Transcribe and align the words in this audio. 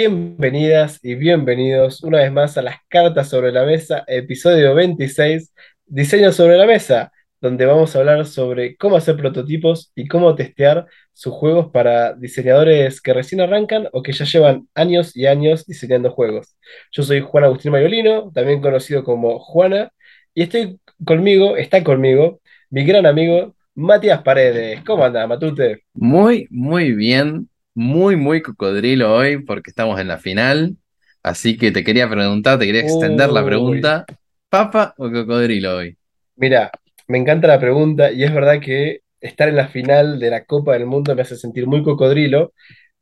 Bienvenidas 0.00 1.00
y 1.02 1.16
bienvenidos 1.16 2.04
una 2.04 2.18
vez 2.18 2.30
más 2.30 2.56
a 2.56 2.62
las 2.62 2.76
cartas 2.86 3.28
sobre 3.28 3.50
la 3.50 3.64
mesa, 3.64 4.04
episodio 4.06 4.72
26, 4.72 5.52
diseño 5.86 6.30
sobre 6.30 6.56
la 6.56 6.66
mesa, 6.66 7.10
donde 7.40 7.66
vamos 7.66 7.96
a 7.96 7.98
hablar 7.98 8.24
sobre 8.24 8.76
cómo 8.76 8.94
hacer 8.94 9.16
prototipos 9.16 9.90
y 9.96 10.06
cómo 10.06 10.36
testear 10.36 10.86
sus 11.12 11.34
juegos 11.34 11.72
para 11.72 12.12
diseñadores 12.12 13.00
que 13.00 13.12
recién 13.12 13.40
arrancan 13.40 13.88
o 13.92 14.04
que 14.04 14.12
ya 14.12 14.24
llevan 14.24 14.68
años 14.72 15.16
y 15.16 15.26
años 15.26 15.66
diseñando 15.66 16.12
juegos. 16.12 16.56
Yo 16.92 17.02
soy 17.02 17.20
Juan 17.20 17.42
Agustín 17.42 17.72
Mayolino, 17.72 18.30
también 18.32 18.60
conocido 18.60 19.02
como 19.02 19.40
Juana, 19.40 19.90
y 20.32 20.42
estoy 20.42 20.78
conmigo, 21.04 21.56
está 21.56 21.82
conmigo, 21.82 22.40
mi 22.70 22.84
gran 22.84 23.04
amigo 23.04 23.56
Matías 23.74 24.22
Paredes. 24.22 24.80
¿Cómo 24.84 25.04
anda, 25.04 25.26
Matute? 25.26 25.82
Muy, 25.92 26.46
muy 26.50 26.92
bien 26.92 27.48
muy, 27.78 28.16
muy 28.16 28.42
cocodrilo 28.42 29.14
hoy 29.14 29.38
porque 29.38 29.70
estamos 29.70 30.00
en 30.00 30.08
la 30.08 30.18
final. 30.18 30.74
Así 31.22 31.56
que 31.56 31.70
te 31.70 31.84
quería 31.84 32.10
preguntar, 32.10 32.58
te 32.58 32.66
quería 32.66 32.80
extender 32.80 33.30
la 33.30 33.44
pregunta. 33.44 34.04
¿Papa 34.48 34.94
o 34.98 35.08
cocodrilo 35.08 35.76
hoy? 35.76 35.96
Mira, 36.34 36.72
me 37.06 37.18
encanta 37.18 37.46
la 37.46 37.60
pregunta 37.60 38.10
y 38.10 38.24
es 38.24 38.34
verdad 38.34 38.58
que 38.60 39.02
estar 39.20 39.48
en 39.48 39.54
la 39.54 39.68
final 39.68 40.18
de 40.18 40.28
la 40.28 40.44
Copa 40.44 40.72
del 40.72 40.86
Mundo 40.86 41.14
me 41.14 41.22
hace 41.22 41.36
sentir 41.36 41.68
muy 41.68 41.84
cocodrilo, 41.84 42.52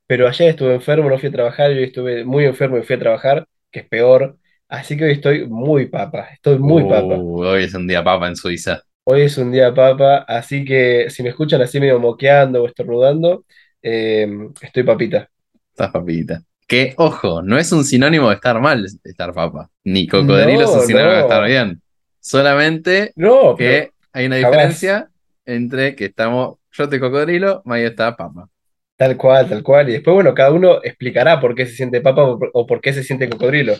pero 0.06 0.28
ayer 0.28 0.50
estuve 0.50 0.74
enfermo, 0.74 1.08
no 1.08 1.18
fui 1.18 1.30
a 1.30 1.32
trabajar, 1.32 1.72
yo 1.72 1.80
estuve 1.80 2.26
muy 2.26 2.44
enfermo 2.44 2.76
y 2.76 2.82
fui 2.82 2.96
a 2.96 2.98
trabajar, 2.98 3.46
que 3.70 3.80
es 3.80 3.88
peor. 3.88 4.36
Así 4.68 4.94
que 4.98 5.04
hoy 5.04 5.12
estoy 5.12 5.46
muy 5.48 5.86
papa, 5.86 6.28
estoy 6.34 6.58
muy 6.58 6.84
papa. 6.84 7.16
Uh, 7.16 7.44
hoy 7.44 7.64
es 7.64 7.72
un 7.72 7.86
día 7.86 8.04
papa 8.04 8.28
en 8.28 8.36
Suiza. 8.36 8.82
Hoy 9.04 9.22
es 9.22 9.38
un 9.38 9.52
día 9.52 9.72
papa, 9.72 10.18
así 10.28 10.66
que 10.66 11.08
si 11.08 11.22
me 11.22 11.30
escuchan 11.30 11.62
así 11.62 11.80
medio 11.80 11.98
moqueando 11.98 12.62
o 12.62 12.66
estornudando, 12.66 13.44
Em, 13.88 14.52
estoy 14.60 14.82
papita. 14.82 15.30
Estás 15.70 15.92
papita. 15.92 16.42
Que, 16.66 16.94
ojo, 16.96 17.40
no 17.40 17.56
es 17.56 17.70
un 17.70 17.84
sinónimo 17.84 18.28
de 18.28 18.34
estar 18.34 18.60
mal 18.60 18.84
estar 18.84 19.32
papa. 19.32 19.70
Ni 19.84 20.08
cocodrilo 20.08 20.62
es 20.62 20.70
un 20.70 20.80
sinónimo 20.80 21.12
de 21.12 21.20
estar 21.20 21.46
bien. 21.46 21.80
Solamente 22.18 23.12
que 23.56 23.92
hay 24.12 24.26
una 24.26 24.36
diferencia 24.36 25.08
entre 25.44 25.94
que 25.94 26.06
estamos, 26.06 26.58
yo 26.72 26.84
estoy 26.84 26.98
cocodrilo, 26.98 27.62
Maya 27.64 27.86
está 27.86 28.16
papa. 28.16 28.48
Tal 28.96 29.16
cual, 29.16 29.48
tal 29.48 29.62
cual. 29.62 29.88
Y 29.88 29.92
después, 29.92 30.14
bueno, 30.14 30.34
cada 30.34 30.50
uno 30.50 30.82
explicará 30.82 31.40
por 31.40 31.54
qué 31.54 31.64
se 31.66 31.76
siente 31.76 32.00
papa 32.00 32.24
o 32.24 32.66
por, 32.66 32.80
qué 32.80 32.92
se 32.92 33.04
siente 33.04 33.28
cocodrilo. 33.28 33.74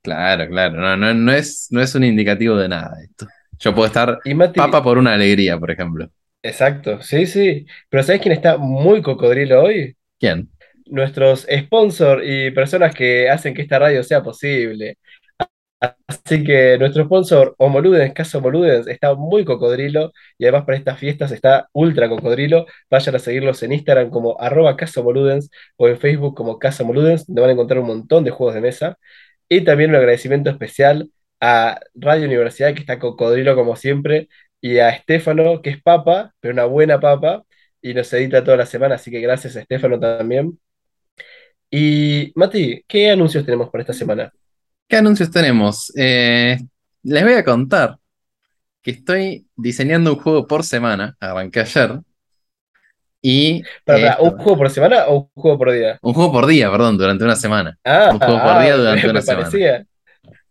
Claro, 0.00 0.46
claro. 0.46 0.76
No, 0.80 0.96
no, 0.96 1.12
no, 1.12 1.32
es, 1.32 1.66
no 1.70 1.82
es 1.82 1.92
un 1.96 2.04
indicativo 2.04 2.56
de 2.56 2.68
nada 2.68 2.92
esto. 3.02 3.26
Yo 3.58 3.74
puedo 3.74 3.88
estar 3.88 4.20
papa 4.54 4.80
por 4.80 4.96
una 4.96 5.14
alegría, 5.14 5.58
por 5.58 5.72
ejemplo. 5.72 6.08
Exacto, 6.42 7.02
sí, 7.02 7.26
sí. 7.26 7.66
Pero 7.88 8.02
¿sabes 8.02 8.22
quién 8.22 8.32
está 8.32 8.56
muy 8.56 9.02
cocodrilo 9.02 9.62
hoy? 9.62 9.96
¿Quién? 10.18 10.50
Nuestros 10.86 11.46
sponsors 11.50 12.22
y 12.24 12.50
personas 12.50 12.94
que 12.94 13.28
hacen 13.28 13.54
que 13.54 13.62
esta 13.62 13.78
radio 13.78 14.02
sea 14.02 14.22
posible. 14.22 14.98
Así 15.80 16.44
que 16.44 16.76
nuestro 16.78 17.04
sponsor, 17.04 17.54
Homoludens, 17.58 18.12
Caso 18.12 18.38
Homoludens, 18.38 18.86
está 18.86 19.14
muy 19.14 19.44
cocodrilo 19.46 20.12
y 20.36 20.44
además 20.44 20.64
para 20.64 20.76
estas 20.76 20.98
fiestas 20.98 21.32
está 21.32 21.68
ultra 21.72 22.08
cocodrilo. 22.08 22.66
Vayan 22.90 23.14
a 23.14 23.18
seguirlos 23.18 23.62
en 23.62 23.72
Instagram 23.72 24.10
como 24.10 24.38
arroba 24.40 24.76
Caso 24.76 25.02
o 25.02 25.88
en 25.88 25.98
Facebook 25.98 26.34
como 26.36 26.58
Caso 26.58 26.82
Homoludens, 26.84 27.26
donde 27.26 27.40
van 27.40 27.50
a 27.50 27.52
encontrar 27.54 27.80
un 27.80 27.86
montón 27.86 28.24
de 28.24 28.30
juegos 28.30 28.54
de 28.54 28.60
mesa. 28.60 28.98
Y 29.48 29.62
también 29.62 29.90
un 29.90 29.96
agradecimiento 29.96 30.50
especial 30.50 31.10
a 31.40 31.80
Radio 31.94 32.26
Universidad, 32.26 32.74
que 32.74 32.80
está 32.80 32.98
cocodrilo 32.98 33.54
como 33.56 33.74
siempre, 33.76 34.28
y 34.60 34.78
a 34.78 34.90
Estefano, 34.90 35.62
que 35.62 35.70
es 35.70 35.82
papa, 35.82 36.34
pero 36.40 36.54
una 36.54 36.64
buena 36.64 37.00
papa, 37.00 37.44
y 37.82 37.94
nos 37.94 38.12
edita 38.12 38.44
toda 38.44 38.58
la 38.58 38.66
semana, 38.66 38.96
así 38.96 39.10
que 39.10 39.20
gracias 39.20 39.56
a 39.56 39.60
Estefano 39.60 39.98
también. 39.98 40.58
Y 41.70 42.32
Mati, 42.34 42.84
¿qué 42.86 43.10
anuncios 43.10 43.44
tenemos 43.44 43.70
para 43.70 43.82
esta 43.82 43.92
semana? 43.92 44.32
¿Qué 44.88 44.96
anuncios 44.96 45.30
tenemos? 45.30 45.92
Eh, 45.96 46.58
les 47.04 47.22
voy 47.22 47.34
a 47.34 47.44
contar 47.44 47.96
que 48.82 48.90
estoy 48.92 49.46
diseñando 49.56 50.14
un 50.14 50.20
juego 50.20 50.46
por 50.46 50.64
semana, 50.64 51.16
arranqué 51.20 51.60
ayer. 51.60 52.00
Y. 53.22 53.62
¿Un 54.18 54.38
juego 54.38 54.56
por 54.56 54.70
semana 54.70 55.06
o 55.08 55.30
un 55.34 55.42
juego 55.42 55.58
por 55.58 55.72
día? 55.72 55.98
Un 56.02 56.14
juego 56.14 56.32
por 56.32 56.46
día, 56.46 56.70
perdón, 56.70 56.96
durante 56.96 57.22
una 57.24 57.36
semana. 57.36 57.78
Ah, 57.84 58.10
un 58.12 58.18
juego 58.18 58.40
por 58.40 58.62
día 58.62 58.74
ah, 58.74 58.76
durante 58.76 59.08
una 59.10 59.22
semana. 59.22 59.86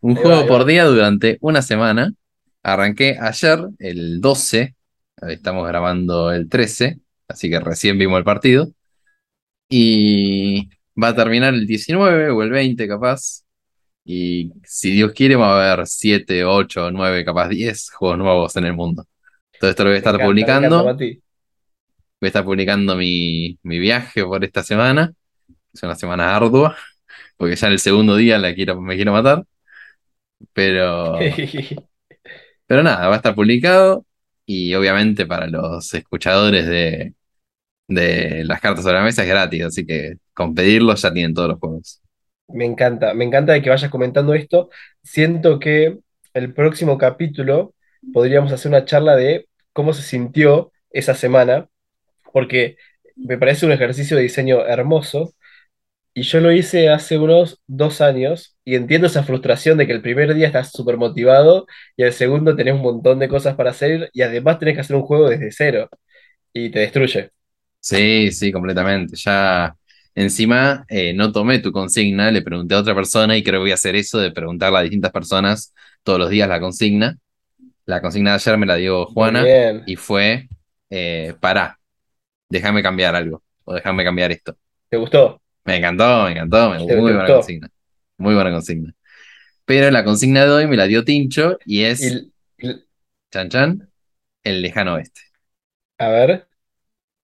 Un 0.02 0.16
juego 0.16 0.48
por 0.48 0.66
día 0.66 0.86
durante 0.86 1.38
una 1.42 1.62
semana. 1.62 2.14
Arranqué 2.64 3.18
ayer, 3.20 3.60
el 3.80 4.20
12, 4.22 4.76
estamos 5.30 5.68
grabando 5.68 6.32
el 6.32 6.50
13, 6.50 7.00
así 7.28 7.50
que 7.50 7.60
recién 7.60 7.98
vimos 7.98 8.18
el 8.18 8.24
partido. 8.24 8.70
Y 9.70 10.70
va 11.02 11.10
a 11.10 11.16
terminar 11.16 11.54
el 11.54 11.66
19 11.66 12.32
o 12.32 12.44
el 12.44 12.50
20 12.50 12.88
capaz. 12.88 13.44
Y 14.04 14.52
si 14.64 14.92
Dios 14.92 15.12
quiere 15.14 15.36
va 15.36 15.62
a 15.62 15.74
haber 15.74 15.88
7, 15.88 16.44
8, 16.44 16.92
9, 16.92 17.26
capaz 17.26 17.50
10 17.50 17.92
juegos 17.92 18.18
nuevos 18.18 18.56
en 18.56 18.66
el 18.66 18.74
mundo. 18.74 19.06
Todo 19.60 19.70
esto 19.70 19.84
lo 19.84 19.90
voy 19.90 19.96
a 19.96 20.00
estar 20.00 20.20
publicando. 20.20 20.84
voy 20.84 21.22
a 22.22 22.28
estar 22.28 22.44
publicando 22.44 22.96
mi, 22.96 23.58
mi, 23.64 23.80
viaje 23.80 24.24
por 24.24 24.44
esta 24.44 24.64
semana. 24.64 25.14
Es 25.74 25.84
una 25.84 25.96
semana 25.96 26.36
ardua, 26.36 26.76
porque 27.38 27.56
ya 27.56 27.68
en 27.68 27.74
el 27.74 27.80
segundo 27.80 28.16
día 28.16 28.38
la 28.38 28.54
quiero, 28.56 28.82
me 28.82 28.96
quiero 28.96 29.14
matar. 29.14 29.44
Pero 30.54 31.20
Pero 32.70 32.84
nada, 32.84 33.08
va 33.08 33.16
a 33.16 33.18
estar 33.18 33.34
publicado 33.34 34.06
y 34.46 34.76
obviamente 34.76 35.26
para 35.26 35.48
los 35.48 35.92
escuchadores 35.92 36.68
de, 36.68 37.16
las 37.88 38.62
cartas 38.62 38.84
sobre 38.84 39.00
la 39.00 39.04
mesa 39.04 39.24
es 39.24 39.28
gratis, 39.28 39.64
así 39.64 39.88
que 39.88 40.18
con 40.36 40.54
pedirlos 40.54 41.02
ya 41.02 41.12
tienen 41.12 41.34
todos 41.34 41.50
los 41.50 41.60
juegos. 41.60 42.00
Me 42.48 42.66
encanta, 42.66 43.16
me 43.16 43.26
encanta 43.26 43.54
de 43.54 43.64
que 43.64 43.72
vayas 43.72 43.90
comentando 43.90 44.36
esto. 44.36 44.70
Siento 45.02 45.58
que 45.58 45.98
el 46.36 46.54
próximo 46.54 47.00
capítulo 47.00 47.74
podríamos 48.14 48.52
hacer 48.52 48.70
una 48.70 48.86
charla 48.86 49.16
de 49.16 49.48
cómo 49.74 49.92
se 49.92 50.04
sintió 50.04 50.72
esa 50.92 51.16
semana, 51.16 51.68
porque 52.32 52.78
me 53.16 53.40
parece 53.40 53.66
un 53.66 53.72
ejercicio 53.72 54.16
de 54.16 54.22
diseño 54.22 54.64
hermoso 54.64 55.34
y 56.14 56.24
yo 56.24 56.40
lo 56.42 56.52
hice 56.52 56.90
hace 56.90 57.18
unos 57.18 57.62
dos 57.68 58.02
años 58.02 58.58
y 58.66 58.76
entiendo 58.76 59.08
esa 59.08 59.24
frustración 59.24 59.78
de 59.78 59.88
que 59.88 59.94
el 59.94 60.02
primer 60.02 60.34
día 60.34 60.48
estás 60.48 60.72
súper 60.72 60.98
motivado 60.98 61.68
y 61.96 62.04
el 62.04 62.14
segundo 62.14 62.56
tenés 62.56 62.74
un 62.76 62.82
montón 62.82 63.20
de 63.20 63.30
cosas 63.30 63.56
para 63.56 63.72
hacer 63.72 64.10
y 64.14 64.22
además 64.22 64.60
tenés 64.60 64.76
que 64.76 64.82
hacer 64.82 64.96
un 64.96 65.04
juego 65.04 65.30
desde 65.30 65.52
cero 65.52 65.90
y 66.54 66.72
te 66.72 66.80
destruye. 66.80 67.32
Sí, 67.80 68.32
sí, 68.32 68.52
completamente. 68.52 69.16
Ya 69.16 69.76
encima 70.16 70.86
eh, 70.90 71.14
no 71.14 71.32
tomé 71.32 71.60
tu 71.60 71.72
consigna, 71.72 72.32
le 72.32 72.42
pregunté 72.42 72.76
a 72.76 72.80
otra 72.80 72.96
persona 72.96 73.38
y 73.38 73.44
creo 73.44 73.60
que 73.60 73.64
voy 73.64 73.72
a 73.72 73.76
hacer 73.76 73.96
eso 73.96 74.20
de 74.20 74.32
preguntarle 74.32 74.80
a 74.80 74.82
distintas 74.82 75.12
personas 75.12 75.74
todos 76.04 76.20
los 76.20 76.30
días 76.30 76.50
la 76.50 76.60
consigna. 76.60 77.16
La 77.86 78.02
consigna 78.02 78.32
de 78.32 78.36
ayer 78.36 78.58
me 78.58 78.66
la 78.68 78.76
dio 78.76 79.06
Juana 79.08 79.54
y 79.86 79.96
fue, 79.98 80.50
eh, 80.90 81.36
pará, 81.40 81.80
déjame 82.50 82.84
cambiar 82.84 83.16
algo 83.16 83.44
o 83.66 83.74
déjame 83.76 84.04
cambiar 84.04 84.32
esto. 84.32 84.58
¿Te 84.90 84.98
gustó? 84.98 85.42
Me 85.66 85.78
encantó, 85.78 86.24
me 86.24 86.32
encantó, 86.32 86.74
muy 86.80 87.12
buena 87.12 87.26
consigna. 87.26 87.70
Muy 88.18 88.36
buena 88.36 88.52
consigna. 88.52 88.94
Pero 89.66 89.92
la 89.92 90.04
consigna 90.04 90.46
de 90.46 90.52
hoy 90.52 90.68
me 90.68 90.78
la 90.78 90.88
dio 90.88 91.04
Tincho 91.04 91.58
y 91.66 91.84
es. 91.84 92.28
Chan 93.32 93.50
Chan, 93.50 93.90
el 94.44 94.62
lejano 94.62 94.96
oeste. 94.96 95.22
A 96.00 96.10
ver. 96.10 96.48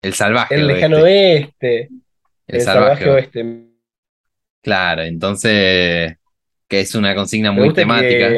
El 0.02 0.14
salvaje 0.14 0.56
El 0.56 0.68
lejano 0.68 0.98
oeste. 0.98 1.90
El, 2.46 2.62
salvaje, 2.62 3.10
oeste. 3.10 3.66
Claro, 4.62 5.02
entonces. 5.02 6.18
Que 6.68 6.80
es 6.80 6.96
una 6.96 7.16
consigna 7.16 7.52
muy 7.52 7.74
temática. 7.74 8.30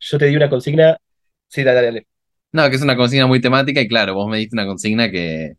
Yo 0.00 0.18
te 0.18 0.26
di 0.26 0.36
una 0.36 0.48
consigna. 0.48 0.96
Sí, 1.48 1.64
dale, 1.64 1.82
dale. 1.82 2.06
No, 2.52 2.68
que 2.70 2.76
es 2.76 2.82
una 2.82 2.96
consigna 2.96 3.26
muy 3.26 3.40
temática 3.40 3.80
y 3.80 3.88
claro, 3.88 4.14
vos 4.14 4.28
me 4.28 4.38
diste 4.38 4.54
una 4.54 4.66
consigna 4.66 5.10
que, 5.10 5.54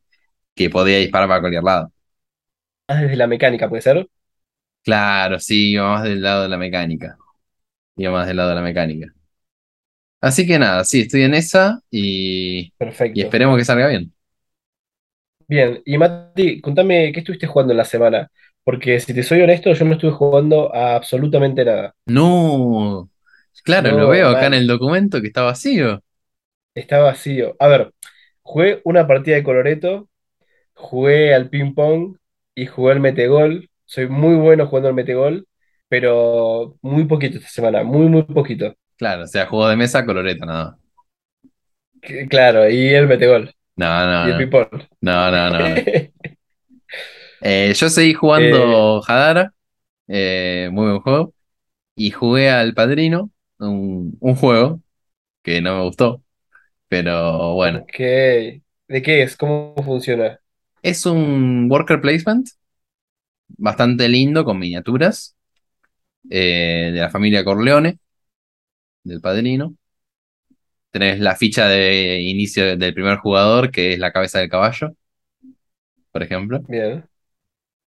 que 0.55 0.69
podía 0.69 0.97
disparar 0.97 1.27
para 1.27 1.41
cualquier 1.41 1.63
lado 1.63 1.91
desde 2.97 3.15
la 3.15 3.27
mecánica, 3.27 3.69
¿puede 3.69 3.81
ser? 3.81 4.07
Claro, 4.83 5.39
sí, 5.39 5.71
iba 5.71 5.89
más 5.89 6.03
del 6.03 6.21
lado 6.21 6.43
de 6.43 6.49
la 6.49 6.57
mecánica. 6.57 7.17
Iba 7.97 8.11
más 8.13 8.27
del 8.27 8.37
lado 8.37 8.49
de 8.49 8.55
la 8.55 8.61
mecánica. 8.61 9.13
Así 10.21 10.45
que 10.45 10.59
nada, 10.59 10.83
sí, 10.83 11.01
estoy 11.01 11.23
en 11.23 11.33
esa 11.33 11.79
y, 11.89 12.73
y 13.13 13.21
esperemos 13.21 13.57
que 13.57 13.65
salga 13.65 13.87
bien. 13.87 14.13
Bien, 15.47 15.81
y 15.85 15.97
Mati, 15.97 16.61
contame, 16.61 17.11
¿qué 17.11 17.19
estuviste 17.19 17.47
jugando 17.47 17.73
en 17.73 17.77
la 17.77 17.85
semana? 17.85 18.29
porque 18.63 18.99
si 18.99 19.15
te 19.15 19.23
soy 19.23 19.41
honesto, 19.41 19.73
yo 19.73 19.83
no 19.85 19.93
estuve 19.93 20.11
jugando 20.11 20.73
a 20.75 20.95
absolutamente 20.95 21.65
nada. 21.65 21.95
No, 22.05 23.09
claro, 23.63 23.91
lo 23.91 24.09
veo 24.09 24.27
acá 24.29 24.47
en 24.47 24.55
el 24.55 24.67
documento 24.67 25.21
que 25.21 25.27
está 25.27 25.43
vacío. 25.43 26.03
Está 26.75 26.99
vacío. 26.99 27.55
A 27.59 27.67
ver, 27.67 27.93
jugué 28.41 28.81
una 28.85 29.07
partida 29.07 29.35
de 29.35 29.43
coloreto, 29.43 30.09
jugué 30.75 31.35
al 31.35 31.49
ping 31.49 31.75
pong 31.75 32.17
y 32.59 32.65
jugué 32.65 32.93
al 32.93 32.99
metegol. 32.99 33.69
Soy 33.85 34.07
muy 34.07 34.35
bueno 34.35 34.67
jugando 34.67 34.89
al 34.89 34.95
metegol, 34.95 35.47
pero 35.87 36.77
muy 36.81 37.05
poquito 37.05 37.37
esta 37.37 37.49
semana, 37.49 37.83
muy, 37.83 38.07
muy 38.07 38.23
poquito. 38.23 38.75
Claro, 38.97 39.23
o 39.23 39.27
sea, 39.27 39.45
juego 39.45 39.69
de 39.69 39.77
mesa, 39.77 40.05
coloreto, 40.05 40.45
nada. 40.45 40.77
Claro, 42.29 42.69
y 42.69 42.89
el 42.89 43.07
metegol. 43.07 43.53
No, 43.75 44.05
no, 44.05 44.27
y 44.27 44.41
el 44.43 44.49
pong. 44.49 44.83
No, 45.01 45.31
no, 45.31 45.49
no. 45.49 45.75
Eh, 47.41 47.71
yo 47.73 47.89
seguí 47.89 48.13
jugando 48.13 48.97
eh, 48.97 49.01
Hadara, 49.07 49.53
eh, 50.09 50.67
muy 50.73 50.87
buen 50.87 50.99
juego, 50.99 51.33
y 51.95 52.11
jugué 52.11 52.49
al 52.49 52.73
Padrino, 52.73 53.31
un, 53.59 54.17
juego 54.35 54.81
que 55.41 55.61
no 55.61 55.77
me 55.77 55.83
gustó, 55.83 56.21
pero 56.89 57.53
bueno. 57.53 57.79
Ok, 57.79 57.97
¿de 57.97 59.01
qué 59.01 59.23
es? 59.23 59.37
¿Cómo 59.37 59.73
funciona? 59.85 60.37
Es 60.81 61.05
un 61.05 61.67
worker 61.69 62.01
placement 62.01 62.47
bastante 63.47 64.07
lindo 64.07 64.45
con 64.45 64.59
miniaturas 64.59 65.35
de 66.23 66.91
la 66.95 67.09
familia 67.09 67.43
Corleone, 67.43 67.99
del 69.03 69.21
Padrino. 69.21 69.75
Tenés 70.91 71.19
la 71.19 71.35
ficha 71.35 71.67
de 71.67 72.19
inicio 72.21 72.75
del 72.77 72.93
primer 72.93 73.17
jugador, 73.17 73.69
que 73.71 73.93
es 73.93 73.99
la 73.99 74.11
cabeza 74.11 74.39
del 74.39 74.49
caballo, 74.49 74.93
por 76.11 76.23
ejemplo. 76.23 76.61
Bien. 76.67 77.05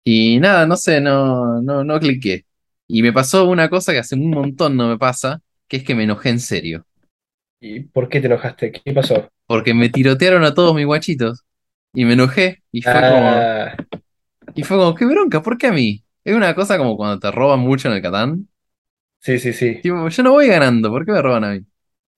Y 0.04 0.38
nada, 0.40 0.66
no 0.66 0.76
sé, 0.76 1.00
no, 1.00 1.60
no, 1.62 1.84
no 1.84 2.00
cliqué. 2.00 2.44
Y 2.86 3.02
me 3.02 3.12
pasó 3.12 3.48
una 3.48 3.68
cosa 3.68 3.92
que 3.92 3.98
hace 3.98 4.14
un 4.14 4.30
montón 4.30 4.76
no 4.76 4.88
me 4.88 4.98
pasa, 4.98 5.40
que 5.68 5.78
es 5.78 5.84
que 5.84 5.94
me 5.94 6.04
enojé 6.04 6.30
en 6.30 6.40
serio. 6.40 6.86
¿Y 7.60 7.80
por 7.80 8.08
qué 8.08 8.20
te 8.20 8.26
enojaste? 8.26 8.72
¿Qué 8.72 8.92
pasó? 8.92 9.28
Porque 9.46 9.74
me 9.74 9.88
tirotearon 9.88 10.44
a 10.44 10.54
todos 10.54 10.74
mis 10.74 10.86
guachitos. 10.86 11.44
Y 11.94 12.04
me 12.04 12.14
enojé. 12.14 12.62
Y 12.72 12.82
fue 12.82 12.92
como. 12.92 13.28
Ah. 13.28 13.76
Y 14.54 14.62
fue 14.62 14.76
como, 14.76 14.94
qué 14.94 15.04
bronca, 15.04 15.42
¿por 15.42 15.56
qué 15.56 15.68
a 15.68 15.72
mí? 15.72 16.04
Es 16.24 16.34
una 16.34 16.54
cosa 16.54 16.78
como 16.78 16.96
cuando 16.96 17.18
te 17.18 17.30
roban 17.30 17.60
mucho 17.60 17.88
en 17.88 17.94
el 17.94 18.02
Catán. 18.02 18.48
Sí, 19.20 19.38
sí, 19.38 19.52
sí. 19.52 19.80
yo 19.82 20.22
no 20.22 20.32
voy 20.32 20.48
ganando, 20.48 20.90
¿por 20.90 21.04
qué 21.04 21.12
me 21.12 21.22
roban 21.22 21.44
a 21.44 21.52
mí? 21.52 21.60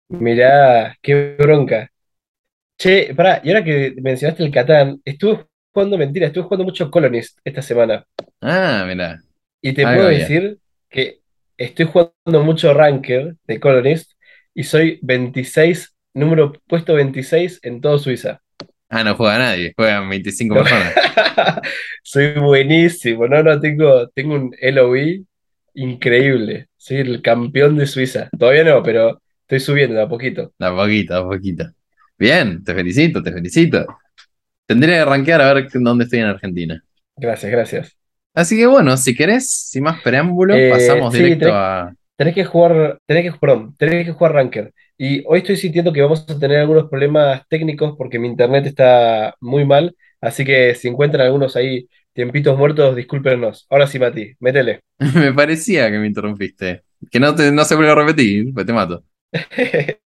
Mirá, 0.09 0.97
qué 1.03 1.37
bronca. 1.38 1.91
Che, 2.76 3.15
pará, 3.15 3.41
y 3.44 3.50
ahora 3.50 3.65
que 3.65 3.94
mencionaste 4.00 4.43
el 4.43 4.50
Catán, 4.50 5.00
estuve 5.05 5.47
jugando, 5.73 5.99
mentira, 5.99 6.27
estuve 6.27 6.44
jugando 6.44 6.65
mucho 6.65 6.91
Colonist 6.91 7.38
esta 7.44 7.62
semana. 7.62 8.05
Ah, 8.41 8.85
mira. 8.87 9.20
Y 9.61 9.73
te 9.73 9.82
puedo 9.82 10.09
decir 10.09 10.59
que 10.88 11.20
estoy 11.56 11.87
jugando 11.87 12.43
mucho 12.43 12.75
Ranker 12.75 13.37
de 13.47 13.61
Colonist 13.61 14.12
y 14.55 14.65
soy 14.65 14.99
26, 15.03 15.94
número 16.15 16.53
puesto 16.67 16.94
26 16.94 17.61
en 17.62 17.81
todo 17.81 17.99
Suiza. 17.99 18.44
Ah, 18.96 19.02
no 19.02 19.17
juega 19.17 19.38
nadie, 19.38 19.75
juegan 19.76 20.08
25 20.08 20.55
personas. 20.55 20.94
soy 22.05 22.32
buenísimo, 22.35 23.26
no, 23.26 23.43
no, 23.43 23.58
tengo, 23.58 24.08
tengo 24.11 24.37
un 24.37 24.55
LOE 24.62 25.25
increíble. 25.75 26.69
Soy 26.76 26.99
el 26.99 27.20
campeón 27.20 27.76
de 27.76 27.88
Suiza. 27.88 28.29
Todavía 28.38 28.62
no, 28.62 28.85
pero 28.85 29.20
estoy 29.41 29.58
subiendo 29.58 29.96
de 29.96 30.02
a 30.02 30.08
poquito. 30.08 30.52
De 30.56 30.67
a 30.67 30.70
poquito, 30.73 31.12
de 31.12 31.20
a 31.20 31.25
poquito. 31.25 31.64
Bien, 32.17 32.62
te 32.62 32.73
felicito, 32.73 33.20
te 33.20 33.32
felicito. 33.32 33.85
Tendría 34.64 34.99
que 34.99 35.05
rankear 35.06 35.41
a 35.41 35.52
ver 35.52 35.67
dónde 35.73 36.05
estoy 36.05 36.20
en 36.20 36.26
Argentina. 36.26 36.85
Gracias, 37.17 37.50
gracias. 37.50 37.96
Así 38.32 38.56
que 38.56 38.67
bueno, 38.67 38.96
si 38.96 39.17
querés, 39.17 39.50
sin 39.50 39.82
más 39.82 40.00
preámbulo, 40.02 40.55
eh, 40.55 40.70
pasamos 40.70 41.12
directo 41.12 41.52
a. 41.52 41.93
Tenés 42.17 42.35
que 42.37 42.44
jugar, 42.44 43.00
tenés 43.06 43.25
que, 43.25 43.38
perdón, 43.41 43.75
tenés 43.76 44.06
que 44.06 44.12
jugar 44.12 44.35
Ranker. 44.35 44.73
Y 44.96 45.25
hoy 45.26 45.38
estoy 45.38 45.56
sintiendo 45.56 45.93
que 45.93 46.02
vamos 46.02 46.25
a 46.29 46.38
tener 46.38 46.58
algunos 46.58 46.88
problemas 46.88 47.43
técnicos 47.49 47.94
porque 47.99 48.19
mi 48.19 48.29
internet 48.29 48.67
está 48.67 49.35
muy 49.41 49.64
mal. 49.64 49.96
Así 50.20 50.44
que 50.44 50.75
si 50.75 50.88
encuentran 50.88 51.26
algunos 51.26 51.56
ahí 51.56 51.88
tiempitos 52.12 52.56
muertos, 52.56 52.94
discúlpenos. 52.96 53.67
Ahora 53.69 53.87
sí, 53.87 53.99
Mati, 53.99 54.35
métele. 54.38 54.81
me 55.14 55.32
parecía 55.32 55.91
que 55.91 55.99
me 55.99 56.06
interrumpiste. 56.06 56.82
Que 57.11 57.20
no, 57.20 57.35
te, 57.35 57.50
no 57.50 57.64
se 57.64 57.75
vuelva 57.75 57.93
a 57.93 57.96
repetir, 57.96 58.52
pues 58.55 58.67
te 58.67 58.73
mato. 58.73 59.05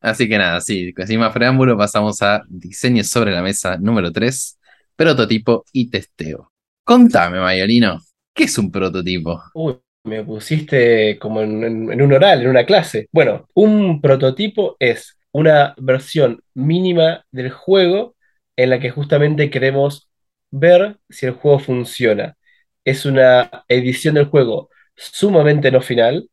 Así 0.00 0.28
que 0.28 0.36
nada, 0.36 0.60
sí, 0.60 0.92
sin 1.06 1.18
más 1.18 1.32
preámbulo, 1.32 1.78
pasamos 1.78 2.20
a 2.20 2.42
diseño 2.46 3.02
sobre 3.04 3.32
la 3.32 3.40
mesa 3.40 3.78
número 3.78 4.12
3, 4.12 4.58
prototipo 4.94 5.64
y 5.72 5.88
testeo. 5.88 6.52
Contame, 6.84 7.40
Mayolino, 7.40 8.00
¿qué 8.34 8.44
es 8.44 8.58
un 8.58 8.70
prototipo? 8.70 9.40
Uy, 9.54 9.76
me 10.04 10.22
pusiste 10.24 11.18
como 11.18 11.40
en, 11.42 12.00
un 12.00 12.12
oral, 12.12 12.42
en 12.42 12.48
una 12.48 12.66
clase. 12.66 13.08
Bueno, 13.12 13.48
un 13.54 14.00
prototipo 14.00 14.76
es 14.78 15.18
una 15.32 15.74
versión 15.78 16.42
mínima 16.54 17.24
del 17.32 17.50
juego 17.50 18.14
en 18.56 18.70
la 18.70 18.80
que 18.80 18.90
justamente 18.90 19.50
queremos 19.50 20.08
ver 20.50 20.98
si 21.08 21.26
el 21.26 21.32
juego 21.32 21.58
funciona. 21.58 22.36
Es 22.84 23.06
una 23.06 23.64
edición 23.68 24.14
del 24.14 24.26
juego 24.26 24.70
sumamente 24.96 25.70
no 25.72 25.80
final, 25.82 26.28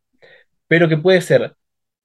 pero 0.68 0.90
que 0.90 0.98
puede 0.98 1.22
ser 1.22 1.56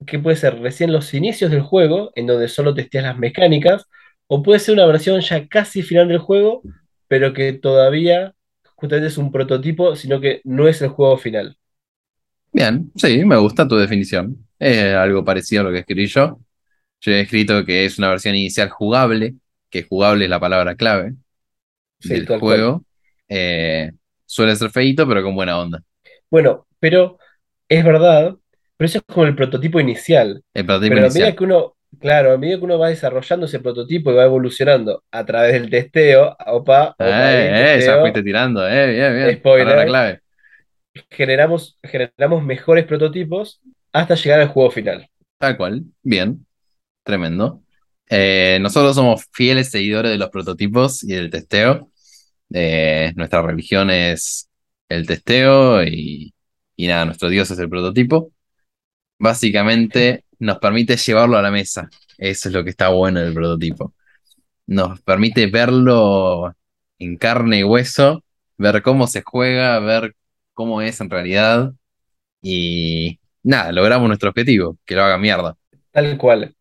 que 0.06 0.19
puede 0.19 0.36
ser 0.36 0.60
recién 0.60 0.92
los 0.92 1.14
inicios 1.14 1.50
del 1.50 1.62
juego, 1.62 2.12
en 2.16 2.26
donde 2.26 2.48
solo 2.48 2.74
testeas 2.74 3.04
las 3.04 3.19
mecánicas, 3.19 3.86
o 4.26 4.42
puede 4.42 4.60
ser 4.60 4.74
una 4.74 4.86
versión 4.86 5.20
ya 5.20 5.46
casi 5.48 5.82
final 5.82 6.08
del 6.08 6.19
juego, 6.19 6.62
pero 7.08 7.32
que 7.32 7.52
todavía 7.54 8.34
justamente 8.76 9.08
es 9.08 9.19
un 9.19 9.32
prototipo, 9.32 9.96
sino 9.96 10.20
que 10.20 10.40
no 10.44 10.69
es 10.69 10.81
el 10.82 10.88
juego 10.88 11.19
final. 11.19 11.56
Bien, 12.52 12.90
sí, 12.94 13.25
me 13.25 13.37
gusta 13.37 13.67
tu 13.67 13.76
definición. 13.76 14.37
Es 14.58 14.94
algo 14.94 15.25
parecido 15.25 15.62
a 15.62 15.64
lo 15.64 15.73
que 15.73 15.81
escribí 15.81 16.06
yo. 16.06 16.38
Yo 17.00 17.12
he 17.12 17.20
escrito 17.20 17.64
que 17.64 17.84
es 17.84 17.99
una 17.99 18.08
versión 18.08 18.34
inicial 18.34 18.70
jugable, 18.70 19.34
que 19.69 19.82
jugable 19.82 20.25
es 20.25 20.31
la 20.31 20.40
palabra 20.40 20.76
clave 20.76 21.14
del 22.00 22.26
juego. 22.38 22.84
Eh, 23.28 23.90
suele 24.25 24.56
ser 24.56 24.70
feito, 24.70 25.06
pero 25.06 25.22
con 25.22 25.34
buena 25.34 25.58
onda. 25.58 25.82
Bueno, 26.31 26.67
pero 26.79 27.19
es 27.69 27.84
verdad 27.84 28.37
pero 28.76 28.87
eso 28.87 28.99
es 28.99 29.05
como 29.05 29.26
el 29.26 29.34
prototipo 29.34 29.81
inicial. 29.81 30.43
El 30.52 30.67
prototipo 30.67 30.94
Pero 30.94 31.06
a 31.06 31.11
medida 31.11 31.34
que 31.34 31.44
uno, 31.44 31.75
claro, 32.00 32.32
a 32.32 32.38
medida 32.38 32.58
que 32.58 32.64
uno 32.64 32.78
va 32.78 32.88
desarrollando 32.88 33.46
ese 33.46 33.60
prototipo 33.60 34.10
y 34.10 34.14
va 34.14 34.25
evolucionando 34.25 35.04
a 35.10 35.25
través 35.25 35.52
del 35.52 35.70
testeo, 35.70 36.37
opa, 36.46 36.90
opa 36.90 37.32
eh, 37.34 37.76
eh, 37.76 37.84
ya 37.84 38.00
fuiste 38.00 38.22
tirando, 38.22 38.66
eh, 38.66 38.93
bien, 38.93 39.14
bien. 39.14 39.37
Spoiler. 39.38 39.87
clave. 39.87 40.20
Generamos, 41.10 41.78
generamos 41.82 42.43
mejores 42.43 42.84
prototipos 42.87 43.60
hasta 43.93 44.15
llegar 44.15 44.41
al 44.41 44.48
juego 44.48 44.70
final. 44.70 45.08
Tal 45.38 45.56
cual, 45.56 45.82
bien, 46.03 46.46
tremendo. 47.03 47.62
Eh, 48.08 48.58
nosotros 48.60 48.94
somos 48.94 49.26
fieles 49.32 49.70
seguidores 49.70 50.10
de 50.10 50.19
los 50.19 50.31
prototipos 50.31 51.03
y 51.03 51.15
del 51.15 51.31
testeo. 51.31 51.91
Nuestra 52.48 53.43
religión 53.43 53.91
es 53.91 54.48
el 54.88 55.06
testeo 55.06 55.82
y, 55.82 56.32
y 56.76 56.86
nada, 56.86 57.05
nuestro 57.05 57.29
Dios 57.29 57.50
es 57.50 57.58
el 57.58 57.69
prototipo 57.69 58.32
básicamente 59.19 60.25
nos 60.39 60.58
permite 60.58 60.96
llevarlo 60.96 61.39
a 61.39 61.43
la 61.43 61.51
mesa. 61.51 61.89
Eso 62.19 62.49
es 62.49 62.55
lo 62.55 62.65
que 62.65 62.70
está 62.70 62.89
bueno 62.89 63.20
del 63.20 63.35
prototipo. 63.35 63.94
Nos 64.67 65.01
permite 65.03 65.46
verlo 65.46 66.55
en 66.99 67.17
carne 67.17 67.61
y 67.61 67.65
hueso, 67.65 68.23
ver 68.58 68.82
cómo 68.82 69.06
se 69.06 69.23
juega, 69.23 69.79
ver 69.81 70.15
cómo 70.55 70.82
es 70.82 71.01
en 71.01 71.11
realidad. 71.11 71.73
Y 72.43 73.19
nada, 73.43 73.73
logramos 73.73 74.08
nuestro 74.08 74.31
objetivo, 74.31 74.79
que 74.85 74.94
lo 74.94 75.05
haga 75.05 75.19
mierda. 75.19 75.56
Tal 75.91 76.17
cual. 76.19 76.55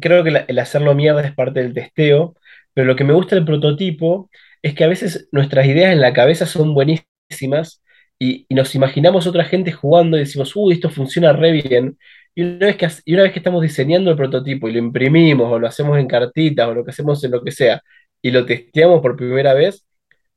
Creo 0.00 0.24
que 0.24 0.44
el 0.48 0.58
hacerlo 0.58 0.94
mierda 0.94 1.22
es 1.22 1.34
parte 1.34 1.60
del 1.62 1.74
testeo, 1.74 2.34
pero 2.72 2.86
lo 2.86 2.96
que 2.96 3.04
me 3.04 3.12
gusta 3.12 3.36
del 3.36 3.44
prototipo 3.44 4.30
es 4.62 4.74
que 4.74 4.84
a 4.84 4.88
veces 4.88 5.28
nuestras 5.30 5.66
ideas 5.66 5.92
en 5.92 6.00
la 6.00 6.14
cabeza 6.14 6.46
son 6.46 6.74
buenísimas, 6.74 7.82
y, 8.18 8.46
nos 8.50 8.74
imaginamos 8.74 9.26
otra 9.26 9.44
gente 9.44 9.72
jugando 9.72 10.16
y 10.16 10.20
decimos, 10.20 10.54
uy, 10.54 10.74
esto 10.74 10.90
funciona 10.90 11.32
re 11.32 11.52
bien. 11.52 11.98
Y 12.34 12.42
una, 12.42 12.66
vez 12.66 12.76
que, 12.76 12.88
y 13.04 13.14
una 13.14 13.24
vez 13.24 13.32
que 13.32 13.38
estamos 13.38 13.62
diseñando 13.62 14.10
el 14.10 14.16
prototipo 14.16 14.68
y 14.68 14.72
lo 14.72 14.78
imprimimos 14.78 15.50
o 15.52 15.58
lo 15.58 15.66
hacemos 15.66 15.98
en 15.98 16.06
cartitas 16.06 16.68
o 16.68 16.74
lo 16.74 16.84
que 16.84 16.90
hacemos 16.90 17.22
en 17.24 17.30
lo 17.30 17.42
que 17.42 17.52
sea 17.52 17.82
y 18.22 18.30
lo 18.30 18.46
testeamos 18.46 19.00
por 19.02 19.16
primera 19.16 19.54
vez, 19.54 19.86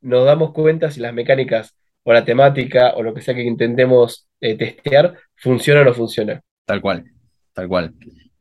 nos 0.01 0.25
damos 0.25 0.51
cuenta 0.53 0.91
si 0.91 0.99
las 0.99 1.13
mecánicas 1.13 1.75
o 2.03 2.13
la 2.13 2.25
temática 2.25 2.93
o 2.95 3.03
lo 3.03 3.13
que 3.13 3.21
sea 3.21 3.33
que 3.33 3.43
intentemos 3.43 4.27
eh, 4.41 4.55
testear 4.55 5.17
funciona 5.35 5.81
o 5.81 5.85
no 5.85 5.93
funciona. 5.93 6.41
Tal 6.65 6.81
cual, 6.81 7.05
tal 7.53 7.67
cual. 7.67 7.93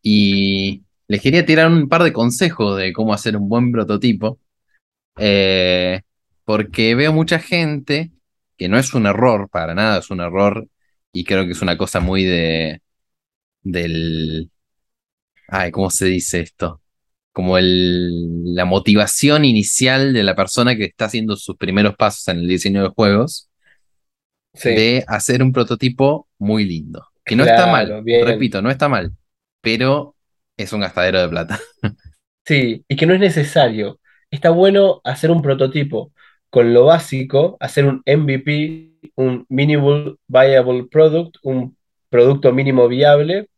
Y 0.03 0.83
les 1.09 1.21
quería 1.21 1.47
tirar 1.47 1.71
un 1.71 1.89
par 1.89 2.03
de 2.03 2.13
consejos 2.13 2.77
de 2.77 2.93
cómo 2.93 3.13
hacer 3.13 3.37
un 3.37 3.49
buen 3.49 3.71
prototipo, 3.73 4.39
eh, 5.17 6.01
porque 6.45 6.95
veo 6.95 7.13
mucha 7.13 7.39
gente 7.39 8.11
que 8.57 8.69
no 8.69 8.79
es 8.79 8.95
un 8.95 9.07
error, 9.07 9.49
para 9.51 9.75
nada 9.75 9.99
es 9.99 10.11
un 10.11 10.21
error, 10.21 10.69
y 11.13 11.25
creo 11.25 11.47
que 11.47 11.53
es 11.53 11.63
una 11.63 11.77
cosa 11.79 12.01
muy 12.01 12.25
de, 12.25 12.83
del, 13.63 14.51
ay, 15.49 15.71
¿cómo 15.73 15.91
se 15.91 16.07
dice 16.07 16.41
esto? 16.41 16.83
como 17.37 17.59
el, 17.59 18.55
la 18.55 18.65
motivación 18.65 19.45
inicial 19.45 20.15
de 20.15 20.23
la 20.23 20.35
persona 20.35 20.75
que 20.75 20.85
está 20.85 21.05
haciendo 21.05 21.37
sus 21.37 21.55
primeros 21.59 21.95
pasos 21.95 22.27
en 22.29 22.39
el 22.39 22.49
diseño 22.49 22.83
de 22.83 22.89
juegos 22.89 23.51
de 24.65 25.05
hacer 25.07 25.43
un 25.43 25.53
prototipo 25.53 26.31
muy 26.39 26.65
lindo. 26.65 27.05
Que 27.27 27.37
no 27.37 27.45
está 27.45 27.67
mal, 27.67 28.03
repito, 28.25 28.63
no 28.63 28.71
está 28.71 28.89
mal, 28.89 29.13
pero 29.61 30.17
es 30.57 30.73
un 30.73 30.81
gastadero 30.81 31.21
de 31.21 31.29
plata. 31.29 31.61
Sí, 32.47 32.87
y 32.89 32.97
que 32.97 33.05
no 33.05 33.13
es 33.13 33.21
necesario. 33.21 34.01
Está 34.31 34.49
bueno 34.49 35.03
hacer 35.05 35.31
un 35.31 35.43
prototipo 35.43 36.13
con 36.57 36.73
lo 36.73 36.87
básico, 36.87 37.59
hacer 37.61 37.85
un 37.85 38.03
MVP, 38.07 39.11
un 39.17 39.45
Minimal 39.51 40.19
Viable 40.27 40.87
Product, 40.91 41.37
un 41.43 41.77
producto 42.09 42.51
mínimo 42.51 42.89
viable, 42.89 43.49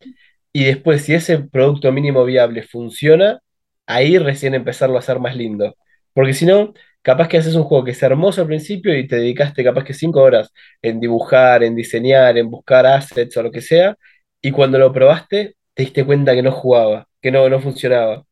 y 0.52 0.64
después 0.64 1.02
si 1.02 1.14
ese 1.14 1.38
producto 1.38 1.92
mínimo 1.92 2.24
viable 2.24 2.64
funciona, 2.64 3.38
ahí 3.86 4.18
recién 4.18 4.54
empezarlo 4.54 4.96
a 4.96 4.98
hacer 4.98 5.20
más 5.20 5.36
lindo. 5.36 5.76
Porque 6.12 6.34
si 6.34 6.44
no, 6.44 6.74
capaz 7.02 7.28
que 7.28 7.38
haces 7.38 7.54
un 7.54 7.62
juego 7.62 7.84
que 7.84 7.92
es 7.92 8.02
hermoso 8.02 8.40
al 8.40 8.48
principio 8.48 8.96
y 8.98 9.06
te 9.06 9.14
dedicaste 9.16 9.62
capaz 9.62 9.84
que 9.84 9.94
cinco 9.94 10.20
horas 10.20 10.52
en 10.82 10.98
dibujar, 10.98 11.62
en 11.62 11.76
diseñar, 11.76 12.36
en 12.36 12.50
buscar 12.50 12.84
assets 12.84 13.36
o 13.36 13.44
lo 13.44 13.52
que 13.52 13.60
sea, 13.60 13.96
y 14.42 14.50
cuando 14.50 14.76
lo 14.76 14.92
probaste 14.92 15.54
te 15.74 15.84
diste 15.84 16.04
cuenta 16.04 16.34
que 16.34 16.42
no 16.42 16.50
jugaba, 16.50 17.06
que 17.22 17.30
no, 17.30 17.48
no 17.48 17.60
funcionaba. 17.60 18.24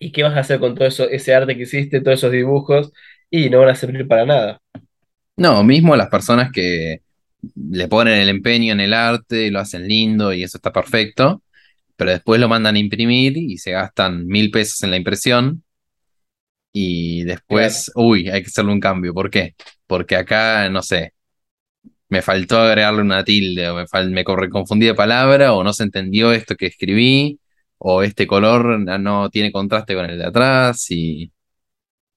¿Y 0.00 0.12
qué 0.12 0.22
vas 0.22 0.34
a 0.36 0.40
hacer 0.40 0.58
con 0.60 0.74
todo 0.74 0.88
eso, 0.88 1.08
ese 1.10 1.34
arte 1.34 1.56
que 1.56 1.64
hiciste, 1.64 2.00
todos 2.00 2.18
esos 2.18 2.32
dibujos? 2.32 2.92
Y 3.30 3.48
no 3.48 3.60
van 3.60 3.70
a 3.70 3.74
servir 3.74 4.06
para 4.08 4.26
nada. 4.26 4.60
No, 5.36 5.62
mismo 5.64 5.96
las 5.96 6.08
personas 6.08 6.50
que 6.52 7.02
le 7.54 7.88
ponen 7.88 8.20
el 8.20 8.28
empeño 8.28 8.72
en 8.72 8.80
el 8.80 8.92
arte, 8.92 9.46
y 9.46 9.50
lo 9.50 9.60
hacen 9.60 9.86
lindo 9.88 10.32
y 10.32 10.42
eso 10.42 10.58
está 10.58 10.72
perfecto, 10.72 11.42
pero 11.96 12.10
después 12.10 12.40
lo 12.40 12.48
mandan 12.48 12.76
a 12.76 12.78
imprimir 12.78 13.36
y 13.36 13.58
se 13.58 13.72
gastan 13.72 14.26
mil 14.26 14.50
pesos 14.50 14.82
en 14.82 14.90
la 14.90 14.96
impresión 14.96 15.64
y 16.72 17.24
después, 17.24 17.90
uy, 17.94 18.28
hay 18.28 18.42
que 18.42 18.48
hacerle 18.48 18.72
un 18.72 18.80
cambio. 18.80 19.14
¿Por 19.14 19.30
qué? 19.30 19.54
Porque 19.86 20.16
acá, 20.16 20.68
no 20.70 20.82
sé, 20.82 21.14
me 22.08 22.22
faltó 22.22 22.58
agregarle 22.58 23.02
una 23.02 23.24
tilde 23.24 23.68
o 23.70 23.76
me, 23.76 23.84
me 24.10 24.24
confundí 24.24 24.86
de 24.86 24.94
palabra 24.94 25.54
o 25.54 25.64
no 25.64 25.72
se 25.72 25.84
entendió 25.84 26.32
esto 26.32 26.56
que 26.56 26.66
escribí 26.66 27.40
o 27.78 28.02
este 28.02 28.26
color 28.26 28.80
no 28.80 29.30
tiene 29.30 29.52
contraste 29.52 29.94
con 29.94 30.06
el 30.06 30.18
de 30.18 30.26
atrás 30.26 30.90
y, 30.90 31.32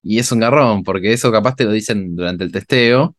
y 0.03 0.19
es 0.19 0.31
un 0.31 0.41
garrón 0.41 0.83
porque 0.83 1.13
eso 1.13 1.31
capaz 1.31 1.55
te 1.55 1.65
lo 1.65 1.71
dicen 1.71 2.15
durante 2.15 2.43
el 2.43 2.51
testeo 2.51 3.15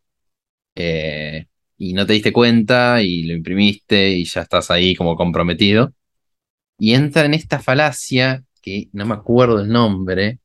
eh, 0.75 1.47
y 1.77 1.93
no 1.93 2.05
te 2.05 2.13
diste 2.13 2.33
cuenta 2.33 3.01
y 3.01 3.23
lo 3.23 3.33
imprimiste 3.35 4.09
y 4.09 4.25
ya 4.25 4.41
estás 4.43 4.71
ahí 4.71 4.95
como 4.95 5.15
comprometido 5.17 5.93
y 6.79 6.93
entra 6.93 7.25
en 7.25 7.33
esta 7.33 7.59
falacia 7.59 8.43
que 8.61 8.89
no 8.93 9.05
me 9.05 9.15
acuerdo 9.15 9.61
el 9.61 9.69
nombre. 9.69 10.39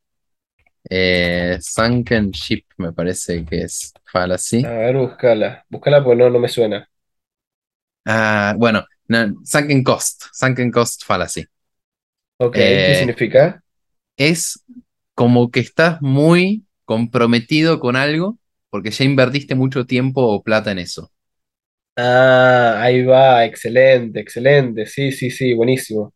Eh, 0.89 1.59
sunken 1.61 2.31
Ship 2.31 2.65
me 2.79 2.93
parece 2.93 3.45
que 3.45 3.63
es 3.63 3.93
fallacy. 4.05 4.65
A 4.65 4.71
ver, 4.71 4.97
búscala. 4.97 5.65
Búscala 5.69 6.03
porque 6.03 6.17
no, 6.23 6.31
no 6.31 6.39
me 6.39 6.49
suena. 6.49 6.89
Ah, 8.05 8.55
bueno, 8.57 8.85
Sunken 9.45 9.83
Cost. 9.85 10.25
Sunken 10.33 10.71
Cost 10.71 11.05
Fallacy. 11.05 11.45
Ok, 12.39 12.55
¿qué 12.55 12.95
eh, 12.95 12.97
significa? 12.97 13.63
Es 14.17 14.63
como 15.21 15.51
que 15.51 15.61
estás 15.61 16.01
muy 16.01 16.65
comprometido 16.87 17.79
con 17.79 17.95
algo 17.95 18.39
porque 18.71 18.91
ya 18.91 19.05
invertiste 19.05 19.55
mucho 19.55 19.85
tiempo 19.85 20.23
o 20.23 20.43
plata 20.43 20.71
en 20.71 20.79
eso. 20.79 21.13
Ah, 21.95 22.79
ahí 22.81 23.03
va, 23.05 23.45
excelente, 23.45 24.19
excelente. 24.19 24.87
Sí, 24.87 25.13
sí, 25.13 25.31
sí, 25.31 25.53
buenísimo. 25.53 26.15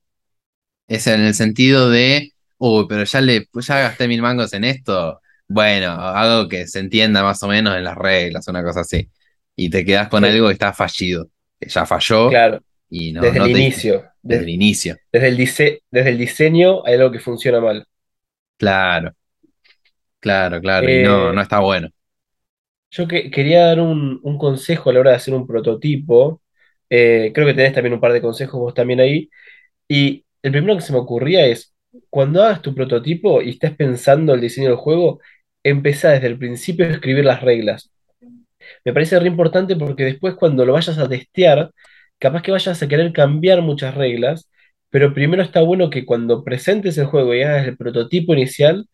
Es 0.89 1.07
en 1.07 1.21
el 1.21 1.35
sentido 1.35 1.91
de, 1.91 2.31
uy, 2.57 2.87
pero 2.89 3.05
ya 3.05 3.21
le, 3.21 3.47
ya 3.53 3.81
gasté 3.81 4.09
mil 4.09 4.23
mangos 4.23 4.55
en 4.55 4.65
esto. 4.65 5.21
Bueno, 5.47 5.93
algo 6.01 6.49
que 6.49 6.67
se 6.67 6.79
entienda 6.79 7.23
más 7.23 7.43
o 7.43 7.49
menos 7.49 7.77
en 7.77 7.85
las 7.85 7.99
reglas, 7.99 8.49
una 8.49 8.65
cosa 8.65 8.81
así. 8.81 9.11
Y 9.55 9.69
te 9.69 9.85
quedas 9.85 10.09
con 10.09 10.25
algo 10.25 10.47
que 10.47 10.55
está 10.55 10.73
fallido, 10.73 11.29
que 11.61 11.69
ya 11.69 11.85
falló. 11.85 12.31
Claro. 12.31 12.63
Y 12.89 13.13
no, 13.13 13.21
desde 13.21 13.39
el 13.41 13.51
inicio. 13.51 14.03
Desde, 14.23 14.45
el 14.45 14.49
inicio. 14.49 14.97
Desde 15.13 15.29
el, 15.29 15.37
desde 15.91 16.09
el 16.09 16.17
diseño 16.17 16.87
hay 16.87 16.95
algo 16.95 17.13
que 17.13 17.21
funciona 17.21 17.61
mal. 17.61 17.87
Claro. 18.57 19.13
Claro, 20.21 20.61
claro. 20.61 20.91
y 20.91 21.03
no, 21.03 21.31
eh, 21.31 21.35
no 21.35 21.41
está 21.41 21.61
bueno. 21.61 21.89
Yo 22.91 23.09
que, 23.09 23.31
quería 23.31 23.67
dar 23.67 23.81
un, 23.81 24.21
consejo 24.39 24.91
a 24.91 24.93
la 24.93 25.01
hora 25.01 25.11
de 25.11 25.17
hacer 25.17 25.35
un 25.35 25.47
prototipo. 25.47 26.41
Eh, 26.89 27.33
creo 27.35 27.47
que 27.47 27.55
tenés 27.55 27.73
también 27.73 27.95
un 27.95 28.01
par 28.01 28.13
de 28.13 28.23
consejos 28.23 28.61
vos 28.61 28.75
también 28.75 29.01
ahí. 29.01 29.29
Y 29.89 30.25
el 30.43 30.53
primero 30.53 30.77
que 30.77 30.83
se 30.83 30.93
me 30.93 30.99
ocurría 30.99 31.47
es, 31.47 31.75
cuando 32.11 32.43
hagas 32.43 32.63
tu 32.63 32.75
prototipo 32.75 33.43
y 33.43 33.51
estés 33.51 33.75
pensando 33.77 34.35
el 34.35 34.41
diseño 34.41 34.69
del 34.69 34.77
juego, 34.79 35.21
empezá 35.63 36.11
desde 36.11 36.29
el 36.29 36.39
principio 36.39 36.87
a 36.87 36.91
escribir 36.91 37.25
las 37.25 37.43
reglas. 37.43 37.91
Me 38.85 38.93
parece 38.93 39.19
re 39.21 39.27
importante 39.29 39.77
porque 39.77 40.05
después 40.05 40.35
cuando 40.37 40.65
lo 40.65 40.75
vayas 40.75 40.99
a 40.99 41.09
testear, 41.09 41.71
capaz 42.19 42.43
que 42.43 42.53
vayas 42.53 42.83
a 42.83 42.89
querer 42.89 43.13
cambiar 43.13 43.63
muchas 43.63 43.95
reglas, 43.95 44.49
pero 44.95 45.13
primero 45.13 45.43
está 45.43 45.61
bueno 45.61 45.91
que 45.91 46.05
cuando 46.07 46.45
presentes 46.45 46.97
el 46.99 47.07
juego 47.07 47.35
y 47.35 47.43
hagas 47.43 47.67
el 47.67 47.77
prototipo 47.77 48.33
inicial, 48.33 48.87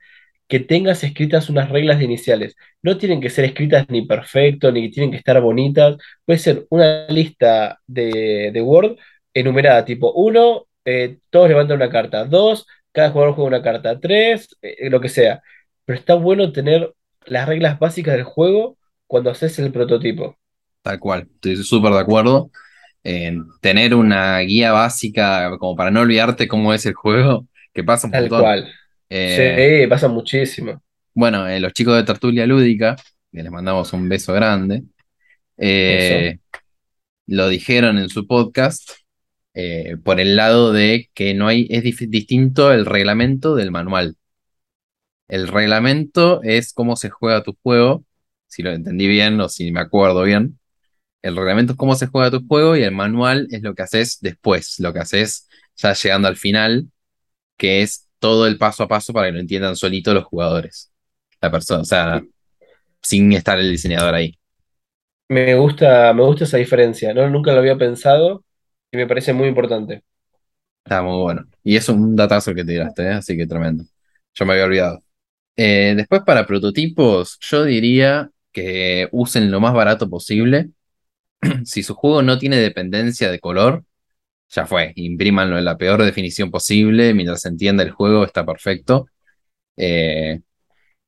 que 0.49 0.59
tengas 0.59 1.05
escritas 1.05 1.51
unas 1.51 1.69
reglas 1.69 2.01
iniciales. 2.01 2.57
No 2.81 2.97
tienen 2.97 3.21
que 3.21 3.29
ser 3.29 3.45
escritas 3.45 3.85
ni 3.91 4.07
perfecto, 4.07 4.73
ni 4.73 4.91
tienen 4.91 5.11
que 5.11 5.19
estar 5.19 5.39
bonitas. 5.43 5.99
Puede 6.25 6.39
ser 6.39 6.67
una 6.71 7.07
lista 7.09 7.81
de, 7.87 8.51
de 8.51 8.63
Word 8.63 8.97
enumerada, 9.35 9.85
tipo 9.85 10.11
1, 10.15 10.67
eh, 10.87 11.19
todos 11.29 11.51
levantan 11.51 11.77
una 11.77 11.91
carta. 11.91 12.25
Dos, 12.25 12.67
cada 12.93 13.11
jugador 13.11 13.35
juega 13.35 13.49
una 13.49 13.63
carta. 13.63 14.01
Tres, 14.01 14.57
eh, 14.63 14.89
lo 14.89 15.03
que 15.03 15.11
sea. 15.11 15.43
Pero 15.85 15.99
está 15.99 16.15
bueno 16.15 16.51
tener 16.51 16.95
las 17.27 17.47
reglas 17.47 17.79
básicas 17.79 18.15
del 18.15 18.25
juego 18.25 18.79
cuando 19.07 19.29
haces 19.29 19.59
el 19.59 19.71
prototipo. 19.71 20.35
Tal 20.81 20.99
cual, 20.99 21.29
estoy 21.35 21.57
súper 21.57 21.93
de 21.93 22.01
acuerdo. 22.01 22.51
En 23.03 23.47
tener 23.61 23.95
una 23.95 24.39
guía 24.41 24.73
básica 24.73 25.57
como 25.59 25.75
para 25.75 25.91
no 25.91 26.01
olvidarte 26.01 26.49
cómo 26.49 26.75
es 26.75 26.85
el 26.87 26.95
juego, 26.95 27.47
que 27.73 27.85
pasa 27.85 28.07
un 28.07 28.13
Tal 28.13 28.29
cual. 28.29 28.73
Eh, 29.09 29.81
sí, 29.83 29.87
pasa 29.89 30.09
muchísimo. 30.09 30.83
Bueno, 31.15 31.47
los 31.59 31.73
chicos 31.73 31.97
de 31.97 32.05
Tertulia 32.05 32.47
Lúdica, 32.47 32.97
que 33.33 33.43
les 33.43 33.51
mandamos 33.51 33.93
un 33.93 34.09
beso 34.09 34.33
grande, 34.33 34.85
lo 37.27 37.49
dijeron 37.49 37.99
en 37.99 38.09
su 38.09 38.27
podcast 38.27 38.91
eh, 39.55 39.97
por 40.03 40.21
el 40.21 40.37
lado 40.37 40.73
de 40.73 41.11
que 41.13 41.35
no 41.35 41.49
hay, 41.49 41.67
es 41.71 41.83
distinto 42.11 42.73
el 42.73 42.87
reglamento 42.87 43.57
del 43.57 43.71
manual. 43.71 44.17
El 45.29 45.49
reglamento 45.49 46.41
es 46.43 46.73
cómo 46.73 46.97
se 46.97 47.11
juega 47.11 47.43
tu 47.43 47.57
juego, 47.63 48.05
si 48.47 48.63
lo 48.63 48.71
entendí 48.73 49.07
bien 49.09 49.41
o 49.41 49.49
si 49.49 49.73
me 49.73 49.81
acuerdo 49.81 50.23
bien. 50.23 50.60
El 51.23 51.37
reglamento 51.37 51.73
es 51.73 51.79
cómo 51.79 51.95
se 51.95 52.07
juega 52.07 52.31
tu 52.31 52.47
juego 52.47 52.77
y 52.77 52.83
el 52.83 52.93
manual 52.93 53.47
es 53.51 53.63
lo 53.63 53.75
que 53.75 53.83
haces 53.83 54.19
después, 54.21 54.79
lo 54.81 54.93
que 54.93 55.01
haces 55.01 55.49
ya 55.77 55.93
llegando 55.93 56.29
al 56.29 56.37
final, 56.37 56.89
que 57.57 57.83
es 57.83 58.09
todo 58.19 58.47
el 58.47 58.59
paso 58.59 58.83
a 58.85 58.89
paso 58.89 59.13
para 59.13 59.29
que 59.29 59.33
lo 59.33 59.41
entiendan 59.41 59.77
solito 59.77 60.15
los 60.15 60.25
jugadores. 60.25 60.93
La 61.41 61.51
persona, 61.51 61.83
o 61.83 61.85
sea, 61.85 62.23
sin 63.03 63.33
estar 63.33 63.59
el 63.59 63.71
diseñador 63.71 64.15
ahí. 64.15 64.39
Me 65.29 65.55
gusta, 65.55 66.13
me 66.13 66.23
gusta 66.25 66.45
esa 66.45 66.57
diferencia, 66.57 67.15
¿no? 67.15 67.29
Nunca 67.31 67.53
lo 67.53 67.61
había 67.61 67.77
pensado 67.79 68.45
y 68.91 68.97
me 68.97 69.07
parece 69.07 69.33
muy 69.33 69.49
importante. 69.49 70.03
Está 70.85 71.03
muy 71.03 71.21
bueno. 71.23 71.47
Y 71.63 71.77
es 71.77 71.89
un 71.89 72.17
datazo 72.17 72.55
que 72.55 72.65
te 72.65 72.73
tiraste, 72.73 73.03
¿eh? 73.05 73.13
así 73.13 73.37
que 73.37 73.47
tremendo. 73.47 73.85
Yo 74.35 74.47
me 74.47 74.53
había 74.55 74.65
olvidado. 74.65 75.03
Eh, 75.57 75.95
después, 75.97 76.23
para 76.27 76.47
prototipos, 76.47 77.39
yo 77.41 77.65
diría 77.65 78.31
que 78.53 79.09
usen 79.13 79.51
lo 79.51 79.61
más 79.61 79.75
barato 79.75 80.09
posible. 80.11 80.71
si 81.65 81.83
su 81.83 81.95
juego 81.95 82.23
no 82.23 82.39
tiene 82.39 82.57
dependencia 82.59 83.31
de 83.31 83.41
color, 83.41 83.85
ya 84.51 84.67
fue. 84.67 84.93
Imprímanlo 84.97 85.59
en 85.59 85.65
la 85.65 85.77
peor 85.79 86.03
definición 86.05 86.51
posible. 86.51 87.15
Mientras 87.15 87.43
se 87.43 87.49
entienda 87.49 87.83
el 87.85 87.93
juego, 87.93 88.25
está 88.25 88.45
perfecto. 88.47 89.07
Eh, 89.77 90.41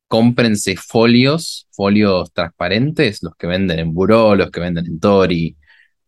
cómprense 0.07 0.75
folios, 0.77 1.67
folios 1.71 2.31
transparentes, 2.33 3.23
los 3.23 3.35
que 3.35 3.47
venden 3.47 3.79
en 3.79 3.93
Buró, 3.93 4.35
los 4.35 4.51
que 4.51 4.59
venden 4.61 4.85
en 4.87 4.99
Tori. 4.99 5.57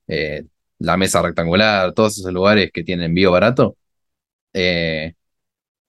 Eh, 0.07 0.45
la 0.79 0.97
mesa 0.97 1.21
rectangular, 1.21 1.93
todos 1.93 2.17
esos 2.19 2.33
lugares 2.33 2.71
que 2.73 2.83
tienen 2.83 3.07
envío 3.07 3.31
barato, 3.31 3.77
eh, 4.53 5.15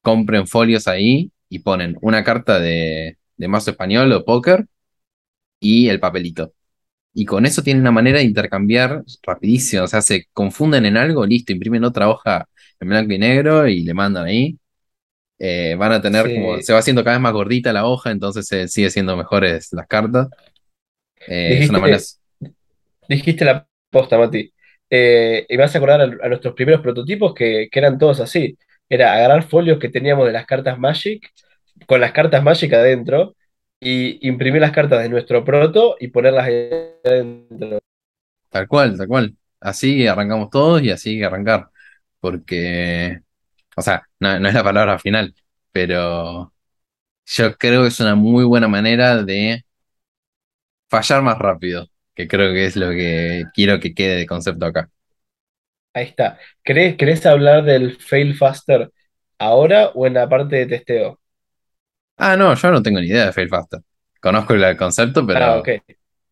compren 0.03 0.47
folios 0.47 0.89
ahí 0.89 1.33
y 1.49 1.61
ponen 1.61 1.97
una 2.03 2.25
carta 2.25 2.61
de, 2.61 3.19
de 3.37 3.49
mazo 3.49 3.71
español 3.73 4.13
o 4.13 4.25
póker 4.25 4.67
y 5.61 5.89
el 5.89 6.01
papelito. 6.01 6.53
Y 7.19 7.25
con 7.25 7.47
eso 7.47 7.63
tienen 7.63 7.81
una 7.81 7.93
manera 7.93 8.19
de 8.19 8.25
intercambiar 8.25 9.03
rapidísimo. 9.23 9.85
O 9.85 9.87
sea, 9.87 10.03
se 10.03 10.27
confunden 10.35 10.85
en 10.85 10.99
algo, 10.99 11.25
listo, 11.25 11.51
imprimen 11.51 11.83
otra 11.83 12.11
hoja 12.11 12.47
en 12.79 12.91
blanco 12.91 13.15
y 13.15 13.19
negro 13.19 13.67
y 13.67 13.85
le 13.85 13.95
mandan 13.95 14.27
ahí. 14.27 14.59
Eh, 15.39 15.77
van 15.79 15.93
a 15.93 16.03
tener 16.03 16.31
como, 16.31 16.61
se 16.61 16.75
va 16.75 16.81
haciendo 16.81 17.03
cada 17.03 17.17
vez 17.17 17.23
más 17.23 17.33
gordita 17.33 17.73
la 17.73 17.87
hoja, 17.87 18.11
entonces 18.11 18.47
se 18.47 18.69
sigue 18.69 18.91
siendo 18.91 19.17
mejores 19.17 19.73
las 19.73 19.87
cartas. 19.87 20.29
Eh, 21.27 21.61
es 21.63 21.71
una 21.71 21.79
manera... 21.79 22.01
dijiste 23.09 23.47
la 23.47 23.67
posta, 23.89 24.19
Mati. 24.19 24.53
Eh, 24.91 25.47
y 25.49 25.57
vas 25.57 25.75
a 25.75 25.79
acordar 25.79 26.03
a, 26.03 26.29
nuestros 26.29 26.53
primeros 26.53 26.83
prototipos 26.83 27.33
que, 27.33 27.71
eran 27.73 27.99
todos 27.99 28.21
así. 28.21 28.59
era 28.91 29.15
agarrar 29.15 29.43
folios 29.43 29.79
que 29.79 29.89
teníamos 29.89 30.27
de 30.27 30.33
las 30.33 30.45
cartas 30.45 30.79
Magic, 30.79 31.33
con 31.87 31.99
las 31.99 32.13
cartas 32.13 32.43
Magic 32.43 32.75
adentro, 32.75 33.36
y 33.81 34.27
imprimir 34.27 34.61
las 34.61 34.73
cartas 34.73 35.03
de 35.03 35.09
nuestro 35.09 35.45
proto 35.45 35.97
y 36.01 36.09
ponerlas 36.09 36.47
adentro. 37.05 37.79
Tal 38.51 38.69
cual, 38.69 38.97
tal 38.97 39.09
cual. 39.09 39.37
Así 39.61 40.07
arrancamos 40.07 40.51
todos 40.51 40.83
y 40.83 40.91
así 40.91 41.23
arrancar. 41.23 41.71
Porque, 42.21 43.21
o 43.77 43.83
sea, 43.83 44.05
no, 44.21 44.39
no 44.41 44.49
es 44.49 44.55
la 44.55 44.65
palabra 44.65 44.99
final, 44.99 45.35
pero 45.73 46.53
yo 47.27 47.57
creo 47.59 47.83
que 47.83 47.89
es 47.89 48.01
una 48.01 48.15
muy 48.17 48.45
buena 48.45 48.69
manera 48.69 49.23
de 49.25 49.65
fallar 50.89 51.23
más 51.23 51.39
rápido, 51.39 51.89
que 52.15 52.27
creo 52.29 52.53
que 52.53 52.67
es 52.67 52.77
lo 52.77 52.91
que 52.91 53.45
quiero 53.55 53.81
que 53.81 53.95
quede 53.95 54.17
de 54.17 54.27
concepto 54.27 54.67
acá. 54.67 54.91
Ahí 55.95 56.05
está. 56.07 56.39
¿Querés, 56.63 56.97
querés 56.97 57.25
hablar 57.27 57.65
del 57.65 57.97
fail 57.99 58.35
faster 58.37 58.93
ahora 59.39 59.89
o 59.95 60.07
en 60.07 60.15
la 60.15 60.29
parte 60.29 60.57
de 60.57 60.67
testeo? 60.67 61.21
Ah, 62.17 62.37
no, 62.37 62.55
yo 62.55 62.71
no 62.71 62.83
tengo 62.83 63.01
ni 63.01 63.07
idea 63.07 63.27
de 63.27 63.33
fail 63.33 63.49
faster. 63.49 63.81
Conozco 64.21 64.55
el 64.55 64.77
concepto, 64.77 65.27
pero. 65.27 65.45
Ah, 65.45 65.59
ok. 65.59 65.69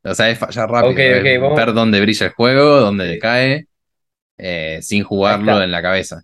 O 0.05 0.15
sea, 0.15 0.31
es 0.31 0.39
fallar 0.39 0.71
rápido. 0.71 1.55
ver 1.55 1.73
dónde 1.73 2.01
brilla 2.01 2.27
el 2.27 2.33
juego, 2.33 2.81
dónde 2.81 3.07
decae, 3.07 3.67
eh, 4.37 4.79
sin 4.83 5.03
jugarlo 5.03 5.63
en 5.63 5.71
la 5.71 5.81
cabeza. 5.81 6.23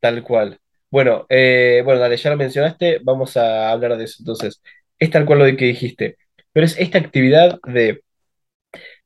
Tal 0.00 0.22
cual. 0.22 0.58
Bueno, 0.90 1.26
eh, 1.28 1.82
bueno, 1.84 2.00
dale, 2.00 2.16
ya 2.16 2.30
lo 2.30 2.36
mencionaste, 2.36 3.00
vamos 3.02 3.36
a 3.36 3.70
hablar 3.70 3.96
de 3.96 4.04
eso. 4.04 4.16
Entonces, 4.20 4.60
es 4.98 5.10
tal 5.10 5.24
cual 5.24 5.38
lo 5.38 5.44
que 5.56 5.66
dijiste, 5.66 6.16
pero 6.52 6.66
es 6.66 6.78
esta 6.78 6.98
actividad 6.98 7.58
de 7.66 8.02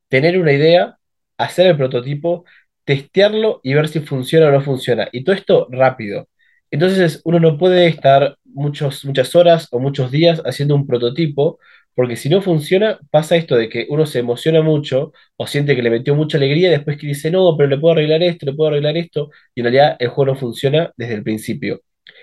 tener 0.09 0.39
una 0.39 0.53
idea, 0.53 0.99
hacer 1.39 1.67
el 1.67 1.77
prototipo, 1.77 2.45
testearlo 2.85 3.61
y 3.63 3.75
ver 3.75 3.89
si 3.89 4.01
funciona 4.01 4.49
o 4.49 4.51
no 4.53 4.61
funciona. 4.61 5.09
Y 5.13 5.25
todo 5.25 5.35
esto 5.35 5.69
rápido. 5.71 6.29
Entonces, 6.73 7.21
uno 7.25 7.39
no 7.41 7.59
puede 7.59 7.87
estar 7.87 8.37
muchos, 8.45 9.05
muchas 9.05 9.35
horas 9.37 9.69
o 9.71 9.79
muchos 9.79 10.11
días 10.11 10.43
haciendo 10.45 10.75
un 10.75 10.87
prototipo, 10.87 11.59
porque 11.95 12.17
si 12.17 12.29
no 12.31 12.43
funciona, 12.43 12.99
pasa 13.11 13.37
esto 13.37 13.57
de 13.57 13.69
que 13.69 13.87
uno 13.91 14.07
se 14.07 14.21
emociona 14.21 14.63
mucho 14.63 15.13
o 15.37 15.47
siente 15.47 15.77
que 15.77 15.83
le 15.83 15.91
metió 15.91 16.15
mucha 16.15 16.39
alegría 16.39 16.71
después 16.71 16.97
que 16.99 17.07
dice, 17.09 17.31
no, 17.31 17.55
pero 17.57 17.69
le 17.69 17.79
puedo 17.79 17.93
arreglar 17.93 18.23
esto, 18.23 18.47
le 18.47 18.55
puedo 18.55 18.71
arreglar 18.71 18.97
esto, 18.97 19.31
y 19.55 19.61
en 19.61 19.65
realidad 19.65 19.97
el 19.99 20.09
juego 20.09 20.33
no 20.33 20.39
funciona 20.39 20.93
desde 20.97 21.15
el 21.15 21.23
principio. 21.23 21.83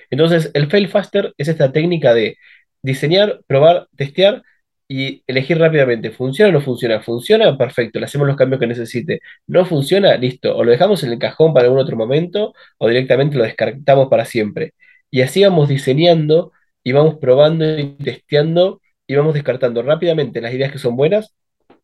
Entonces, 0.09 0.51
el 0.53 0.69
fail 0.69 0.87
faster 0.89 1.33
es 1.37 1.47
esta 1.47 1.71
técnica 1.71 2.13
de 2.13 2.37
diseñar, 2.81 3.41
probar, 3.47 3.87
testear 3.95 4.43
y 4.89 5.23
elegir 5.27 5.59
rápidamente. 5.59 6.11
¿Funciona 6.11 6.49
o 6.49 6.53
no 6.53 6.61
funciona? 6.61 7.01
¿Funciona? 7.01 7.57
Perfecto, 7.57 7.99
le 7.99 8.05
hacemos 8.05 8.27
los 8.27 8.35
cambios 8.35 8.59
que 8.59 8.67
necesite. 8.67 9.21
¿No 9.47 9.65
funciona? 9.65 10.17
Listo. 10.17 10.55
O 10.57 10.63
lo 10.63 10.71
dejamos 10.71 11.03
en 11.03 11.11
el 11.13 11.19
cajón 11.19 11.53
para 11.53 11.65
algún 11.67 11.79
otro 11.79 11.95
momento 11.95 12.53
o 12.79 12.87
directamente 12.89 13.37
lo 13.37 13.43
descartamos 13.43 14.09
para 14.09 14.25
siempre. 14.25 14.73
Y 15.11 15.21
así 15.21 15.43
vamos 15.43 15.69
diseñando 15.69 16.51
y 16.83 16.91
vamos 16.91 17.17
probando 17.21 17.77
y 17.79 17.97
testeando 17.97 18.81
y 19.07 19.15
vamos 19.15 19.33
descartando 19.35 19.83
rápidamente 19.83 20.41
las 20.41 20.53
ideas 20.53 20.71
que 20.71 20.79
son 20.79 20.95
buenas 20.95 21.35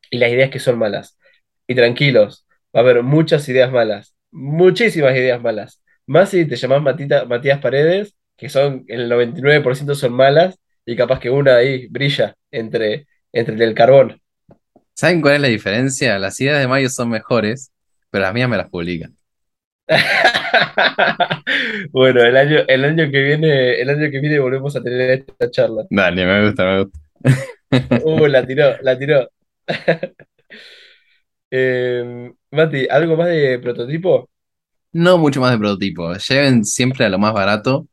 y 0.09 0.17
las 0.17 0.31
ideas 0.31 0.49
que 0.49 0.59
son 0.59 0.77
malas. 0.79 1.17
Y 1.67 1.75
tranquilos, 1.75 2.45
va 2.75 2.81
a 2.81 2.83
haber 2.83 3.03
muchas 3.03 3.47
ideas 3.49 3.71
malas, 3.71 4.15
muchísimas 4.31 5.15
ideas 5.15 5.41
malas. 5.41 5.81
Más 6.07 6.29
si 6.29 6.45
te 6.45 6.55
llamas 6.55 6.81
Matías 7.27 7.59
Paredes, 7.59 8.15
que 8.37 8.49
son 8.49 8.85
el 8.87 9.09
99% 9.09 9.95
son 9.95 10.13
malas 10.13 10.59
y 10.85 10.95
capaz 10.95 11.19
que 11.19 11.29
una 11.29 11.55
ahí 11.55 11.87
brilla 11.87 12.35
entre, 12.51 13.07
entre 13.31 13.63
el 13.63 13.73
carbón. 13.73 14.21
¿Saben 14.93 15.21
cuál 15.21 15.35
es 15.35 15.41
la 15.41 15.47
diferencia? 15.47 16.19
Las 16.19 16.39
ideas 16.39 16.59
de 16.59 16.67
Mayo 16.67 16.89
son 16.89 17.09
mejores, 17.09 17.71
pero 18.09 18.23
las 18.23 18.33
mías 18.33 18.49
me 18.49 18.57
las 18.57 18.69
publican. 18.69 19.15
bueno, 21.91 22.21
el 22.21 22.37
año, 22.37 22.59
el 22.67 22.85
año 22.85 23.11
que 23.11 23.21
viene, 23.21 23.81
el 23.81 23.89
año 23.89 24.09
que 24.09 24.19
viene 24.19 24.39
volvemos 24.39 24.75
a 24.75 24.81
tener 24.81 25.11
esta 25.11 25.51
charla. 25.51 25.85
Dale, 25.89 26.25
me 26.25 26.45
gusta, 26.45 26.65
me 26.65 26.83
gusta. 26.83 26.99
Uh, 28.05 28.27
la 28.27 28.45
tiró, 28.45 28.77
la 28.81 28.97
tiró. 28.97 29.29
Em, 31.51 32.33
Mati, 32.51 32.87
¿algo 32.89 33.15
más 33.15 33.27
de 33.27 33.59
prototipo? 33.59 34.29
No 34.91 35.17
mucho 35.17 35.41
más 35.41 35.51
de 35.51 35.57
prototipo. 35.57 36.13
Lleven 36.13 36.65
siempre 36.65 37.05
a 37.05 37.09
lo 37.09 37.19
más 37.19 37.33
barato. 37.33 37.87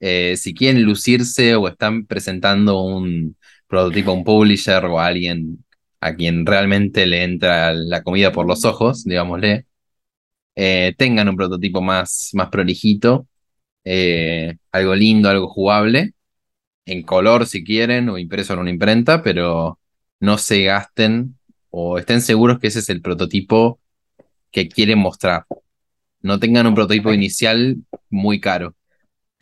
Eh, 0.00 0.36
si 0.36 0.54
quieren 0.54 0.82
lucirse 0.82 1.54
o 1.56 1.68
están 1.68 2.06
presentando 2.06 2.82
un 2.82 3.36
prototipo 3.66 4.10
a 4.10 4.14
un 4.14 4.24
publisher 4.24 4.84
o 4.86 5.00
a 5.00 5.06
alguien 5.06 5.64
a 6.00 6.14
quien 6.14 6.44
realmente 6.46 7.06
le 7.06 7.24
entra 7.24 7.72
la 7.72 8.02
comida 8.02 8.32
por 8.32 8.46
los 8.46 8.64
ojos, 8.64 9.04
digámosle, 9.04 9.66
eh, 10.56 10.94
tengan 10.98 11.28
un 11.28 11.36
prototipo 11.36 11.80
más, 11.82 12.30
más 12.34 12.48
prolijito, 12.50 13.26
eh, 13.84 14.56
algo 14.72 14.94
lindo, 14.94 15.28
algo 15.28 15.48
jugable, 15.48 16.14
en 16.86 17.02
color 17.02 17.46
si 17.46 17.64
quieren 17.64 18.08
o 18.08 18.18
impreso 18.18 18.54
en 18.54 18.60
una 18.60 18.70
imprenta, 18.70 19.22
pero 19.22 19.78
no 20.20 20.38
se 20.38 20.64
gasten 20.64 21.38
o 21.70 21.98
estén 21.98 22.20
seguros 22.20 22.58
que 22.60 22.68
ese 22.68 22.80
es 22.80 22.88
el 22.90 23.02
prototipo 23.02 23.80
que 24.50 24.68
quieren 24.68 24.98
mostrar. 24.98 25.46
No 26.22 26.38
tengan 26.40 26.66
un 26.66 26.74
prototipo 26.74 27.12
inicial 27.12 27.78
muy 28.10 28.40
caro. 28.40 28.74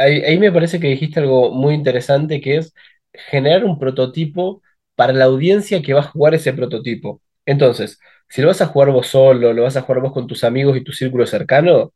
Ahí, 0.03 0.38
me 0.38 0.51
parece 0.53 0.81
que 0.81 0.88
dijiste 0.88 1.21
algo 1.21 1.53
muy 1.53 1.75
interesante 1.75 2.41
que 2.41 2.57
es 2.57 2.75
generar 3.12 3.65
un 3.65 3.79
prototipo 3.79 4.62
para 4.97 5.12
la 5.12 5.27
audiencia 5.27 5.81
que 5.83 5.95
va 5.95 6.01
a 6.01 6.03
jugar 6.05 6.35
ese 6.35 6.53
prototipo. 6.53 7.23
Entonces, 7.47 8.01
si 8.29 8.43
lo 8.43 8.49
vas 8.49 8.61
a 8.62 8.67
jugar 8.67 8.91
vos 8.91 9.07
solo, 9.07 9.53
lo 9.53 9.62
vas 9.62 9.77
a 9.77 9.83
jugar 9.83 10.03
vos 10.03 10.12
con 10.12 10.27
tus 10.27 10.43
amigos 10.45 10.77
y 10.77 10.83
tu 10.85 10.93
círculo 10.93 11.27
cercano, 11.27 11.93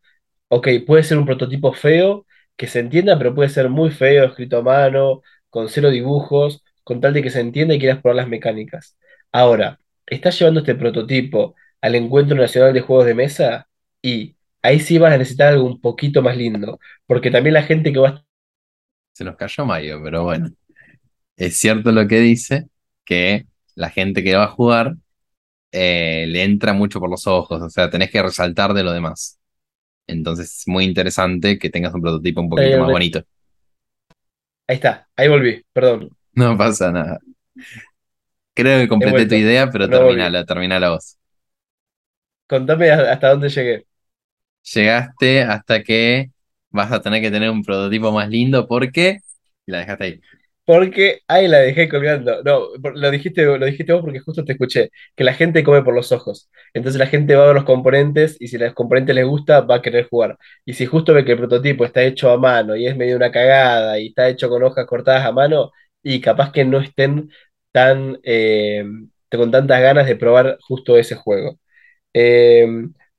ok, 0.48 0.68
puede 0.86 1.02
ser 1.02 1.18
un 1.18 1.26
prototipo 1.26 1.72
feo, 1.72 2.26
que 2.56 2.66
se 2.68 2.80
entienda, 2.80 3.18
pero 3.18 3.34
puede 3.34 3.48
ser 3.50 3.68
muy 3.70 3.90
feo, 3.90 4.24
escrito 4.26 4.58
a 4.58 4.62
mano, 4.62 5.22
con 5.50 5.68
cero 5.68 5.90
dibujos, 5.90 6.62
con 6.84 7.00
tal 7.00 7.12
de 7.14 7.22
que 7.22 7.30
se 7.30 7.40
entienda 7.40 7.74
y 7.74 7.78
quieras 7.80 8.00
probar 8.00 8.16
las 8.16 8.28
mecánicas. 8.28 8.96
Ahora, 9.32 9.80
estás 10.06 10.38
llevando 10.38 10.60
este 10.60 10.74
prototipo 10.76 11.54
al 11.80 11.94
Encuentro 11.96 12.36
Nacional 12.36 12.72
de 12.72 12.80
Juegos 12.82 13.06
de 13.06 13.14
Mesa 13.14 13.68
y 14.02 14.35
ahí 14.66 14.80
sí 14.80 14.98
vas 14.98 15.12
a 15.12 15.18
necesitar 15.18 15.52
algo 15.52 15.64
un 15.64 15.80
poquito 15.80 16.22
más 16.22 16.36
lindo, 16.36 16.78
porque 17.06 17.30
también 17.30 17.54
la 17.54 17.62
gente 17.62 17.92
que 17.92 17.98
va... 17.98 18.24
Se 19.12 19.24
nos 19.24 19.36
cayó 19.36 19.64
Mayo, 19.64 20.00
pero 20.02 20.24
bueno, 20.24 20.50
es 21.36 21.56
cierto 21.56 21.92
lo 21.92 22.06
que 22.06 22.20
dice, 22.20 22.68
que 23.04 23.46
la 23.74 23.90
gente 23.90 24.24
que 24.24 24.34
va 24.34 24.44
a 24.44 24.48
jugar 24.48 24.94
eh, 25.72 26.26
le 26.28 26.42
entra 26.42 26.72
mucho 26.72 26.98
por 27.00 27.08
los 27.08 27.26
ojos, 27.26 27.62
o 27.62 27.70
sea, 27.70 27.88
tenés 27.90 28.10
que 28.10 28.22
resaltar 28.22 28.74
de 28.74 28.82
lo 28.82 28.92
demás. 28.92 29.38
Entonces 30.06 30.58
es 30.58 30.68
muy 30.68 30.84
interesante 30.84 31.58
que 31.58 31.70
tengas 31.70 31.94
un 31.94 32.02
prototipo 32.02 32.40
un 32.40 32.48
poquito 32.48 32.78
más 32.78 32.90
bonito. 32.90 33.22
Ahí 34.68 34.76
está, 34.76 35.08
ahí 35.16 35.28
volví, 35.28 35.64
perdón. 35.72 36.10
No 36.32 36.54
pasa 36.54 36.92
nada. 36.92 37.18
Creo 38.52 38.78
que 38.78 38.88
completé 38.88 39.24
tu 39.24 39.34
idea, 39.36 39.70
pero 39.70 39.88
terminala, 39.88 40.44
terminala 40.44 40.90
vos. 40.90 41.16
Contame 42.46 42.90
hasta 42.90 43.30
dónde 43.30 43.48
llegué. 43.48 43.85
Llegaste 44.74 45.42
hasta 45.42 45.82
que 45.82 46.30
vas 46.70 46.92
a 46.92 47.00
tener 47.00 47.22
que 47.22 47.30
tener 47.30 47.50
un 47.50 47.62
prototipo 47.62 48.12
más 48.12 48.28
lindo 48.28 48.66
porque 48.66 49.18
la 49.66 49.78
dejaste 49.78 50.04
ahí. 50.04 50.20
Porque 50.64 51.20
ahí 51.28 51.46
la 51.46 51.58
dejé 51.58 51.88
colgando. 51.88 52.42
No, 52.42 52.68
lo 52.94 53.10
dijiste, 53.12 53.44
lo 53.44 53.64
dijiste 53.64 53.92
vos 53.92 54.02
porque 54.02 54.18
justo 54.18 54.44
te 54.44 54.52
escuché, 54.52 54.90
que 55.14 55.22
la 55.22 55.32
gente 55.34 55.62
come 55.62 55.82
por 55.82 55.94
los 55.94 56.10
ojos. 56.10 56.50
Entonces 56.74 56.98
la 56.98 57.06
gente 57.06 57.36
va 57.36 57.44
a 57.44 57.46
ver 57.46 57.54
los 57.54 57.64
componentes 57.64 58.36
y 58.40 58.48
si 58.48 58.58
los 58.58 58.74
componentes 58.74 59.14
les 59.14 59.24
gusta, 59.26 59.60
va 59.60 59.76
a 59.76 59.82
querer 59.82 60.08
jugar. 60.08 60.36
Y 60.64 60.72
si 60.74 60.86
justo 60.86 61.14
ve 61.14 61.24
que 61.24 61.32
el 61.32 61.38
prototipo 61.38 61.84
está 61.84 62.02
hecho 62.02 62.30
a 62.30 62.38
mano 62.38 62.74
y 62.74 62.86
es 62.86 62.96
medio 62.96 63.16
una 63.16 63.30
cagada 63.30 63.98
y 64.00 64.08
está 64.08 64.28
hecho 64.28 64.48
con 64.48 64.62
hojas 64.64 64.86
cortadas 64.86 65.24
a 65.24 65.32
mano, 65.32 65.70
y 66.02 66.20
capaz 66.20 66.52
que 66.52 66.64
no 66.64 66.80
estén 66.80 67.30
tan 67.72 68.18
eh, 68.24 68.84
con 69.30 69.50
tantas 69.50 69.80
ganas 69.80 70.06
de 70.06 70.16
probar 70.16 70.58
justo 70.60 70.96
ese 70.98 71.14
juego. 71.14 71.58
Eh, 72.14 72.66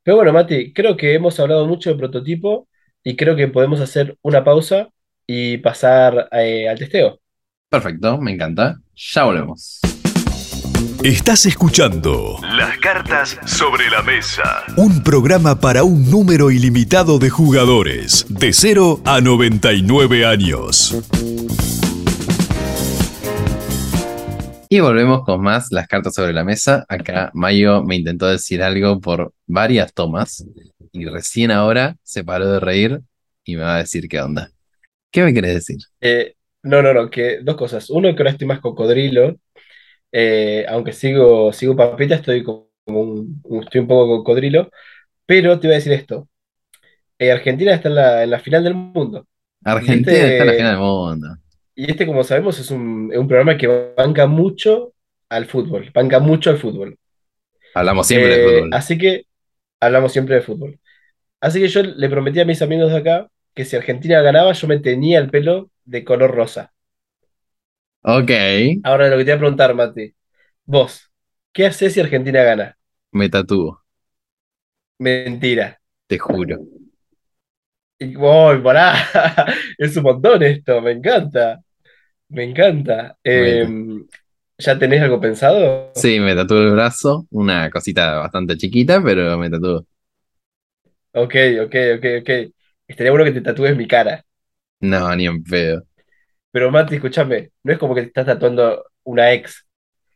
pero 0.07 0.15
bueno, 0.15 0.31
Mati, 0.31 0.71
creo 0.71 0.95
que 0.95 1.15
hemos 1.15 1.37
hablado 1.37 1.67
mucho 1.67 1.89
de 1.89 1.97
prototipo 1.97 2.69
y 3.03 3.17
creo 3.17 3.35
que 3.35 3.49
podemos 3.49 3.81
hacer 3.81 4.17
una 4.21 4.41
pausa 4.41 4.87
y 5.27 5.57
pasar 5.57 6.29
eh, 6.31 6.69
al 6.69 6.79
testeo. 6.79 7.19
Perfecto, 7.69 8.17
me 8.17 8.31
encanta. 8.31 8.77
Ya 8.95 9.25
volvemos. 9.25 9.81
Estás 11.03 11.45
escuchando 11.45 12.37
Las 12.41 12.77
cartas 12.77 13.37
sobre 13.45 13.89
la 13.89 14.01
mesa. 14.01 14.63
Un 14.77 15.03
programa 15.03 15.59
para 15.59 15.83
un 15.83 16.09
número 16.09 16.51
ilimitado 16.51 17.19
de 17.19 17.29
jugadores, 17.29 18.25
de 18.29 18.53
0 18.53 19.01
a 19.03 19.19
99 19.19 20.25
años. 20.25 21.03
Y 24.69 24.81
volvemos 24.81 25.23
con 25.23 25.41
más 25.41 25.71
las 25.71 25.87
cartas 25.87 26.13
sobre 26.13 26.33
la 26.33 26.43
mesa. 26.43 26.85
Acá 26.89 27.31
Mayo 27.33 27.83
me 27.83 27.95
intentó 27.95 28.27
decir 28.27 28.61
algo 28.61 28.99
por 28.99 29.33
varias 29.45 29.93
tomas 29.93 30.45
y 30.91 31.05
recién 31.05 31.51
ahora 31.51 31.95
se 32.03 32.25
paró 32.25 32.51
de 32.51 32.59
reír 32.59 32.99
y 33.45 33.55
me 33.55 33.63
va 33.63 33.75
a 33.75 33.79
decir 33.79 34.09
qué 34.09 34.19
onda. 34.19 34.51
¿Qué 35.09 35.23
me 35.23 35.31
quieres 35.31 35.53
decir? 35.53 35.77
Eh, 36.01 36.35
no, 36.63 36.81
no, 36.81 36.93
no, 36.93 37.09
que 37.09 37.39
dos 37.41 37.55
cosas. 37.55 37.89
Uno, 37.89 38.13
que 38.13 38.21
ahora 38.21 38.31
estoy 38.31 38.47
más 38.47 38.59
cocodrilo, 38.59 39.37
eh, 40.11 40.65
aunque 40.67 40.91
sigo, 40.91 41.53
sigo 41.53 41.75
papita, 41.75 42.15
estoy 42.15 42.43
como 42.43 42.67
un, 42.87 43.41
estoy 43.63 43.81
un 43.81 43.87
poco 43.87 44.17
cocodrilo, 44.17 44.69
pero 45.25 45.59
te 45.59 45.67
voy 45.67 45.75
a 45.75 45.77
decir 45.77 45.93
esto. 45.93 46.27
Eh, 47.17 47.31
Argentina 47.31 47.73
está 47.73 48.23
en 48.23 48.29
la, 48.29 48.39
final 48.39 48.63
del 48.65 48.73
mundo. 48.73 49.27
Argentina 49.63 50.11
este 50.11 50.31
está 50.31 50.43
en 50.43 50.47
la 50.47 50.53
final 50.53 50.71
del 50.73 50.81
mundo. 50.81 51.37
Y 51.79 51.91
este, 51.91 52.07
como 52.07 52.23
sabemos, 52.23 52.57
es 52.59 52.71
un, 52.71 53.09
programa 53.27 53.55
que 53.55 53.67
banca 53.95 54.25
mucho 54.25 54.93
al 55.29 55.45
fútbol, 55.45 55.91
banca 55.93 56.19
mucho 56.19 56.49
al 56.49 56.57
fútbol. 56.57 56.97
Hablamos 57.75 58.07
siempre 58.07 58.29
de 58.35 58.35
Eh, 58.39 58.61
fútbol. 58.61 58.69
así 58.73 58.97
que 58.97 59.23
hablamos 59.79 60.11
siempre 60.11 60.35
de 60.35 60.41
fútbol. 60.41 60.79
Así 61.41 61.59
que 61.61 61.67
yo 61.67 61.83
le 61.83 62.09
prometí 62.09 62.39
a 62.39 62.45
mis 62.45 62.61
amigos 62.63 62.91
de 62.91 62.97
acá 62.97 63.29
que 63.55 63.65
si 63.65 63.75
Argentina 63.75 64.21
ganaba, 64.21 64.53
yo 64.53 64.67
me 64.67 64.79
tenía 64.79 65.19
el 65.19 65.29
pelo 65.29 65.71
de 65.85 66.03
color 66.03 66.31
rosa. 66.35 66.73
Ok, 68.03 68.31
Ahora 68.83 69.07
lo 69.09 69.17
que 69.17 69.25
te 69.25 69.31
voy 69.31 69.35
a 69.37 69.39
preguntar, 69.39 69.75
Mati, 69.75 70.15
vos, 70.65 71.11
¿qué 71.53 71.67
haces 71.67 71.93
si 71.93 71.99
Argentina 71.99 72.41
gana? 72.43 72.77
me 73.11 73.27
tatúo, 73.29 73.83
Mentira. 74.99 75.79
te 76.07 76.17
juro. 76.19 76.57
Y, 77.99 78.15
¡Uy, 78.15 78.61
pará! 78.61 78.93
Es 79.77 79.97
un 79.97 80.03
montón 80.03 80.43
esto, 80.43 80.81
me 80.81 80.91
encanta. 80.91 81.61
Me 82.29 82.43
encanta. 82.43 83.17
Me 83.31 83.59
Em, 83.63 84.07
¿ya 84.57 84.77
tenés 84.79 85.01
algo 85.01 85.19
pensado? 85.21 85.91
Sí, 85.95 86.19
me 86.19 86.35
tatúo 86.35 86.59
el 86.59 86.71
brazo, 86.71 87.25
una 87.31 87.69
cosita 87.71 88.17
bastante 88.19 88.55
chiquita, 88.57 89.01
pero 89.03 89.37
me 89.37 89.49
tatúo. 89.49 89.85
Ok, 91.13 91.33
ok, 91.65 91.75
ok, 91.97 92.05
ok. 92.21 92.29
Estaría 92.87 93.11
bueno 93.11 93.25
que 93.25 93.31
te 93.31 93.41
tatúes 93.41 93.75
mi 93.75 93.87
cara. 93.87 94.23
No, 94.81 95.15
ni 95.15 95.27
en 95.27 95.43
pedo. 95.43 95.83
Pero 96.51 96.71
Mati, 96.71 96.95
escúchame, 96.95 97.51
no 97.63 97.73
es 97.73 97.79
como 97.79 97.93
que 97.95 98.01
te 98.01 98.07
estás 98.07 98.25
tatuando 98.25 98.85
una 99.03 99.31
ex. 99.33 99.65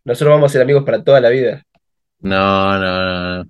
Nosotros 0.05 0.35
vamos 0.35 0.51
a 0.51 0.53
ser 0.53 0.61
amigos 0.63 0.83
para 0.85 1.03
toda 1.03 1.21
la 1.21 1.29
vida. 1.29 1.63
No, 2.19 2.79
no, 2.79 2.79
no, 2.79 3.43
no. 3.43 3.49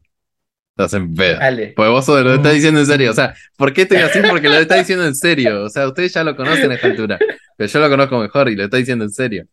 Estás 0.71 0.93
en 0.93 1.13
pedo. 1.13 1.39
Pues 1.75 1.89
vos 1.89 2.07
lo 2.07 2.33
estás 2.33 2.53
diciendo 2.53 2.79
en 2.79 2.85
serio. 2.85 3.11
O 3.11 3.13
sea, 3.13 3.33
¿por 3.57 3.73
qué 3.73 3.83
estoy 3.83 3.97
así? 3.99 4.19
Porque 4.27 4.49
lo 4.49 4.55
está 4.55 4.75
diciendo 4.75 5.05
en 5.05 5.15
serio. 5.15 5.63
O 5.63 5.69
sea, 5.69 5.87
ustedes 5.87 6.13
ya 6.13 6.23
lo 6.23 6.35
conocen 6.35 6.71
a 6.71 6.75
esta 6.75 6.87
altura. 6.87 7.19
Pero 7.57 7.69
yo 7.71 7.79
lo 7.79 7.89
conozco 7.89 8.19
mejor 8.19 8.49
y 8.49 8.55
lo 8.55 8.63
está 8.63 8.77
diciendo 8.77 9.05
en 9.05 9.11
serio. 9.11 9.45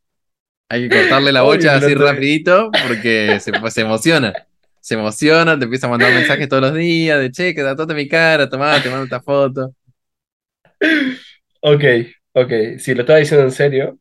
Hay 0.68 0.88
que 0.88 0.96
cortarle 0.96 1.32
la 1.32 1.42
bocha 1.42 1.76
así 1.76 1.94
rapidito 1.94 2.70
porque 2.86 3.38
se, 3.40 3.52
pues, 3.52 3.74
se 3.74 3.82
emociona. 3.82 4.32
Se 4.80 4.94
emociona, 4.94 5.58
te 5.58 5.64
empieza 5.64 5.86
a 5.86 5.90
mandar 5.90 6.12
mensajes 6.12 6.48
todos 6.48 6.62
los 6.62 6.74
días 6.74 7.20
de 7.20 7.30
che, 7.30 7.54
que 7.54 7.62
tatuate 7.62 7.94
mi 7.94 8.08
cara, 8.08 8.48
tomá, 8.48 8.80
te 8.82 8.88
mando 8.90 9.04
esta 9.04 9.20
foto. 9.20 9.74
Ok, 11.60 11.84
ok. 12.32 12.52
Si 12.78 12.94
lo 12.94 13.00
estaba 13.02 13.18
diciendo 13.18 13.44
en 13.44 13.52
serio, 13.52 13.98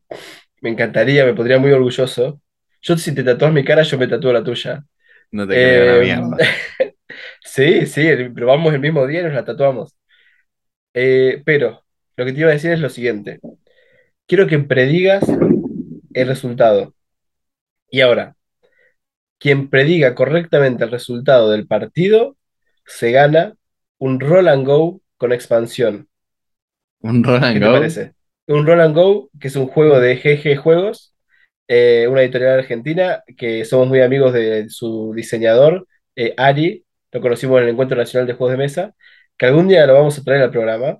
me 0.60 0.70
encantaría, 0.70 1.24
me 1.24 1.34
pondría 1.34 1.58
muy 1.58 1.72
orgulloso. 1.72 2.40
Yo, 2.82 2.96
si 2.98 3.14
te 3.14 3.24
tatúas 3.24 3.52
mi 3.52 3.64
cara, 3.64 3.82
yo 3.82 3.98
me 3.98 4.08
tatúo 4.08 4.32
la 4.32 4.44
tuya. 4.44 4.84
No 5.32 5.46
te 5.46 5.58
creo 5.58 5.82
una 5.82 5.96
Em, 5.96 6.00
mierda. 6.00 6.36
Sí, 7.54 7.86
sí, 7.86 8.02
pero 8.34 8.46
vamos 8.46 8.72
el 8.74 8.80
mismo 8.80 9.06
día 9.06 9.20
y 9.20 9.24
nos 9.24 9.32
la 9.34 9.44
tatuamos. 9.44 9.96
Eh, 10.94 11.42
pero 11.44 11.84
lo 12.16 12.24
que 12.24 12.32
te 12.32 12.40
iba 12.40 12.50
a 12.50 12.52
decir 12.54 12.72
es 12.72 12.80
lo 12.80 12.90
siguiente. 12.90 13.40
Quiero 14.26 14.46
que 14.46 14.58
predigas 14.60 15.24
el 16.14 16.28
resultado. 16.28 16.94
Y 17.90 18.00
ahora, 18.00 18.36
quien 19.38 19.68
prediga 19.70 20.14
correctamente 20.14 20.84
el 20.84 20.90
resultado 20.90 21.50
del 21.50 21.66
partido 21.66 22.36
se 22.86 23.12
gana 23.12 23.54
un 23.98 24.20
roll 24.20 24.48
and 24.48 24.66
go 24.66 25.00
con 25.16 25.32
expansión. 25.32 26.08
Un 27.12 27.24
roll 27.24 27.42
and 27.44 27.58
¿Qué 27.58 27.60
te 27.60 27.68
go. 27.68 27.70
parece? 27.70 28.14
Un 28.46 28.66
roll 28.66 28.80
and 28.80 28.94
go, 28.94 29.30
que 29.40 29.48
es 29.48 29.56
un 29.56 29.66
juego 29.68 30.00
de 30.00 30.16
GG 30.16 30.56
Juegos, 30.56 31.14
eh, 31.68 32.06
una 32.08 32.22
editorial 32.22 32.58
argentina, 32.60 33.22
que 33.36 33.64
somos 33.64 33.88
muy 33.88 34.00
amigos 34.00 34.32
de 34.32 34.68
su 34.70 35.12
diseñador, 35.14 35.86
eh, 36.16 36.34
Ari, 36.36 36.84
lo 37.12 37.20
conocimos 37.20 37.58
en 37.58 37.64
el 37.64 37.70
Encuentro 37.70 37.96
Nacional 37.96 38.26
de 38.26 38.34
Juegos 38.34 38.52
de 38.52 38.58
Mesa, 38.58 38.94
que 39.36 39.46
algún 39.46 39.68
día 39.68 39.86
lo 39.86 39.94
vamos 39.94 40.18
a 40.18 40.24
traer 40.24 40.42
al 40.42 40.50
programa, 40.50 40.98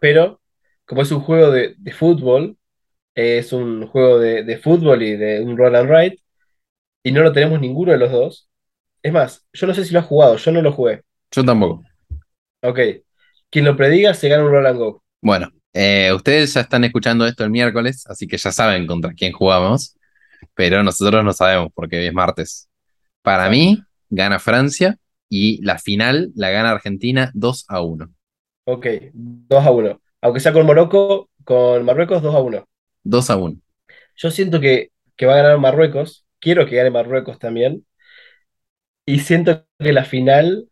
pero 0.00 0.40
como 0.84 1.02
es 1.02 1.10
un 1.12 1.20
juego 1.20 1.50
de, 1.50 1.74
de 1.78 1.92
fútbol, 1.92 2.56
eh, 3.14 3.38
es 3.38 3.52
un 3.52 3.86
juego 3.86 4.18
de, 4.18 4.44
de 4.44 4.58
fútbol 4.58 5.02
y 5.02 5.16
de 5.16 5.40
un 5.42 5.56
roll 5.56 5.76
and 5.76 5.90
write, 5.90 6.22
y 7.02 7.12
no 7.12 7.22
lo 7.22 7.32
tenemos 7.32 7.60
ninguno 7.60 7.92
de 7.92 7.98
los 7.98 8.10
dos. 8.10 8.48
Es 9.02 9.12
más, 9.12 9.46
yo 9.52 9.66
no 9.66 9.74
sé 9.74 9.84
si 9.84 9.92
lo 9.92 10.00
has 10.00 10.06
jugado, 10.06 10.36
yo 10.36 10.52
no 10.52 10.62
lo 10.62 10.72
jugué. 10.72 11.02
Yo 11.30 11.44
tampoco. 11.44 11.82
Ok, 12.62 12.78
quien 13.50 13.64
lo 13.66 13.76
prediga 13.76 14.14
se 14.14 14.28
gana 14.28 14.44
un 14.44 14.50
roll 14.50 14.66
and 14.66 14.78
go. 14.78 15.02
Bueno, 15.20 15.50
eh, 15.72 16.12
ustedes 16.14 16.54
ya 16.54 16.62
están 16.62 16.84
escuchando 16.84 17.26
esto 17.26 17.44
el 17.44 17.50
miércoles, 17.50 18.04
así 18.06 18.26
que 18.26 18.38
ya 18.38 18.52
saben 18.52 18.86
contra 18.86 19.12
quién 19.12 19.32
jugamos, 19.32 19.96
pero 20.54 20.82
nosotros 20.82 21.24
no 21.24 21.32
sabemos 21.32 21.68
porque 21.74 21.98
hoy 21.98 22.06
es 22.06 22.14
martes. 22.14 22.68
Para 23.22 23.48
mí, 23.48 23.82
gana 24.10 24.38
Francia 24.38 24.98
y 25.28 25.62
la 25.64 25.78
final 25.78 26.32
la 26.34 26.50
gana 26.50 26.70
Argentina 26.70 27.30
2 27.34 27.64
a 27.68 27.82
1. 27.82 28.10
Ok, 28.64 28.86
2 29.12 29.64
a 29.66 29.70
1. 29.70 30.00
Aunque 30.20 30.40
sea 30.40 30.52
con 30.52 30.66
Morocco, 30.66 31.30
con 31.44 31.84
Marruecos, 31.84 32.22
2 32.22 32.34
a 32.34 32.40
1. 32.40 32.64
2 33.04 33.30
a 33.30 33.36
1. 33.36 33.56
Yo 34.16 34.30
siento 34.30 34.60
que, 34.60 34.90
que 35.16 35.26
va 35.26 35.34
a 35.34 35.36
ganar 35.42 35.58
Marruecos. 35.58 36.26
Quiero 36.40 36.66
que 36.66 36.76
gane 36.76 36.90
Marruecos 36.90 37.38
también. 37.38 37.86
Y 39.06 39.20
siento 39.20 39.64
que 39.78 39.92
la 39.94 40.04
final 40.04 40.68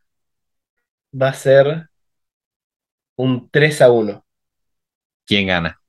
va 1.22 1.28
a 1.30 1.32
ser 1.44 1.88
un 3.16 3.48
3 3.50 3.80
a 3.80 3.90
1. 3.90 4.22
¿Quién 5.26 5.46
gana? 5.46 5.80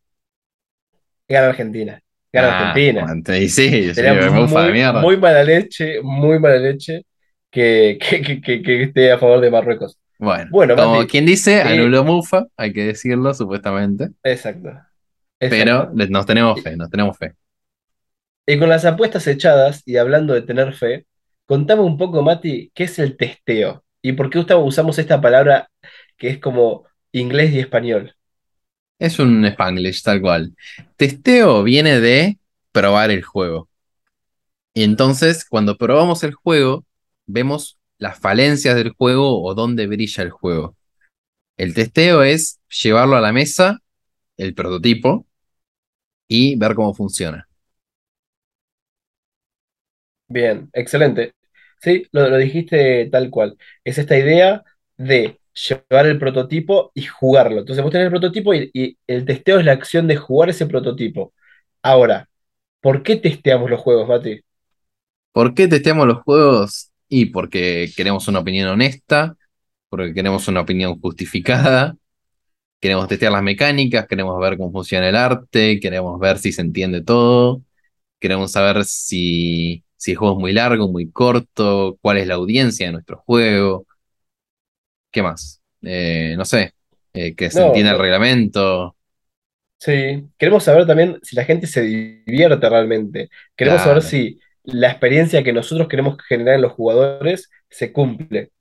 Gana 1.27 1.47
Argentina. 1.49 1.99
Gana 2.32 2.47
Ah, 2.49 2.69
Argentina. 2.71 3.13
y 3.38 3.49
sí, 3.49 3.93
sí, 3.93 4.01
me 4.01 4.29
muy, 4.29 4.71
mierda. 4.71 5.01
muy 5.01 5.17
mala 5.17 5.43
leche, 5.43 6.01
muy 6.01 6.39
mala 6.39 6.58
leche 6.58 7.03
que, 7.54 7.98
que, 8.02 8.42
que- 8.42 8.62
que- 8.62 8.84
esté 8.84 9.12
a 9.12 9.18
favor 9.18 9.39
de 9.42 9.52
Marruecos. 9.52 9.98
Bueno, 10.20 10.50
Bueno, 10.52 10.76
como 10.76 11.00
Mati, 11.00 11.12
quien 11.12 11.26
dice, 11.26 11.58
eh, 11.58 11.62
anuló 11.62 12.04
Mufa, 12.04 12.46
hay 12.58 12.74
que 12.74 12.86
decirlo, 12.86 13.34
supuestamente. 13.34 14.10
Exacto. 14.24 14.70
Pero 15.39 15.74
Exacto. 15.74 15.98
les- 15.98 16.10
nos 16.10 16.26
tenemos 16.26 16.62
fe, 16.62 16.76
nos 16.78 16.89
tenemos 16.89 17.18
fe. 17.18 17.34
Y 18.46 18.60
con 18.60 18.70
las 18.70 18.86
apuestas 18.86 19.28
echadas 19.28 19.84
y 19.86 19.98
hablando 19.98 20.34
de 20.34 20.42
tener 20.42 20.74
fe, 20.74 21.06
contame 21.46 21.82
un 21.82 21.98
poco, 21.98 22.22
Mati, 22.22 22.72
¿qué 22.74 22.86
es 22.86 23.00
el 23.00 23.18
testeo? 23.18 23.84
¿Y 24.02 24.13
por 24.13 24.30
qué 24.30 24.39
usamos 24.39 25.00
esta 25.00 25.22
palabra 25.22 25.70
que 26.18 26.30
es 26.30 26.39
como 26.39 26.86
inglés 27.12 27.54
y 27.54 27.60
español? 27.60 28.16
Es 29.00 29.20
un 29.20 29.46
Spanglish, 29.46 30.02
tal 30.04 30.22
cual. 30.22 30.56
Testeo 30.98 31.63
viene 31.63 32.00
de 32.00 32.39
probar 32.72 33.12
el 33.12 33.24
juego. 33.24 33.70
Y 34.74 34.84
entonces, 34.84 35.46
cuando 35.46 35.78
probamos 35.78 36.24
el 36.24 36.34
juego, 36.34 36.86
vemos 37.26 37.80
las 37.98 38.20
falencias 38.20 38.76
del 38.76 38.92
juego 38.94 39.44
o 39.44 39.54
dónde 39.56 39.88
brilla 39.88 40.24
el 40.24 40.32
juego. 40.32 40.76
El 41.58 41.74
testeo 41.76 42.24
es 42.24 42.60
llevarlo 42.84 43.18
a 43.18 43.22
la 43.22 43.34
mesa, 43.34 43.80
el 44.38 44.56
prototipo, 44.56 45.28
y 46.28 46.56
ver 46.58 46.76
cómo 46.76 46.94
funciona. 46.94 47.48
Bien, 50.28 50.70
excelente. 50.74 51.34
Sí, 51.82 52.08
lo, 52.12 52.30
lo 52.30 52.38
dijiste 52.38 53.08
tal 53.12 53.30
cual. 53.30 53.58
Es 53.84 53.98
esta 53.98 54.18
idea 54.18 54.64
de 54.98 55.40
llevar 55.68 56.08
el 56.08 56.18
prototipo 56.20 56.92
y 56.96 57.04
jugarlo. 57.04 57.60
Entonces 57.60 57.84
vos 57.84 57.92
tenés 57.92 58.06
el 58.06 58.12
prototipo 58.12 58.54
y, 58.54 58.72
y 58.74 58.98
el 59.08 59.26
testeo 59.26 59.60
es 59.60 59.66
la 59.66 59.74
acción 59.74 60.08
de 60.08 60.16
jugar 60.18 60.50
ese 60.50 60.66
prototipo. 60.66 61.34
Ahora, 61.84 62.30
¿por 62.82 63.04
qué 63.04 63.18
testeamos 63.18 63.70
los 63.72 63.82
juegos, 63.82 64.08
Mati? 64.10 64.42
¿Por 65.32 65.54
qué 65.54 65.68
testeamos 65.68 66.08
los 66.08 66.24
juegos? 66.24 66.92
Y 67.10 67.28
porque 67.28 67.92
queremos 67.96 68.28
una 68.28 68.39
opinión 68.39 68.70
honesta, 68.70 69.38
porque 69.89 70.13
queremos 70.13 70.48
una 70.48 70.62
opinión 70.62 71.00
justificada, 71.02 71.96
queremos 72.82 73.08
testear 73.08 73.32
las 73.34 73.44
mecánicas, 73.44 74.08
queremos 74.08 74.39
ver 74.39 74.58
cómo 74.58 74.72
funciona 74.72 75.10
el 75.10 75.16
arte, 75.16 75.80
queremos 75.80 76.20
ver 76.20 76.39
si 76.39 76.52
se 76.52 76.62
entiende 76.62 77.04
todo, 77.04 77.63
queremos 78.20 78.52
saber 78.54 78.86
si, 78.86 79.84
si 79.98 80.12
el 80.12 80.18
juego 80.18 80.36
es 80.38 80.42
muy 80.42 80.54
largo, 80.54 80.89
muy 80.92 81.12
corto, 81.12 81.98
cuál 82.02 82.18
es 82.20 82.28
la 82.28 82.36
audiencia 82.36 82.88
de 82.88 82.94
nuestro 82.94 83.18
juego, 83.26 83.88
¿qué 85.12 85.22
más? 85.24 85.62
Eh, 85.82 86.36
no 86.38 86.46
sé, 86.46 86.74
eh, 87.13 87.36
que 87.36 87.52
se 87.52 87.62
No, 87.62 87.63
entienda 87.63 87.92
el 87.94 88.00
reglamento, 88.00 88.96
Sí, 89.78 90.30
queremos 90.38 90.63
saber 90.63 90.88
también 90.88 91.20
si 91.24 91.36
la 91.36 91.44
gente 91.44 91.68
se 91.68 91.82
divierte 91.82 92.70
realmente. 92.70 93.30
Queremos 93.56 93.82
saber 93.82 94.02
si 94.02 94.39
la 94.63 94.89
experiencia 94.89 95.43
que 95.43 95.54
nosotros 95.54 95.88
queremos 95.88 96.17
generar 96.28 96.56
en 96.56 96.62
los 96.62 96.73
jugadores 96.73 97.49
se 97.69 97.91
cumple. 97.93 98.52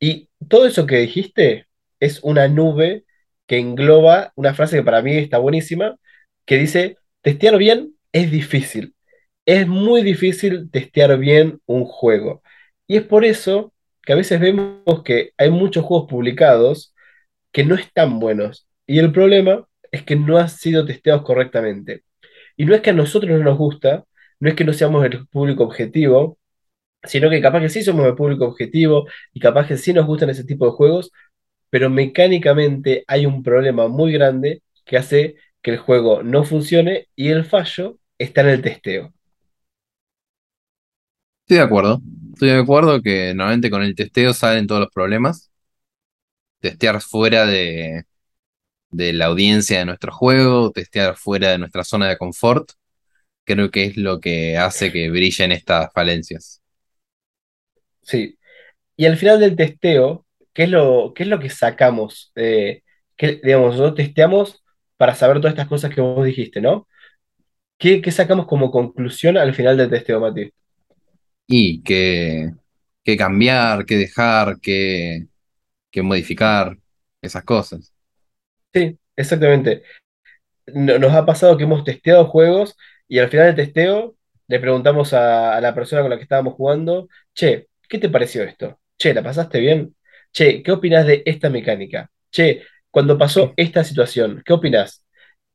Y 0.00 0.28
todo 0.48 0.66
eso 0.66 0.86
que 0.86 0.98
dijiste 0.98 1.66
es 2.00 2.20
una 2.22 2.48
nube 2.48 3.04
que 3.46 3.58
engloba 3.58 4.32
una 4.36 4.54
frase 4.54 4.76
que 4.76 4.82
para 4.84 5.02
mí 5.02 5.16
está 5.16 5.38
buenísima, 5.38 5.96
que 6.46 6.58
dice, 6.58 6.96
testear 7.22 7.56
bien 7.58 7.94
es 8.12 8.30
difícil. 8.30 8.94
Es 9.46 9.66
muy 9.66 10.02
difícil 10.02 10.70
testear 10.70 11.18
bien 11.18 11.60
un 11.66 11.84
juego. 11.84 12.42
Y 12.86 12.96
es 12.98 13.02
por 13.04 13.24
eso 13.24 13.72
que 14.02 14.12
a 14.12 14.16
veces 14.16 14.40
vemos 14.40 15.02
que 15.04 15.32
hay 15.38 15.50
muchos 15.50 15.84
juegos 15.84 16.08
publicados 16.08 16.94
que 17.52 17.64
no 17.64 17.74
están 17.74 18.20
buenos. 18.20 18.68
Y 18.86 18.98
el 18.98 19.12
problema 19.12 19.66
es 19.90 20.02
que 20.02 20.16
no 20.16 20.38
han 20.38 20.48
sido 20.48 20.84
testeados 20.86 21.22
correctamente. 21.22 22.04
Y 22.56 22.64
no 22.66 22.74
es 22.74 22.82
que 22.82 22.90
a 22.90 22.94
nosotros 22.94 23.30
no 23.38 23.44
nos 23.44 23.58
gusta, 23.58 24.04
no 24.40 24.48
es 24.48 24.54
que 24.56 24.64
no 24.64 24.72
seamos 24.72 25.04
el 25.04 25.26
público 25.28 25.64
objetivo, 25.64 26.38
sino 27.04 27.30
que 27.30 27.40
capaz 27.42 27.60
que 27.62 27.68
sí 27.70 27.82
somos 27.82 28.06
el 28.06 28.14
público 28.16 28.46
objetivo 28.46 29.06
y 29.34 29.40
capaz 29.40 29.68
que 29.68 29.76
sí 29.78 29.92
nos 29.92 30.06
gustan 30.06 30.30
ese 30.30 30.44
tipo 30.44 30.66
de 30.66 30.72
juegos, 30.72 31.12
pero 31.70 31.90
mecánicamente 31.90 33.04
hay 33.08 33.26
un 33.26 33.42
problema 33.42 33.88
muy 33.88 34.12
grande 34.12 34.62
que 34.84 34.98
hace 34.98 35.36
que 35.62 35.72
el 35.72 35.78
juego 35.78 36.22
no 36.22 36.44
funcione 36.44 37.08
y 37.16 37.30
el 37.30 37.44
fallo 37.44 37.98
está 38.18 38.42
en 38.42 38.48
el 38.48 38.62
testeo. 38.62 39.14
Estoy 41.42 41.56
de 41.58 41.62
acuerdo. 41.64 42.00
Estoy 42.34 42.48
de 42.50 42.58
acuerdo 42.60 43.02
que 43.02 43.34
normalmente 43.34 43.70
con 43.70 43.82
el 43.82 43.94
testeo 43.96 44.32
salen 44.34 44.66
todos 44.66 44.82
los 44.82 44.90
problemas. 44.92 45.50
Testear 46.60 47.00
fuera 47.00 47.46
de, 47.46 48.04
de 48.90 49.12
la 49.14 49.26
audiencia 49.26 49.80
de 49.80 49.86
nuestro 49.86 50.12
juego, 50.12 50.72
testear 50.72 51.16
fuera 51.16 51.50
de 51.50 51.58
nuestra 51.58 51.84
zona 51.84 52.08
de 52.08 52.18
confort, 52.18 52.70
creo 53.48 53.70
que 53.70 53.84
es 53.84 53.96
lo 53.96 54.20
que 54.20 54.56
hace 54.56 54.92
que 54.92 55.10
brillen 55.10 55.52
estas 55.52 55.92
falencias. 55.92 56.62
Sí. 58.02 58.38
Y 58.96 59.06
al 59.06 59.16
final 59.16 59.40
del 59.40 59.56
testeo, 59.56 60.26
¿qué 60.52 60.64
es 60.64 60.70
lo, 60.70 61.12
qué 61.14 61.24
es 61.24 61.28
lo 61.28 61.40
que 61.40 61.50
sacamos? 61.50 62.32
Eh, 62.36 62.82
digamos, 63.18 63.72
nosotros 63.72 63.96
testeamos 63.96 64.62
para 64.96 65.14
saber 65.14 65.38
todas 65.38 65.52
estas 65.52 65.68
cosas 65.68 65.94
que 65.94 66.00
vos 66.00 66.24
dijiste, 66.24 66.60
¿no? 66.60 66.86
¿Qué, 67.78 68.02
sacamos 68.10 68.46
como 68.46 68.70
conclusión 68.70 69.36
al 69.36 69.54
final 69.54 69.76
del 69.76 69.90
testeo, 69.90 70.20
Mati? 70.20 70.50
Y 71.46 71.82
que, 71.82 72.50
que 73.04 73.16
cambiar, 73.16 73.86
que 73.86 73.96
dejar, 73.96 74.58
que, 74.60 75.26
que 75.90 76.02
modificar, 76.02 76.76
esas 77.22 77.44
cosas. 77.44 77.92
Sí, 78.72 78.98
exactamente. 79.16 79.82
Nos 80.66 81.12
ha 81.12 81.24
pasado 81.24 81.56
que 81.56 81.64
hemos 81.64 81.84
testeado 81.84 82.26
juegos 82.26 82.76
y 83.08 83.18
al 83.18 83.28
final 83.30 83.46
del 83.46 83.66
testeo 83.66 84.16
le 84.48 84.60
preguntamos 84.60 85.12
a, 85.14 85.60
la 85.60 85.74
persona 85.74 86.02
con 86.02 86.10
la 86.10 86.16
que 86.16 86.22
estábamos 86.24 86.54
jugando, 86.54 87.08
che, 87.34 87.68
¿qué 87.88 87.98
te 87.98 88.08
pareció 88.08 88.42
esto? 88.44 88.80
Che, 88.98 89.14
¿la 89.14 89.22
pasaste 89.22 89.60
bien? 89.60 89.94
Che, 90.32 90.62
¿qué 90.62 90.72
opinas 90.72 91.06
de 91.06 91.22
esta 91.26 91.50
mecánica? 91.50 92.10
Che, 92.30 92.62
cuando 92.90 93.18
pasó 93.18 93.52
esta 93.56 93.84
situación, 93.84 94.42
¿qué 94.44 94.52
opinas? 94.52 95.04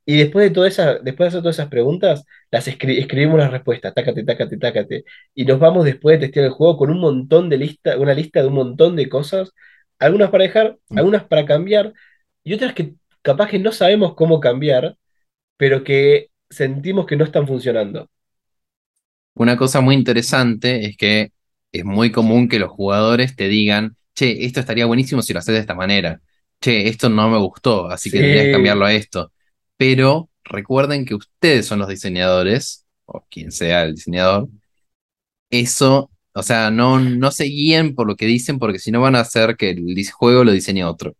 Y 0.05 0.17
después 0.17 0.49
de, 0.49 0.53
toda 0.53 0.67
esa, 0.67 0.95
después 0.99 1.25
de 1.25 1.27
hacer 1.29 1.41
todas 1.41 1.55
esas 1.57 1.69
preguntas, 1.69 2.25
las 2.51 2.67
escribimos 2.67 3.39
las 3.39 3.51
respuestas, 3.51 3.93
tácate, 3.93 4.23
tácate, 4.23 4.57
tácate. 4.57 5.05
Y 5.33 5.45
nos 5.45 5.59
vamos 5.59 5.85
después 5.85 6.19
de 6.19 6.27
testear 6.27 6.45
el 6.47 6.51
juego 6.51 6.77
con 6.77 6.91
un 6.91 6.99
montón 6.99 7.49
de 7.49 7.57
lista, 7.57 7.97
una 7.97 8.13
lista 8.13 8.41
de 8.41 8.47
un 8.47 8.55
montón 8.55 8.95
de 8.95 9.09
cosas, 9.09 9.51
algunas 9.99 10.29
para 10.29 10.43
dejar, 10.43 10.77
mm. 10.89 10.97
algunas 10.97 11.23
para 11.25 11.45
cambiar, 11.45 11.93
y 12.43 12.53
otras 12.53 12.73
que 12.73 12.95
capaz 13.21 13.49
que 13.49 13.59
no 13.59 13.71
sabemos 13.71 14.15
cómo 14.15 14.39
cambiar, 14.39 14.97
pero 15.57 15.83
que 15.83 16.29
sentimos 16.55 17.05
que 17.05 17.15
no 17.15 17.25
están 17.25 17.47
funcionando. 17.47 18.09
Una 19.35 19.57
cosa 19.57 19.81
muy 19.81 19.95
interesante 19.95 20.85
es 20.85 20.95
que 20.97 21.31
es 21.71 21.85
muy 21.85 22.11
común 22.11 22.47
que 22.47 22.59
los 22.59 22.71
jugadores 22.71 23.35
te 23.35 23.47
digan, 23.47 23.97
che, 24.13 24.45
esto 24.45 24.59
estaría 24.59 24.85
buenísimo 24.85 25.21
si 25.21 25.33
lo 25.33 25.39
haces 25.39 25.55
de 25.55 25.61
esta 25.61 25.73
manera. 25.73 26.21
Che, 26.61 26.87
esto 26.87 27.09
no 27.09 27.29
me 27.29 27.37
gustó, 27.39 27.89
así 27.89 28.11
que 28.11 28.19
deberías 28.19 28.53
cambiarlo 28.53 28.85
a 28.85 28.93
esto. 28.93 29.31
Pero 29.75 30.29
recuerden 30.43 31.05
que 31.05 31.15
ustedes 31.15 31.65
son 31.65 31.79
los 31.79 31.87
diseñadores, 31.87 32.85
o 33.05 33.25
quien 33.29 33.51
sea 33.51 33.83
el 33.83 33.95
diseñador. 33.95 34.49
Eso, 35.49 36.11
o 36.33 36.43
sea, 36.43 36.69
no, 36.69 36.99
no 36.99 37.31
se 37.31 37.45
guíen 37.45 37.95
por 37.95 38.07
lo 38.07 38.15
que 38.15 38.27
dicen, 38.27 38.59
porque 38.59 38.79
si 38.79 38.91
no 38.91 39.01
van 39.01 39.15
a 39.15 39.21
hacer 39.21 39.57
que 39.57 39.71
el 39.71 40.11
juego 40.11 40.43
lo 40.43 40.51
diseñe 40.51 40.83
otro. 40.83 41.15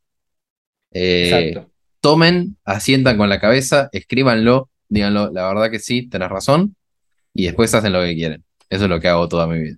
Eh, 0.92 1.24
Exacto 1.24 1.74
tomen, 2.04 2.58
asientan 2.66 3.18
con 3.18 3.30
la 3.30 3.40
cabeza, 3.40 3.88
escríbanlo, 3.94 4.70
díganlo, 4.94 5.32
la 5.32 5.48
verdad 5.48 5.72
que 5.72 5.80
sí, 5.80 6.08
tenés 6.08 6.30
razón, 6.30 6.76
y 7.34 7.46
después 7.46 7.74
hacen 7.74 7.94
lo 7.94 8.02
que 8.02 8.16
quieren. 8.16 8.44
Eso 8.70 8.86
es 8.86 8.90
lo 8.90 9.00
que 9.00 9.08
hago 9.08 9.28
toda 9.28 9.48
mi 9.48 9.60
vida. 9.60 9.78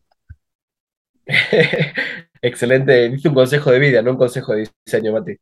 Excelente, 2.42 3.10
dice 3.10 3.30
un 3.30 3.36
consejo 3.36 3.72
de 3.72 3.80
vida, 3.80 4.02
no 4.02 4.12
un 4.12 4.18
consejo 4.18 4.54
de 4.54 4.70
diseño, 4.86 5.14
Mati. 5.14 5.38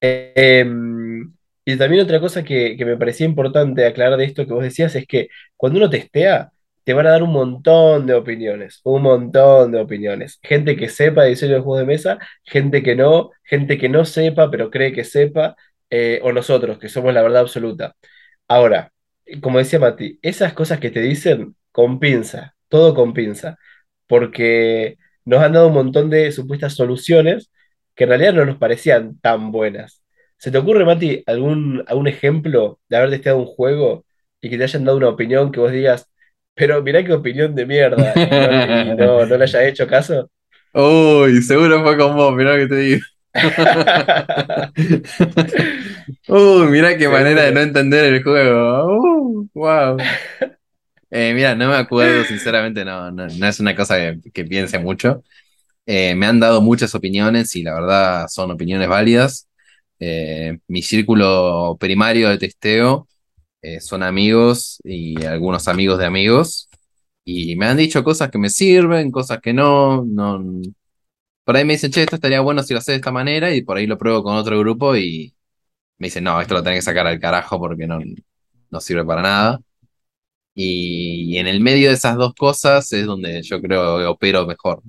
Em, 0.00 1.32
y 1.64 1.76
también 1.76 2.02
otra 2.02 2.20
cosa 2.20 2.42
que, 2.42 2.76
que, 2.76 2.84
me 2.84 2.96
parecía 2.96 3.26
importante 3.26 3.84
aclarar 3.84 4.18
de 4.18 4.24
esto 4.24 4.46
que 4.46 4.52
vos 4.52 4.62
decías 4.62 4.94
es 4.94 5.06
que 5.06 5.28
cuando 5.56 5.78
uno 5.78 5.90
testea, 5.90 6.50
te 6.84 6.94
van 6.94 7.06
a 7.06 7.10
dar 7.10 7.22
un 7.22 7.32
montón 7.32 8.06
de 8.06 8.14
opiniones, 8.14 8.80
un 8.84 9.02
montón 9.02 9.72
de 9.72 9.80
opiniones. 9.80 10.38
Gente 10.42 10.76
que 10.76 10.88
sepa 10.88 11.24
de 11.24 11.30
diseño 11.30 11.54
de 11.56 11.60
juegos 11.60 11.80
de 11.80 11.86
mesa, 11.86 12.18
gente 12.44 12.82
que 12.82 12.96
no, 12.96 13.30
gente 13.44 13.76
que 13.78 13.88
no 13.90 14.04
sepa 14.06 14.50
pero 14.50 14.70
cree 14.70 14.92
que 14.92 15.04
sepa, 15.04 15.56
eh, 15.90 16.20
o 16.22 16.32
nosotros, 16.32 16.78
que 16.78 16.88
somos 16.88 17.12
la 17.14 17.22
verdad 17.22 17.42
absoluta. 17.42 17.94
Ahora, 18.48 18.92
como 19.42 19.58
decía 19.58 19.78
Mati, 19.78 20.18
esas 20.22 20.54
cosas 20.54 20.80
que 20.80 20.90
te 20.90 21.00
dicen 21.00 21.54
con 21.70 22.00
pinza, 22.00 22.54
todo 22.68 22.94
con 22.94 23.12
pinza, 23.12 23.58
porque 24.06 24.96
nos 25.24 25.42
han 25.42 25.52
dado 25.52 25.68
un 25.68 25.74
montón 25.74 26.10
de 26.10 26.32
supuestas 26.32 26.74
soluciones 26.74 27.50
que 27.94 28.04
en 28.04 28.10
realidad 28.10 28.32
no 28.32 28.44
nos 28.46 28.56
parecían 28.56 29.18
tan 29.20 29.52
buenas. 29.52 30.02
¿Se 30.38 30.50
te 30.50 30.58
ocurre, 30.58 30.84
Mati, 30.84 31.22
algún, 31.26 31.84
algún 31.86 32.08
ejemplo 32.08 32.80
de 32.88 32.96
haber 32.96 33.10
testeado 33.10 33.38
un 33.38 33.46
juego 33.46 34.04
y 34.40 34.48
que 34.48 34.56
te 34.56 34.64
hayan 34.64 34.84
dado 34.84 34.96
una 34.96 35.08
opinión 35.08 35.52
que 35.52 35.60
vos 35.60 35.72
digas, 35.72 36.08
pero 36.54 36.82
mirá 36.82 37.04
qué 37.04 37.12
opinión 37.12 37.54
de 37.54 37.66
mierda, 37.66 38.12
y 38.16 38.96
no, 38.96 39.26
no, 39.26 39.36
le 39.36 39.44
hayas 39.44 39.64
hecho 39.64 39.86
caso? 39.86 40.30
Uy, 40.72 41.42
seguro 41.42 41.82
fue 41.82 41.98
con 41.98 42.16
vos, 42.16 42.34
mirá 42.34 42.56
que 42.56 42.66
te 42.66 42.76
digo. 42.76 43.02
Uy, 46.28 46.66
mira 46.68 46.96
qué 46.96 47.08
manera 47.08 47.44
de 47.44 47.52
no 47.52 47.60
entender 47.60 48.12
el 48.12 48.22
juego. 48.22 49.46
wow. 49.54 49.96
Eh, 51.10 51.32
mira, 51.34 51.54
no 51.54 51.68
me 51.68 51.76
acuerdo, 51.76 52.22
sinceramente, 52.24 52.84
no, 52.84 53.10
no, 53.10 53.26
es 53.26 53.60
una 53.60 53.74
cosa 53.74 53.96
que, 54.32 54.44
piense 54.44 54.78
mucho. 54.78 55.24
Eh, 55.86 56.14
me 56.14 56.26
han 56.26 56.38
dado 56.38 56.60
muchas 56.60 56.94
opiniones 56.94 57.56
y 57.56 57.62
la 57.62 57.74
verdad 57.74 58.28
son 58.28 58.50
opiniones 58.50 58.88
válidas. 58.88 59.48
Eh, 59.98 60.58
mi 60.68 60.82
círculo 60.82 61.76
primario 61.80 62.28
de 62.28 62.38
testeo 62.38 63.08
son 63.80 64.02
amigos 64.02 64.80
y 64.84 65.24
algunos 65.24 65.66
amigos 65.68 65.98
de 65.98 66.06
amigos. 66.06 66.68
Y 67.24 67.56
me 67.56 67.66
han 67.66 67.76
dicho 67.78 68.04
cosas 68.04 68.30
que 68.30 68.38
me 68.38 68.50
sirven, 68.50 69.10
cosas 69.10 69.40
que 69.40 69.52
no, 69.52 70.04
no, 70.04 70.42
por 71.48 71.56
ahí 71.56 71.64
me 71.64 71.72
dicen, 71.72 71.90
che, 71.90 72.02
esto 72.02 72.16
estaría 72.16 72.40
bueno 72.40 72.62
si 72.62 72.74
lo 72.74 72.78
haces 72.78 72.92
de 72.92 72.96
esta 72.96 73.10
manera, 73.10 73.54
y 73.54 73.62
por 73.62 73.78
ahí 73.78 73.86
lo 73.86 73.96
pruebo 73.96 74.22
con 74.22 74.36
otro 74.36 74.58
grupo 74.58 74.94
y 74.96 75.34
me 75.98 76.06
dicen, 76.06 76.24
no, 76.24 76.40
esto 76.40 76.54
lo 76.54 76.62
tenés 76.62 76.78
que 76.78 76.90
sacar 76.90 77.06
al 77.06 77.20
carajo 77.20 77.58
porque 77.58 77.86
no, 77.86 77.98
no 78.70 78.80
sirve 78.80 79.04
para 79.04 79.22
nada. 79.22 79.60
Y, 80.54 81.38
en 81.38 81.46
el 81.46 81.60
medio 81.60 81.88
de 81.88 81.94
esas 81.94 82.16
dos 82.16 82.34
cosas 82.34 82.92
es 82.92 83.06
donde 83.06 83.42
yo 83.42 83.60
creo 83.60 83.98
que 83.98 84.04
opero 84.06 84.46
mejor. 84.46 84.82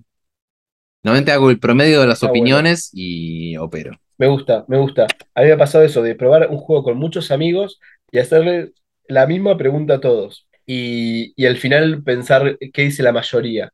Normalmente 1.03 1.31
hago 1.31 1.49
el 1.49 1.59
promedio 1.59 2.01
de 2.01 2.07
las 2.07 2.23
opiniones 2.23 2.89
y 2.93 3.55
opero. 3.57 3.91
Me 4.17 4.27
gusta, 4.27 4.65
me 4.67 4.77
gusta. 4.77 5.07
A 5.33 5.41
mí 5.41 5.47
me 5.47 5.53
ha 5.53 5.57
pasado 5.57 5.83
eso 5.83 6.01
de 6.01 6.15
probar 6.15 6.49
un 6.49 6.57
juego 6.57 6.83
con 6.83 6.97
muchos 6.97 7.31
amigos 7.31 7.79
y 8.11 8.19
hacerle 8.19 8.73
la 9.07 9.27
misma 9.27 9.57
pregunta 9.57 9.95
a 9.95 10.01
todos. 10.01 10.47
Y, 10.65 11.33
y 11.35 11.45
al 11.45 11.57
final 11.57 12.03
pensar 12.03 12.57
qué 12.73 12.81
dice 12.81 13.03
la 13.03 13.13
mayoría. 13.13 13.71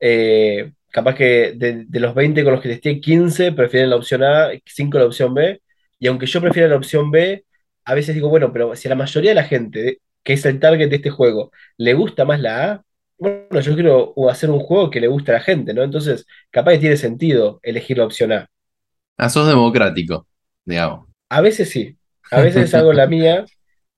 Eh, 0.00 0.72
capaz 0.90 1.14
que 1.14 1.52
de, 1.56 2.00
los 2.00 2.14
20 2.14 2.42
con 2.44 2.54
los 2.54 2.62
que 2.62 2.70
testé, 2.70 3.00
15 3.00 3.52
prefieren 3.52 3.90
la 3.90 3.96
opción 3.96 4.22
A, 4.22 4.50
5 4.64 4.98
la 4.98 5.04
opción 5.06 5.34
B, 5.34 5.60
y 5.98 6.06
aunque 6.08 6.26
yo 6.26 6.40
prefiera 6.40 6.68
la 6.68 6.76
opción 6.76 7.10
B, 7.10 7.44
a 7.84 7.94
veces 7.94 8.14
digo, 8.14 8.28
bueno, 8.28 8.52
pero 8.52 8.74
si 8.76 8.88
a 8.88 8.90
la 8.90 8.96
mayoría 8.96 9.30
de 9.30 9.34
la 9.36 9.44
gente, 9.44 10.00
que 10.22 10.34
es 10.34 10.44
el 10.46 10.60
target 10.60 10.88
de 10.90 10.96
este 10.96 11.10
juego, 11.10 11.52
le 11.76 11.94
gusta 11.94 12.24
más 12.24 12.40
la 12.40 12.72
A, 12.72 12.82
bueno, 13.18 13.60
yo 13.60 13.74
quiero 13.74 14.14
hacer 14.28 14.50
un 14.50 14.60
juego 14.60 14.90
que 14.90 15.00
le 15.00 15.08
guste 15.08 15.30
a 15.32 15.34
la 15.34 15.40
gente, 15.40 15.72
¿no? 15.72 15.82
Entonces, 15.82 16.26
capaz 16.50 16.72
que 16.72 16.78
tiene 16.78 16.96
sentido 16.96 17.60
elegir 17.62 17.98
la 17.98 18.04
opción 18.04 18.32
A. 18.32 18.50
Ah, 19.16 19.28
sos 19.30 19.48
democrático, 19.48 20.26
digamos. 20.64 21.08
A 21.28 21.40
veces 21.40 21.70
sí, 21.70 21.96
a 22.30 22.40
veces 22.40 22.74
hago 22.74 22.92
la 22.92 23.06
mía, 23.08 23.44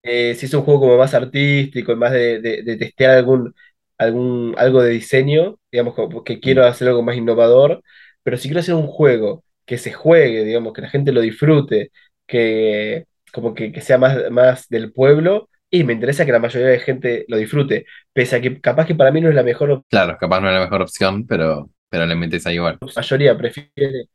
eh, 0.02 0.34
si 0.34 0.46
es 0.46 0.54
un 0.54 0.62
juego 0.62 0.80
como 0.80 0.98
más 0.98 1.14
artístico 1.14 1.96
más 1.96 2.12
de, 2.12 2.40
de 2.40 2.76
testear 2.76 3.12
algún, 3.12 3.54
algún, 3.98 4.54
algo 4.58 4.82
de 4.82 4.90
diseño, 4.90 5.58
digamos, 5.70 5.94
que 6.24 6.40
quiero 6.40 6.64
hacer 6.66 6.88
algo 6.88 7.02
más 7.02 7.16
innovador, 7.16 7.82
pero 8.22 8.37
si 8.37 8.48
quiero 8.48 8.61
hacer 8.61 8.74
un 8.74 8.87
juego 8.87 9.44
que 9.68 9.76
se 9.76 9.92
juegue, 9.92 10.44
digamos, 10.44 10.72
que 10.72 10.81
la 10.81 10.88
gente 10.88 11.12
lo 11.12 11.20
disfrute, 11.20 11.92
que 12.26 13.04
como 13.35 13.54
que, 13.54 13.78
sea 13.83 13.98
más, 13.98 14.31
más 14.31 14.66
del 14.70 14.92
pueblo, 14.94 15.50
y 15.70 15.85
me 15.85 15.92
interesa 15.92 16.24
que 16.24 16.33
la 16.33 16.38
mayoría 16.38 16.68
de 16.68 16.81
gente 16.81 17.26
lo 17.28 17.37
disfrute, 17.37 17.85
pese 18.14 18.37
a 18.37 18.40
que 18.40 18.62
capaz 18.62 18.87
que 18.87 18.94
para 18.94 19.12
mí 19.12 19.20
no 19.20 19.28
es 19.28 19.35
la 19.35 19.42
mejor 19.42 19.70
opción. 19.70 19.87
Claro, 19.90 20.16
capaz 20.18 20.40
no 20.40 20.48
es 20.48 20.54
la 20.54 20.64
mejor 20.64 20.81
opción, 20.81 21.26
pero, 21.26 21.68
pero 21.90 22.07
le 22.07 22.14
metes 22.14 22.46
ahí 22.46 22.54
igual. 22.54 22.78
La 22.81 22.88
mayoría 22.96 23.37
prefiere, 23.37 24.07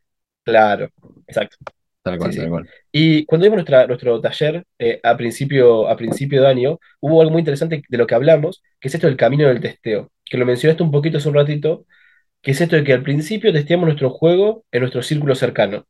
claro, 0.43 0.89
exacto. 1.27 1.57
Tal 2.01 2.17
cual, 2.17 2.35
tal 2.35 2.49
cual. 2.49 2.69
Y 2.91 3.23
cuando 3.25 3.45
vimos 3.45 3.57
nuestra, 3.57 3.85
nuestro 3.85 4.19
taller 4.19 4.65
eh, 4.79 4.99
a, 5.03 5.15
principio, 5.15 5.87
a 5.87 5.95
principio 5.95 6.41
de 6.41 6.47
año, 6.47 6.79
hubo 6.99 7.21
algo 7.21 7.31
muy 7.31 7.41
interesante 7.41 7.83
de 7.87 7.97
lo 7.99 8.07
que 8.07 8.15
hablamos, 8.15 8.63
que 8.79 8.87
es 8.87 8.95
esto 8.95 9.05
del 9.05 9.17
camino 9.17 9.47
del 9.47 9.61
testeo, 9.61 10.11
que 10.25 10.39
lo 10.39 10.47
mencionaste 10.47 10.81
un 10.81 10.89
poquito 10.89 11.19
hace 11.19 11.29
un 11.29 11.35
ratito, 11.35 11.85
que 12.43 12.51
es 12.51 12.61
esto 12.61 12.75
de 12.77 12.83
que 12.85 12.93
al 12.93 13.03
principio 13.03 13.53
testeamos 13.53 13.87
nuestro 13.87 14.11
juego 14.11 14.65
en 14.71 14.81
nuestro 14.81 15.03
círculo 15.03 15.35
cercano. 15.35 15.87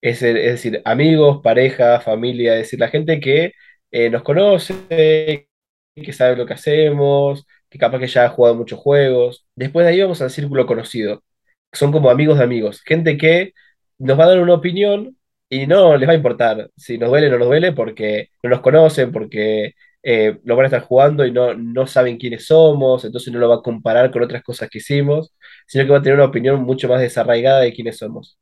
Es, 0.00 0.20
decir, 0.20 0.82
amigos, 0.84 1.40
pareja, 1.42 2.00
familia, 2.00 2.54
es 2.54 2.60
decir, 2.60 2.80
la 2.80 2.88
gente 2.88 3.20
que 3.20 3.52
eh, 3.92 4.10
nos 4.10 4.22
conoce, 4.22 5.48
que 5.96 6.12
sabe 6.12 6.36
lo 6.36 6.46
que 6.46 6.54
hacemos, 6.54 7.46
que 7.70 7.78
capaz 7.78 8.00
que 8.00 8.08
ya 8.08 8.26
ha 8.26 8.28
jugado 8.30 8.56
muchos 8.56 8.78
juegos. 8.80 9.46
Después 9.54 9.86
de 9.86 9.92
ahí 9.92 10.02
vamos 10.02 10.22
al 10.22 10.30
círculo 10.30 10.66
conocido, 10.66 11.24
son 11.72 11.92
como 11.92 12.10
amigos 12.10 12.38
de 12.38 12.44
amigos, 12.44 12.82
gente 12.82 13.16
que 13.18 13.54
nos 13.98 14.18
va 14.18 14.24
a 14.24 14.28
dar 14.28 14.40
una 14.40 14.54
opinión 14.54 15.16
y 15.48 15.66
no 15.66 15.96
les 15.96 16.08
va 16.08 16.12
a 16.14 16.16
importar 16.16 16.70
si 16.76 16.98
nos 16.98 17.10
duele 17.10 17.28
o 17.28 17.30
no 17.32 17.38
nos 17.38 17.48
duele 17.48 17.72
porque 17.72 18.30
no 18.42 18.50
nos 18.50 18.60
conocen, 18.62 19.12
porque 19.12 19.74
eh, 20.02 20.38
lo 20.44 20.56
van 20.56 20.64
a 20.64 20.68
estar 20.68 20.82
jugando 20.82 21.24
y 21.26 21.32
no, 21.32 21.54
no 21.54 21.86
saben 21.86 22.18
quiénes 22.18 22.46
somos, 22.46 23.04
entonces 23.04 23.32
no 23.32 23.38
lo 23.38 23.48
va 23.48 23.56
a 23.56 23.62
comparar 23.62 24.10
con 24.10 24.22
otras 24.22 24.42
cosas 24.42 24.68
que 24.70 24.78
hicimos, 24.78 25.34
sino 25.66 25.84
que 25.84 25.90
va 25.92 25.98
a 25.98 26.02
tener 26.02 26.16
una 26.16 26.26
opinión 26.26 26.62
mucho 26.62 26.88
más 26.88 27.00
desarraigada 27.00 27.60
de 27.60 27.72
quiénes 27.72 27.98
somos. 27.98 28.38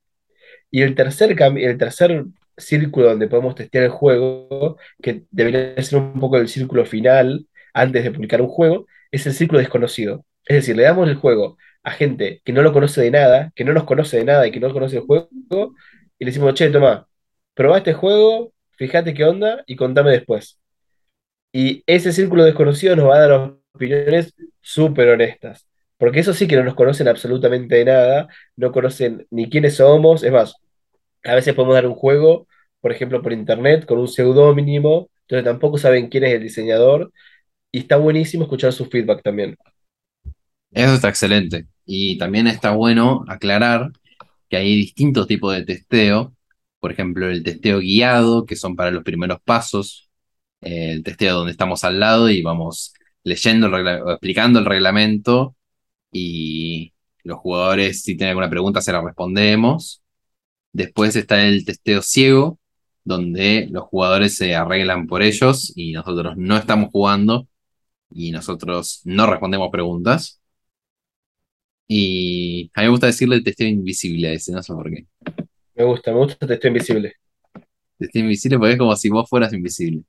Y 0.70 0.82
el 0.82 0.94
tercer, 0.94 1.36
el 1.40 1.78
tercer 1.78 2.24
círculo 2.56 3.08
donde 3.08 3.28
podemos 3.28 3.54
testear 3.54 3.84
el 3.84 3.90
juego, 3.90 4.78
que 5.02 5.24
debería 5.30 5.80
ser 5.82 5.98
un 5.98 6.20
poco 6.20 6.36
el 6.38 6.48
círculo 6.48 6.84
final 6.86 7.46
antes 7.74 8.04
de 8.04 8.10
publicar 8.12 8.42
un 8.42 8.48
juego, 8.48 8.86
es 9.10 9.26
el 9.26 9.32
círculo 9.34 9.60
desconocido. 9.60 10.24
Es 10.46 10.56
decir, 10.56 10.76
le 10.76 10.84
damos 10.84 11.08
el 11.08 11.16
juego 11.16 11.58
a 11.82 11.90
gente 11.92 12.42
que 12.44 12.52
no 12.52 12.62
lo 12.62 12.72
conoce 12.72 13.00
de 13.02 13.10
nada, 13.10 13.52
que 13.54 13.64
no 13.64 13.72
nos 13.72 13.84
conoce 13.84 14.18
de 14.18 14.24
nada 14.24 14.46
y 14.46 14.52
que 14.52 14.60
no 14.60 14.72
conoce 14.72 14.96
el 14.98 15.02
juego, 15.02 15.28
y 16.18 16.24
le 16.24 16.30
decimos, 16.30 16.54
che, 16.54 16.70
toma, 16.70 17.08
probá 17.54 17.78
este 17.78 17.94
juego, 17.94 18.52
fíjate 18.72 19.14
qué 19.14 19.24
onda 19.24 19.64
y 19.66 19.76
contame 19.76 20.12
después. 20.12 20.59
Y 21.52 21.82
ese 21.86 22.12
círculo 22.12 22.44
desconocido 22.44 22.96
nos 22.96 23.08
va 23.08 23.16
a 23.16 23.20
dar 23.28 23.32
opiniones 23.74 24.34
súper 24.60 25.08
honestas. 25.08 25.66
Porque 25.98 26.20
eso 26.20 26.32
sí 26.32 26.46
que 26.46 26.56
no 26.56 26.64
nos 26.64 26.74
conocen 26.74 27.08
absolutamente 27.08 27.76
de 27.76 27.84
nada, 27.84 28.28
no 28.56 28.72
conocen 28.72 29.26
ni 29.30 29.50
quiénes 29.50 29.76
somos. 29.76 30.22
Es 30.22 30.32
más, 30.32 30.54
a 31.24 31.34
veces 31.34 31.54
podemos 31.54 31.74
dar 31.74 31.86
un 31.86 31.94
juego, 31.94 32.46
por 32.80 32.92
ejemplo, 32.92 33.22
por 33.22 33.32
internet, 33.32 33.84
con 33.86 33.98
un 33.98 34.08
seudónimo, 34.08 35.10
entonces 35.22 35.44
tampoco 35.44 35.78
saben 35.78 36.08
quién 36.08 36.24
es 36.24 36.34
el 36.34 36.42
diseñador. 36.42 37.12
Y 37.72 37.80
está 37.80 37.96
buenísimo 37.96 38.44
escuchar 38.44 38.72
su 38.72 38.86
feedback 38.86 39.22
también. 39.22 39.56
Eso 40.72 40.94
está 40.94 41.08
excelente. 41.08 41.66
Y 41.84 42.18
también 42.18 42.46
está 42.46 42.72
bueno 42.72 43.24
aclarar 43.28 43.90
que 44.48 44.56
hay 44.56 44.74
distintos 44.76 45.26
tipos 45.26 45.54
de 45.54 45.64
testeo. 45.64 46.34
Por 46.80 46.92
ejemplo, 46.92 47.30
el 47.30 47.42
testeo 47.44 47.78
guiado, 47.78 48.46
que 48.46 48.56
son 48.56 48.76
para 48.76 48.90
los 48.90 49.04
primeros 49.04 49.40
pasos. 49.42 50.09
El 50.60 51.02
testeo 51.02 51.36
donde 51.36 51.52
estamos 51.52 51.84
al 51.84 52.00
lado 52.00 52.30
y 52.30 52.42
vamos 52.42 52.94
leyendo, 53.24 53.68
explicando 54.12 54.58
el 54.58 54.66
reglamento 54.66 55.56
y 56.12 56.92
los 57.24 57.38
jugadores, 57.38 58.02
si 58.02 58.16
tienen 58.16 58.30
alguna 58.30 58.50
pregunta, 58.50 58.80
se 58.80 58.92
la 58.92 59.02
respondemos. 59.02 60.02
Después 60.72 61.16
está 61.16 61.46
el 61.46 61.64
testeo 61.64 62.02
ciego, 62.02 62.58
donde 63.04 63.68
los 63.70 63.84
jugadores 63.84 64.36
se 64.36 64.54
arreglan 64.54 65.06
por 65.06 65.22
ellos 65.22 65.72
y 65.76 65.92
nosotros 65.92 66.36
no 66.36 66.56
estamos 66.56 66.90
jugando 66.90 67.48
y 68.10 68.30
nosotros 68.32 69.00
no 69.04 69.26
respondemos 69.26 69.70
preguntas. 69.70 70.40
Y 71.88 72.70
a 72.74 72.80
mí 72.82 72.86
me 72.86 72.90
gusta 72.90 73.06
decirle 73.06 73.36
el 73.36 73.44
testeo 73.44 73.66
invisible 73.68 74.28
a 74.28 74.32
ese, 74.32 74.52
no 74.52 74.62
sé 74.62 74.72
por 74.72 74.90
qué. 74.90 75.06
Me 75.74 75.84
gusta, 75.84 76.12
me 76.12 76.18
gusta 76.18 76.36
el 76.40 76.48
testeo 76.48 76.68
invisible. 76.68 77.14
Testeo 77.98 78.22
invisible 78.22 78.58
porque 78.58 78.72
es 78.72 78.78
como 78.78 78.96
si 78.96 79.08
vos 79.08 79.28
fueras 79.28 79.52
invisible. 79.52 80.02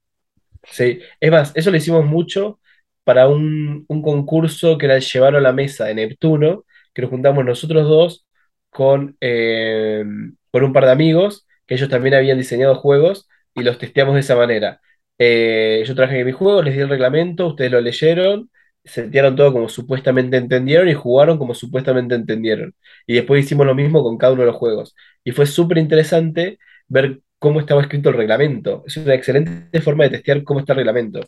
Sí, 0.64 1.00
es 1.20 1.32
más, 1.32 1.52
eso 1.56 1.72
lo 1.72 1.78
hicimos 1.78 2.06
mucho 2.06 2.60
para 3.04 3.28
un, 3.28 3.86
concurso 3.88 4.78
que 4.78 4.86
era 4.86 4.96
el 4.96 5.02
Llevar 5.02 5.36
a 5.36 5.42
la 5.42 5.54
Mesa 5.54 5.86
de 5.86 5.96
Neptuno, 5.96 6.66
que 6.94 7.02
nos 7.02 7.12
juntamos 7.12 7.44
nosotros 7.46 7.88
dos 7.88 8.26
con, 8.70 9.18
eh, 9.22 10.04
con 10.52 10.64
un 10.64 10.74
par 10.74 10.86
de 10.86 10.92
amigos, 10.92 11.48
que 11.66 11.76
ellos 11.76 11.90
también 11.90 12.14
habían 12.16 12.38
diseñado 12.38 12.76
juegos 12.76 13.28
y 13.56 13.64
los 13.64 13.78
testeamos 13.80 14.14
de 14.16 14.22
esa 14.22 14.36
manera. 14.36 14.80
Eh, 15.18 15.84
yo 15.86 15.96
traje 15.96 16.24
mi 16.24 16.32
juego, 16.32 16.62
les 16.62 16.76
di 16.76 16.82
el 16.82 16.90
reglamento, 16.90 17.48
ustedes 17.48 17.72
lo 17.72 17.82
leyeron, 17.82 18.50
setearon 18.84 19.36
todo 19.36 19.54
como 19.54 19.70
supuestamente 19.70 20.38
entendieron 20.38 20.90
y 20.90 20.94
jugaron 20.94 21.38
como 21.38 21.54
supuestamente 21.54 22.16
entendieron. 22.16 22.76
Y 23.06 23.16
después 23.16 23.44
hicimos 23.46 23.66
lo 23.66 23.76
mismo 23.76 24.04
con 24.04 24.18
cada 24.18 24.34
uno 24.34 24.44
de 24.44 24.48
los 24.48 24.56
juegos. 24.56 24.96
Y 25.24 25.32
fue 25.32 25.46
súper 25.46 25.78
interesante 25.78 26.60
ver 26.88 27.20
cómo 27.42 27.60
estaba 27.60 27.82
escrito 27.82 28.10
el 28.10 28.18
reglamento. 28.18 28.84
Es 28.86 28.98
una 28.98 29.16
excelente 29.16 29.82
forma 29.82 30.04
de 30.04 30.12
testear 30.12 30.44
cómo 30.44 30.60
está 30.60 30.74
el 30.74 30.78
reglamento. 30.78 31.22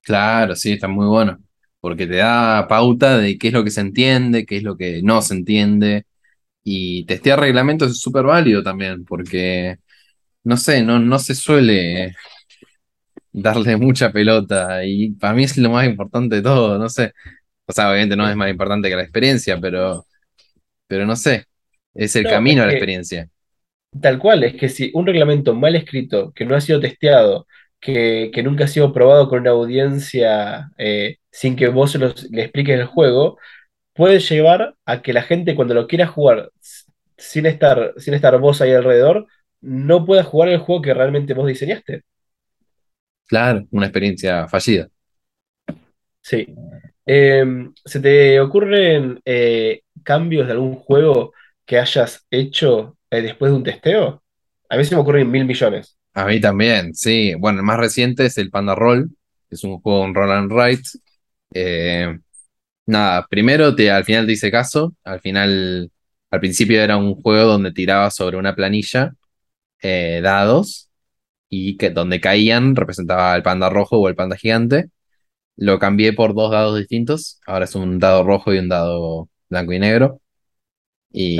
Claro, 0.00 0.56
sí, 0.56 0.72
está 0.72 0.88
muy 0.88 1.06
bueno, 1.06 1.38
porque 1.80 2.06
te 2.06 2.16
da 2.16 2.66
pauta 2.66 3.18
de 3.18 3.36
qué 3.36 3.48
es 3.48 3.52
lo 3.52 3.62
que 3.62 3.70
se 3.70 3.82
entiende, 3.82 4.46
qué 4.46 4.56
es 4.56 4.62
lo 4.62 4.78
que 4.78 5.02
no 5.02 5.20
se 5.20 5.34
entiende, 5.34 6.06
y 6.64 7.04
testear 7.04 7.40
reglamentos 7.40 7.90
es 7.90 8.00
súper 8.00 8.24
válido 8.24 8.62
también, 8.62 9.04
porque, 9.04 9.76
no 10.44 10.56
sé, 10.56 10.82
no, 10.82 10.98
no 10.98 11.18
se 11.18 11.34
suele 11.34 12.14
darle 13.30 13.76
mucha 13.76 14.10
pelota, 14.10 14.82
y 14.86 15.10
para 15.10 15.34
mí 15.34 15.44
es 15.44 15.58
lo 15.58 15.68
más 15.68 15.86
importante 15.86 16.36
de 16.36 16.42
todo, 16.42 16.78
no 16.78 16.88
sé, 16.88 17.12
o 17.66 17.72
sea, 17.72 17.90
obviamente 17.90 18.16
no 18.16 18.26
es 18.26 18.34
más 18.34 18.50
importante 18.50 18.88
que 18.88 18.96
la 18.96 19.02
experiencia, 19.02 19.60
pero, 19.60 20.06
pero 20.86 21.04
no 21.06 21.16
sé, 21.16 21.44
es 21.92 22.16
el 22.16 22.24
camino 22.24 22.62
a 22.62 22.66
la 22.66 22.72
experiencia. 22.72 23.28
Tal 24.00 24.18
cual, 24.18 24.44
es 24.44 24.54
que 24.54 24.68
si 24.68 24.90
un 24.94 25.06
reglamento 25.06 25.54
mal 25.54 25.74
escrito, 25.74 26.32
que 26.32 26.44
no 26.44 26.54
ha 26.54 26.60
sido 26.60 26.80
testeado, 26.80 27.46
que, 27.80 28.30
nunca 28.44 28.64
ha 28.64 28.68
sido 28.68 28.92
probado 28.92 29.28
con 29.28 29.40
una 29.40 29.50
audiencia 29.50 30.70
eh, 30.78 31.18
sin 31.30 31.56
que 31.56 31.68
vos 31.68 31.94
le 32.30 32.42
expliques 32.42 32.78
el 32.78 32.86
juego, 32.86 33.38
puede 33.94 34.20
llevar 34.20 34.76
a 34.84 35.02
que 35.02 35.12
la 35.12 35.22
gente 35.22 35.54
cuando 35.56 35.74
lo 35.74 35.86
quiera 35.86 36.06
jugar 36.06 36.50
sin 37.16 37.46
estar, 37.46 37.94
sin 37.98 38.14
estar 38.14 38.38
vos 38.38 38.60
ahí 38.60 38.72
alrededor, 38.72 39.26
no 39.60 40.04
pueda 40.04 40.22
jugar 40.22 40.50
el 40.50 40.58
juego 40.58 40.82
que 40.82 40.94
realmente 40.94 41.34
vos 41.34 41.48
diseñaste. 41.48 42.02
Claro, 43.26 43.66
una 43.70 43.86
experiencia 43.86 44.48
fallida. 44.48 44.88
Sí. 46.22 46.46
Em, 47.06 47.72
¿se 47.84 48.00
te 48.00 48.38
ocurren 48.40 49.20
eh, 49.24 49.82
cambios 50.04 50.46
de 50.46 50.52
algún 50.52 50.76
juego 50.76 51.32
que 51.64 51.78
hayas 51.78 52.26
hecho 52.30 52.97
eh, 53.10 53.22
después 53.22 53.50
de 53.50 53.56
un 53.56 53.64
testeo? 53.64 54.22
A 54.68 54.76
mí 54.76 54.84
se 54.84 54.94
me 54.94 55.00
ocurren 55.00 55.30
mil 55.30 55.44
millones. 55.44 55.96
A 56.14 56.26
mí 56.26 56.40
también, 56.40 56.94
sí. 56.94 57.34
Bueno, 57.38 57.60
el 57.60 57.64
más 57.64 57.78
reciente 57.78 58.26
es 58.26 58.38
el 58.38 58.50
Panda 58.50 58.74
Roll, 58.74 59.10
que 59.48 59.54
es 59.54 59.64
un 59.64 59.80
juego 59.80 60.04
en 60.04 60.14
roll 60.14 60.32
and 60.32 60.52
write. 60.52 60.88
Eh, 61.54 62.18
nada, 62.86 63.26
primero 63.28 63.74
te, 63.74 63.90
al 63.90 64.04
final 64.04 64.26
te 64.26 64.32
hice 64.32 64.50
caso. 64.50 64.94
Al 65.04 65.20
final, 65.20 65.90
al 66.30 66.40
principio 66.40 66.82
era 66.82 66.96
un 66.96 67.14
juego 67.14 67.44
donde 67.46 67.72
tiraba 67.72 68.10
sobre 68.10 68.36
una 68.36 68.54
planilla 68.54 69.14
eh, 69.82 70.20
dados 70.22 70.90
y 71.48 71.76
que 71.76 71.90
donde 71.90 72.20
caían 72.20 72.76
representaba 72.76 73.34
el 73.36 73.42
panda 73.42 73.70
rojo 73.70 73.98
o 73.98 74.08
el 74.08 74.16
panda 74.16 74.36
gigante. 74.36 74.90
Lo 75.56 75.78
cambié 75.78 76.12
por 76.12 76.34
dos 76.34 76.50
dados 76.50 76.78
distintos. 76.78 77.40
Ahora 77.46 77.64
es 77.64 77.74
un 77.74 77.98
dado 77.98 78.24
rojo 78.24 78.52
y 78.54 78.58
un 78.58 78.68
dado 78.68 79.28
blanco 79.48 79.72
y 79.72 79.78
negro. 79.78 80.20
Y 81.10 81.38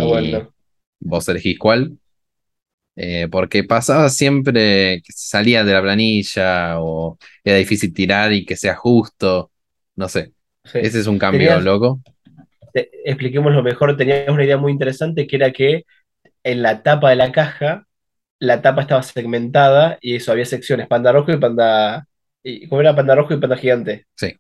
vos 1.01 1.29
elegís 1.29 1.59
cuál. 1.59 1.99
Eh, 3.01 3.29
porque 3.31 3.63
pasaba 3.63 4.09
siempre 4.09 5.01
que 5.05 5.13
salía 5.15 5.63
de 5.63 5.73
la 5.73 5.81
planilla 5.81 6.81
o 6.81 7.17
era 7.45 7.57
difícil 7.57 7.95
tirar 7.95 8.33
y 8.33 8.45
que 8.45 8.57
sea 8.57 8.75
justo, 8.75 9.53
no 9.95 10.09
sé. 10.09 10.33
Ese 10.75 10.99
es 10.99 11.07
un 11.07 11.17
cambio 11.17 11.61
loco. 11.61 12.01
expliquemos 12.75 13.53
lo 13.53 13.63
mejor, 13.63 13.97
teníamos 13.97 14.31
una 14.31 14.45
idea 14.45 14.57
muy 14.57 14.73
interesante 14.73 15.29
que 15.29 15.37
era 15.37 15.53
que 15.53 15.85
en 16.43 16.63
la 16.63 16.83
tapa 16.83 17.11
de 17.11 17.17
la 17.17 17.31
caja, 17.31 17.87
la 18.41 18.63
tapa 18.63 18.83
estaba 18.83 19.03
segmentada 19.05 19.99
y 20.01 20.17
eso 20.17 20.33
había 20.33 20.45
secciones, 20.45 20.89
panda 20.89 21.13
rojo 21.13 21.33
y 21.33 21.37
panda... 21.37 22.07
Y, 22.43 22.67
¿Cómo 22.69 22.81
era 22.81 22.97
panda 22.97 23.15
rojo 23.15 23.33
y 23.33 23.39
panda 23.39 23.57
gigante? 23.57 24.07
Sí. 24.17 24.35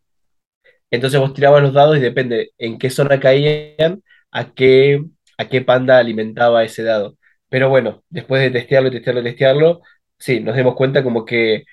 Entonces 0.91 1.21
vos 1.21 1.35
tirabas 1.35 1.63
los 1.63 1.75
dados 1.75 1.97
y 1.97 2.01
depende 2.01 2.53
en 2.59 2.79
qué 2.79 2.91
zona 2.91 3.21
caían, 3.21 4.03
a 4.31 4.53
qué, 4.53 5.05
a 5.39 5.49
qué 5.49 5.63
panda 5.63 5.99
alimentaba 5.99 6.65
ese 6.65 6.85
dado. 6.85 7.17
Pero 7.51 7.71
bueno, 7.71 8.05
después 8.11 8.43
de 8.43 8.51
testearlo 8.51 8.91
testearlo 8.91 9.23
y 9.23 9.25
testearlo, 9.25 9.83
sí, 10.19 10.41
nos 10.41 10.57
dimos 10.57 10.77
cuenta 10.77 11.05
como 11.05 11.25
que 11.27 11.65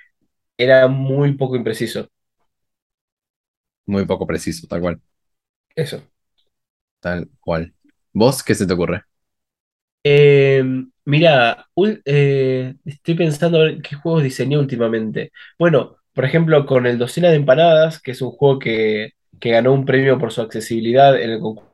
era 0.58 0.88
muy 0.88 1.34
poco 1.38 1.56
impreciso. 1.58 2.10
Muy 3.88 4.06
poco 4.06 4.28
preciso, 4.28 4.68
tal 4.68 4.82
cual. 4.82 5.02
Eso. 5.76 6.02
Tal 7.00 7.30
cual. 7.40 7.74
¿Vos 8.14 8.44
qué 8.44 8.54
se 8.56 8.68
te 8.68 8.74
ocurre? 8.74 9.04
Em, 10.04 10.92
mira, 11.06 11.68
eh, 12.06 12.76
estoy 12.86 13.16
pensando 13.16 13.60
ver 13.60 13.82
qué 13.82 13.96
juegos 13.96 14.24
diseñé 14.24 14.58
últimamente. 14.58 15.32
Bueno, 15.58 15.98
por 16.14 16.26
ejemplo, 16.26 16.66
con 16.66 16.86
el 16.86 16.98
Docena 17.00 17.30
de 17.30 17.38
Empanadas, 17.38 18.00
que 18.02 18.12
es 18.12 18.22
un 18.22 18.32
juego 18.32 18.60
que, 18.60 19.14
que 19.40 19.52
ganó 19.52 19.74
un 19.74 19.86
premio 19.86 20.20
por 20.20 20.32
su 20.32 20.42
accesibilidad 20.42 21.20
en 21.20 21.32
el 21.32 21.40
concurso 21.40 21.65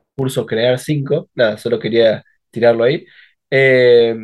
Crear 0.46 0.78
5. 0.78 1.30
Nada, 1.34 1.58
solo 1.58 1.78
quería 1.78 2.22
tirarlo 2.50 2.84
ahí. 2.84 3.06
Eh, 3.50 4.16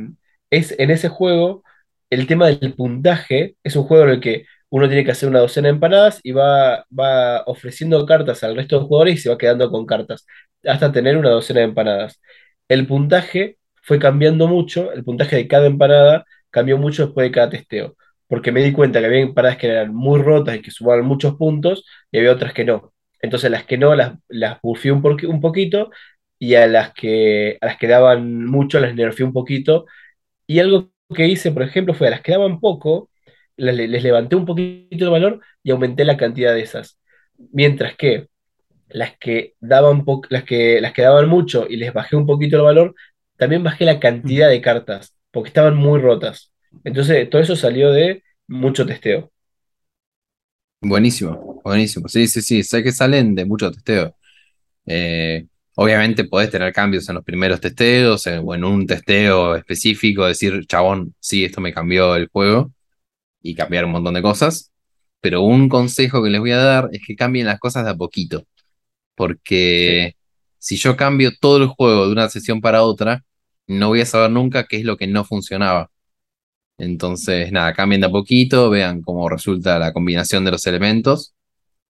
es 0.50 0.74
en 0.78 0.90
ese 0.90 1.08
juego, 1.08 1.62
el 2.10 2.26
tema 2.26 2.48
del 2.48 2.74
puntaje 2.74 3.56
es 3.62 3.76
un 3.76 3.84
juego 3.84 4.04
en 4.04 4.10
el 4.10 4.20
que 4.20 4.44
uno 4.70 4.86
tiene 4.88 5.04
que 5.04 5.10
hacer 5.12 5.28
una 5.28 5.40
docena 5.40 5.68
de 5.68 5.74
empanadas 5.74 6.20
y 6.22 6.32
va, 6.32 6.84
va 6.98 7.42
ofreciendo 7.46 8.04
cartas 8.06 8.42
al 8.44 8.56
resto 8.56 8.78
de 8.78 8.86
jugadores 8.86 9.14
y 9.16 9.18
se 9.18 9.30
va 9.30 9.38
quedando 9.38 9.70
con 9.70 9.86
cartas 9.86 10.26
hasta 10.64 10.92
tener 10.92 11.16
una 11.16 11.30
docena 11.30 11.60
de 11.60 11.66
empanadas. 11.66 12.20
El 12.68 12.86
puntaje 12.86 13.58
fue 13.82 13.98
cambiando 13.98 14.46
mucho, 14.48 14.92
el 14.92 15.04
puntaje 15.04 15.36
de 15.36 15.48
cada 15.48 15.66
empanada 15.66 16.24
cambió 16.50 16.76
mucho 16.78 17.06
después 17.06 17.26
de 17.28 17.32
cada 17.32 17.50
testeo, 17.50 17.96
porque 18.26 18.52
me 18.52 18.62
di 18.62 18.72
cuenta 18.72 19.00
que 19.00 19.06
había 19.06 19.20
empanadas 19.20 19.56
que 19.58 19.68
eran 19.68 19.94
muy 19.94 20.20
rotas 20.22 20.56
y 20.56 20.62
que 20.62 20.70
sumaban 20.70 21.04
muchos 21.06 21.36
puntos 21.36 21.84
y 22.10 22.18
había 22.18 22.32
otras 22.32 22.52
que 22.52 22.64
no. 22.64 22.92
Entonces 23.20 23.50
las 23.50 23.64
que 23.64 23.78
no 23.78 23.94
las, 23.94 24.14
las 24.28 24.58
un, 24.62 25.02
un 25.28 25.40
poquito 25.40 25.90
y 26.38 26.54
a 26.54 26.66
las 26.66 26.92
que, 26.94 27.58
a 27.60 27.66
las 27.66 27.76
que 27.78 27.88
daban 27.88 28.46
mucho 28.46 28.80
las 28.80 28.94
nerfeé 28.94 29.26
un 29.26 29.32
poquito. 29.32 29.86
Y 30.46 30.60
algo 30.60 30.90
que 31.14 31.26
hice, 31.28 31.52
por 31.52 31.62
ejemplo, 31.62 31.94
fue 31.94 32.08
a 32.08 32.10
las 32.10 32.22
que 32.22 32.32
daban 32.32 32.60
poco, 32.60 33.10
les, 33.56 33.76
les 33.76 34.02
levanté 34.02 34.36
un 34.36 34.46
poquito 34.46 35.04
de 35.04 35.10
valor 35.10 35.40
y 35.62 35.70
aumenté 35.70 36.04
la 36.04 36.16
cantidad 36.16 36.54
de 36.54 36.62
esas. 36.62 36.98
Mientras 37.52 37.96
que 37.96 38.28
las 38.88 39.16
que 39.18 39.54
daban 39.60 40.04
las 40.30 40.44
que, 40.44 40.80
las 40.80 40.92
que 40.92 41.02
daban 41.02 41.28
mucho 41.28 41.66
y 41.68 41.76
les 41.76 41.92
bajé 41.92 42.16
un 42.16 42.26
poquito 42.26 42.56
el 42.56 42.62
valor, 42.62 42.94
también 43.36 43.62
bajé 43.64 43.84
la 43.84 44.00
cantidad 44.00 44.48
de 44.48 44.60
cartas, 44.62 45.14
porque 45.30 45.48
estaban 45.48 45.76
muy 45.76 46.00
rotas. 46.00 46.52
Entonces, 46.84 47.28
todo 47.30 47.42
eso 47.42 47.56
salió 47.56 47.92
de 47.92 48.22
mucho 48.48 48.86
testeo. 48.86 49.30
Buenísimo, 50.80 51.60
buenísimo. 51.64 52.08
Sí, 52.08 52.28
sí, 52.28 52.40
sí, 52.40 52.62
sé 52.62 52.82
que 52.84 52.92
salen 52.92 53.34
de 53.34 53.44
mucho 53.44 53.70
testeo. 53.72 54.14
Eh, 54.86 55.46
obviamente 55.76 56.24
podés 56.24 56.50
tener 56.50 56.72
cambios 56.72 57.08
en 57.08 57.16
los 57.16 57.24
primeros 57.24 57.60
testeos 57.60 58.26
o 58.26 58.54
en 58.54 58.64
un 58.64 58.86
testeo 58.86 59.56
específico, 59.56 60.26
decir, 60.26 60.66
chabón, 60.66 61.14
sí, 61.20 61.44
esto 61.44 61.60
me 61.60 61.72
cambió 61.74 62.16
el 62.16 62.28
juego 62.28 62.72
y 63.42 63.54
cambiar 63.54 63.86
un 63.86 63.92
montón 63.92 64.14
de 64.14 64.22
cosas. 64.22 64.72
Pero 65.20 65.42
un 65.42 65.68
consejo 65.68 66.22
que 66.22 66.30
les 66.30 66.40
voy 66.40 66.52
a 66.52 66.58
dar 66.58 66.90
es 66.92 67.02
que 67.06 67.16
cambien 67.16 67.46
las 67.46 67.60
cosas 67.60 67.84
de 67.84 67.90
a 67.92 67.96
poquito. 67.96 68.44
Porque 69.16 70.16
si 70.58 70.76
yo 70.76 70.96
cambio 70.96 71.32
todo 71.40 71.58
el 71.58 71.68
juego 71.68 72.06
de 72.06 72.12
una 72.12 72.28
sesión 72.30 72.60
para 72.60 72.82
otra, 72.84 73.24
no 73.66 73.88
voy 73.88 74.02
a 74.02 74.06
saber 74.06 74.30
nunca 74.30 74.66
qué 74.66 74.78
es 74.78 74.84
lo 74.84 74.96
que 74.96 75.06
no 75.08 75.24
funcionaba. 75.24 75.90
Entonces, 76.78 77.52
nada, 77.52 77.74
cambien 77.74 78.00
de 78.00 78.06
a 78.06 78.10
poquito, 78.10 78.70
vean 78.70 79.02
cómo 79.02 79.28
resulta 79.28 79.78
la 79.78 79.92
combinación 79.92 80.44
de 80.44 80.52
los 80.52 80.66
elementos 80.66 81.34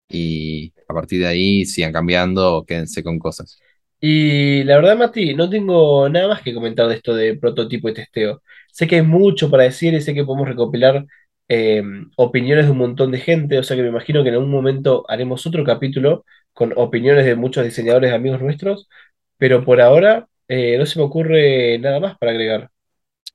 y 0.09 0.73
a 0.87 0.93
partir 0.93 1.21
de 1.21 1.27
ahí 1.27 1.65
sigan 1.65 1.93
cambiando 1.93 2.65
quédense 2.67 3.03
con 3.03 3.19
cosas. 3.19 3.59
Y 3.99 4.63
la 4.65 4.75
verdad, 4.77 4.97
Mati, 4.97 5.33
no 5.35 5.49
tengo 5.49 6.09
nada 6.09 6.27
más 6.27 6.41
que 6.41 6.53
comentar 6.53 6.87
de 6.87 6.95
esto 6.95 7.15
de 7.15 7.35
prototipo 7.37 7.89
y 7.89 7.93
testeo. 7.93 8.41
Sé 8.71 8.87
que 8.87 8.97
hay 8.97 9.01
mucho 9.01 9.49
para 9.49 9.63
decir 9.63 9.93
y 9.93 10.01
sé 10.01 10.13
que 10.13 10.23
podemos 10.25 10.47
recopilar 10.47 11.05
eh, 11.47 11.83
opiniones 12.17 12.65
de 12.65 12.71
un 12.71 12.77
montón 12.79 13.11
de 13.11 13.19
gente, 13.19 13.57
o 13.59 13.63
sea 13.63 13.75
que 13.77 13.83
me 13.83 13.89
imagino 13.89 14.23
que 14.23 14.29
en 14.29 14.35
algún 14.35 14.51
momento 14.51 15.05
haremos 15.09 15.45
otro 15.47 15.63
capítulo 15.63 16.25
con 16.53 16.73
opiniones 16.75 17.25
de 17.25 17.35
muchos 17.35 17.63
diseñadores 17.65 18.13
amigos 18.13 18.41
nuestros, 18.41 18.89
pero 19.37 19.63
por 19.65 19.81
ahora 19.81 20.27
eh, 20.47 20.77
no 20.77 20.85
se 20.85 20.99
me 20.99 21.05
ocurre 21.05 21.79
nada 21.79 21.99
más 21.99 22.17
para 22.17 22.31
agregar. 22.31 22.69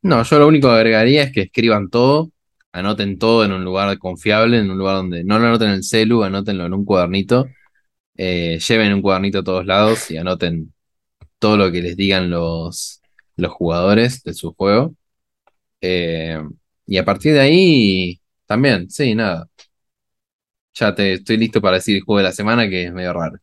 No, 0.03 0.23
yo 0.23 0.39
lo 0.39 0.47
único 0.49 0.69
que 0.69 0.75
agregaría 0.75 1.23
es 1.25 1.33
que 1.33 1.43
escriban 1.43 1.91
todo, 1.91 2.31
anoten 2.73 3.19
todo 3.19 3.45
en 3.45 3.53
un 3.53 3.65
lugar 3.65 3.99
confiable, 3.99 4.59
en 4.59 4.71
un 4.71 4.79
lugar 4.79 4.97
donde 4.97 5.25
no 5.25 5.39
lo 5.39 5.47
anoten 5.47 5.69
en 5.69 5.75
el 5.75 5.85
celu, 5.85 6.23
anótenlo 6.25 6.65
en 6.67 6.73
un 6.75 6.85
cuadernito, 6.87 7.47
eh, 8.17 8.59
lleven 8.61 8.95
un 8.95 9.03
cuadernito 9.03 9.41
a 9.41 9.45
todos 9.45 9.67
lados 9.67 10.11
y 10.11 10.19
anoten 10.19 10.75
todo 11.39 11.57
lo 11.59 11.73
que 11.73 11.83
les 11.83 11.97
digan 11.97 12.31
los, 12.31 13.03
los 13.37 13.53
jugadores 13.53 14.23
de 14.25 14.35
su 14.35 14.55
juego. 14.55 14.95
Eh, 15.81 16.39
y 16.87 16.99
a 16.99 17.05
partir 17.05 17.35
de 17.35 17.41
ahí, 17.41 18.21
también, 18.47 18.91
sí, 18.91 19.15
nada. 19.15 19.49
Ya 20.75 20.95
te 20.95 21.15
estoy 21.15 21.37
listo 21.37 21.61
para 21.61 21.77
decir 21.77 21.97
el 21.97 22.03
juego 22.03 22.19
de 22.19 22.25
la 22.25 22.33
semana, 22.33 22.69
que 22.69 22.85
es 22.85 22.93
medio 22.93 23.13
raro. 23.13 23.39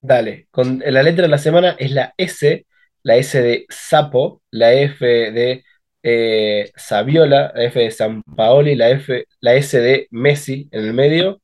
Dale, 0.00 0.48
con 0.50 0.82
la 0.84 1.02
letra 1.02 1.22
de 1.22 1.28
la 1.28 1.38
semana 1.38 1.76
es 1.78 1.90
la 1.90 2.12
S, 2.16 2.66
la 3.02 3.16
S 3.16 3.40
de 3.40 3.66
sapo, 3.70 4.42
la 4.50 4.72
F 4.74 5.06
de 5.06 5.64
eh, 6.04 6.70
Saviola, 6.76 7.50
la 7.54 7.64
F 7.64 7.80
de 7.80 7.90
San 7.90 8.22
Paoli, 8.22 8.76
la, 8.76 8.90
F, 8.90 9.26
la 9.40 9.54
S 9.54 9.80
de 9.80 10.06
Messi 10.10 10.68
en 10.70 10.84
el 10.84 10.92
medio. 10.92 11.40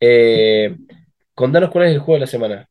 Eh, 0.00 0.76
contanos 1.34 1.70
cuál 1.70 1.86
es 1.86 1.92
el 1.92 2.00
juego 2.00 2.14
de 2.14 2.20
la 2.20 2.26
semana. 2.26 2.68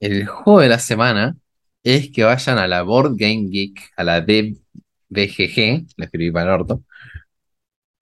El 0.00 0.26
juego 0.26 0.60
de 0.60 0.68
la 0.70 0.78
semana 0.78 1.36
es 1.82 2.10
que 2.10 2.24
vayan 2.24 2.58
a 2.58 2.66
la 2.66 2.82
Board 2.82 3.14
Game 3.16 3.48
Geek, 3.50 3.92
a 3.96 4.04
la 4.04 4.20
BGG, 4.22 5.86
la 5.96 6.06
escribí 6.06 6.30
para 6.30 6.54
el 6.54 6.60
orto, 6.60 6.82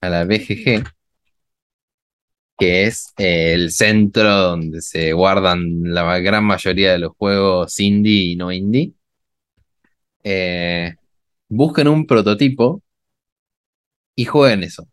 a 0.01 0.09
la 0.09 0.25
BGG, 0.25 0.85
que 2.57 2.85
es 2.85 3.13
eh, 3.19 3.55
el 3.55 3.73
centro 3.73 4.31
donde 4.31 4.81
se 4.83 5.13
guardan 5.13 5.83
la 5.93 6.19
gran 6.21 6.45
mayoría 6.45 6.93
de 6.93 6.99
los 7.01 7.13
juegos 7.17 7.81
indie 7.81 8.33
y 8.33 8.37
no 8.37 8.53
indie. 8.53 8.93
Eh, 10.23 10.95
busquen 11.53 11.87
un 11.89 12.07
prototipo 12.07 12.83
y 14.15 14.25
jueguen 14.25 14.63
eso. 14.63 14.87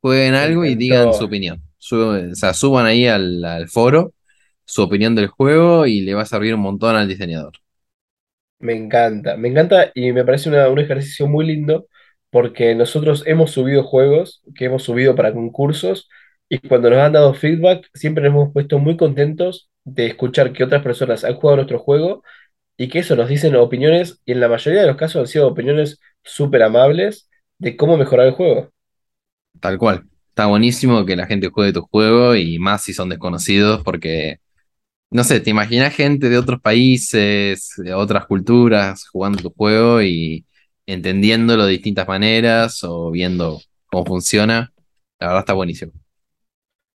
Jueguen 0.00 0.34
algo 0.34 0.64
y 0.64 0.74
digan 0.74 1.14
su 1.14 1.24
opinión. 1.24 1.62
o 1.92 2.34
sea, 2.34 2.52
suban 2.52 2.86
ahí 2.86 3.06
al, 3.06 3.68
foro 3.68 4.12
su 4.64 4.82
opinión 4.82 5.14
del 5.14 5.28
juego 5.28 5.86
y 5.86 6.00
le 6.00 6.14
va 6.14 6.22
a 6.22 6.26
servir 6.26 6.54
un 6.54 6.60
montón 6.62 6.96
al 6.96 7.06
diseñador. 7.06 7.52
Me 8.58 8.74
encanta, 8.74 9.36
me 9.36 9.48
encanta 9.48 9.92
y 9.94 10.12
me 10.12 10.24
parece 10.24 10.48
un 10.50 10.78
ejercicio 10.78 11.28
muy 11.28 11.46
lindo 11.46 11.86
porque 12.30 12.74
nosotros 12.74 13.22
hemos 13.26 13.52
subido 13.52 13.84
juegos 13.84 14.42
que 14.56 14.64
hemos 14.64 14.82
subido 14.82 15.14
para 15.14 15.32
concursos 15.32 16.08
y 16.48 16.58
cuando 16.58 16.90
nos 16.90 17.00
han 17.00 17.12
dado 17.12 17.34
feedback 17.34 17.88
siempre 17.94 18.24
nos 18.24 18.32
hemos 18.32 18.52
puesto 18.52 18.78
muy 18.78 18.96
contentos 18.96 19.70
de 19.84 20.06
escuchar 20.06 20.52
que 20.52 20.64
otras 20.64 20.82
personas 20.82 21.24
han 21.24 21.34
jugado 21.34 21.56
nuestro 21.56 21.78
juego 21.78 22.22
y 22.82 22.88
que 22.88 22.98
eso 22.98 23.14
nos 23.14 23.28
dicen 23.28 23.54
opiniones, 23.54 24.20
y 24.26 24.32
en 24.32 24.40
la 24.40 24.48
mayoría 24.48 24.80
de 24.80 24.88
los 24.88 24.96
casos 24.96 25.20
han 25.20 25.26
sido 25.28 25.46
opiniones 25.46 26.00
súper 26.24 26.64
amables 26.64 27.30
de 27.58 27.76
cómo 27.76 27.96
mejorar 27.96 28.26
el 28.26 28.32
juego. 28.32 28.72
Tal 29.60 29.78
cual. 29.78 30.02
Está 30.30 30.46
buenísimo 30.46 31.06
que 31.06 31.14
la 31.14 31.26
gente 31.26 31.48
juegue 31.48 31.72
tu 31.72 31.82
juego 31.82 32.34
y 32.34 32.58
más 32.58 32.82
si 32.82 32.92
son 32.92 33.08
desconocidos 33.08 33.84
porque, 33.84 34.38
no 35.12 35.22
sé, 35.22 35.38
te 35.38 35.50
imaginas 35.50 35.94
gente 35.94 36.28
de 36.28 36.38
otros 36.38 36.60
países, 36.60 37.72
de 37.76 37.94
otras 37.94 38.26
culturas 38.26 39.06
jugando 39.06 39.40
tu 39.40 39.50
juego 39.50 40.02
y 40.02 40.44
entendiéndolo 40.84 41.66
de 41.66 41.70
distintas 41.70 42.08
maneras 42.08 42.82
o 42.82 43.12
viendo 43.12 43.60
cómo 43.86 44.04
funciona. 44.06 44.72
La 45.20 45.28
verdad 45.28 45.42
está 45.42 45.52
buenísimo. 45.52 45.92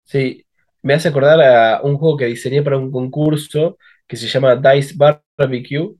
Sí, 0.03 0.45
me 0.81 0.95
hace 0.95 1.07
acordar 1.07 1.41
a 1.41 1.81
un 1.81 1.97
juego 1.97 2.17
que 2.17 2.25
diseñé 2.25 2.61
para 2.61 2.77
un 2.77 2.91
concurso 2.91 3.77
que 4.07 4.17
se 4.17 4.27
llama 4.27 4.55
Dice 4.55 4.95
Barbecue 4.97 5.95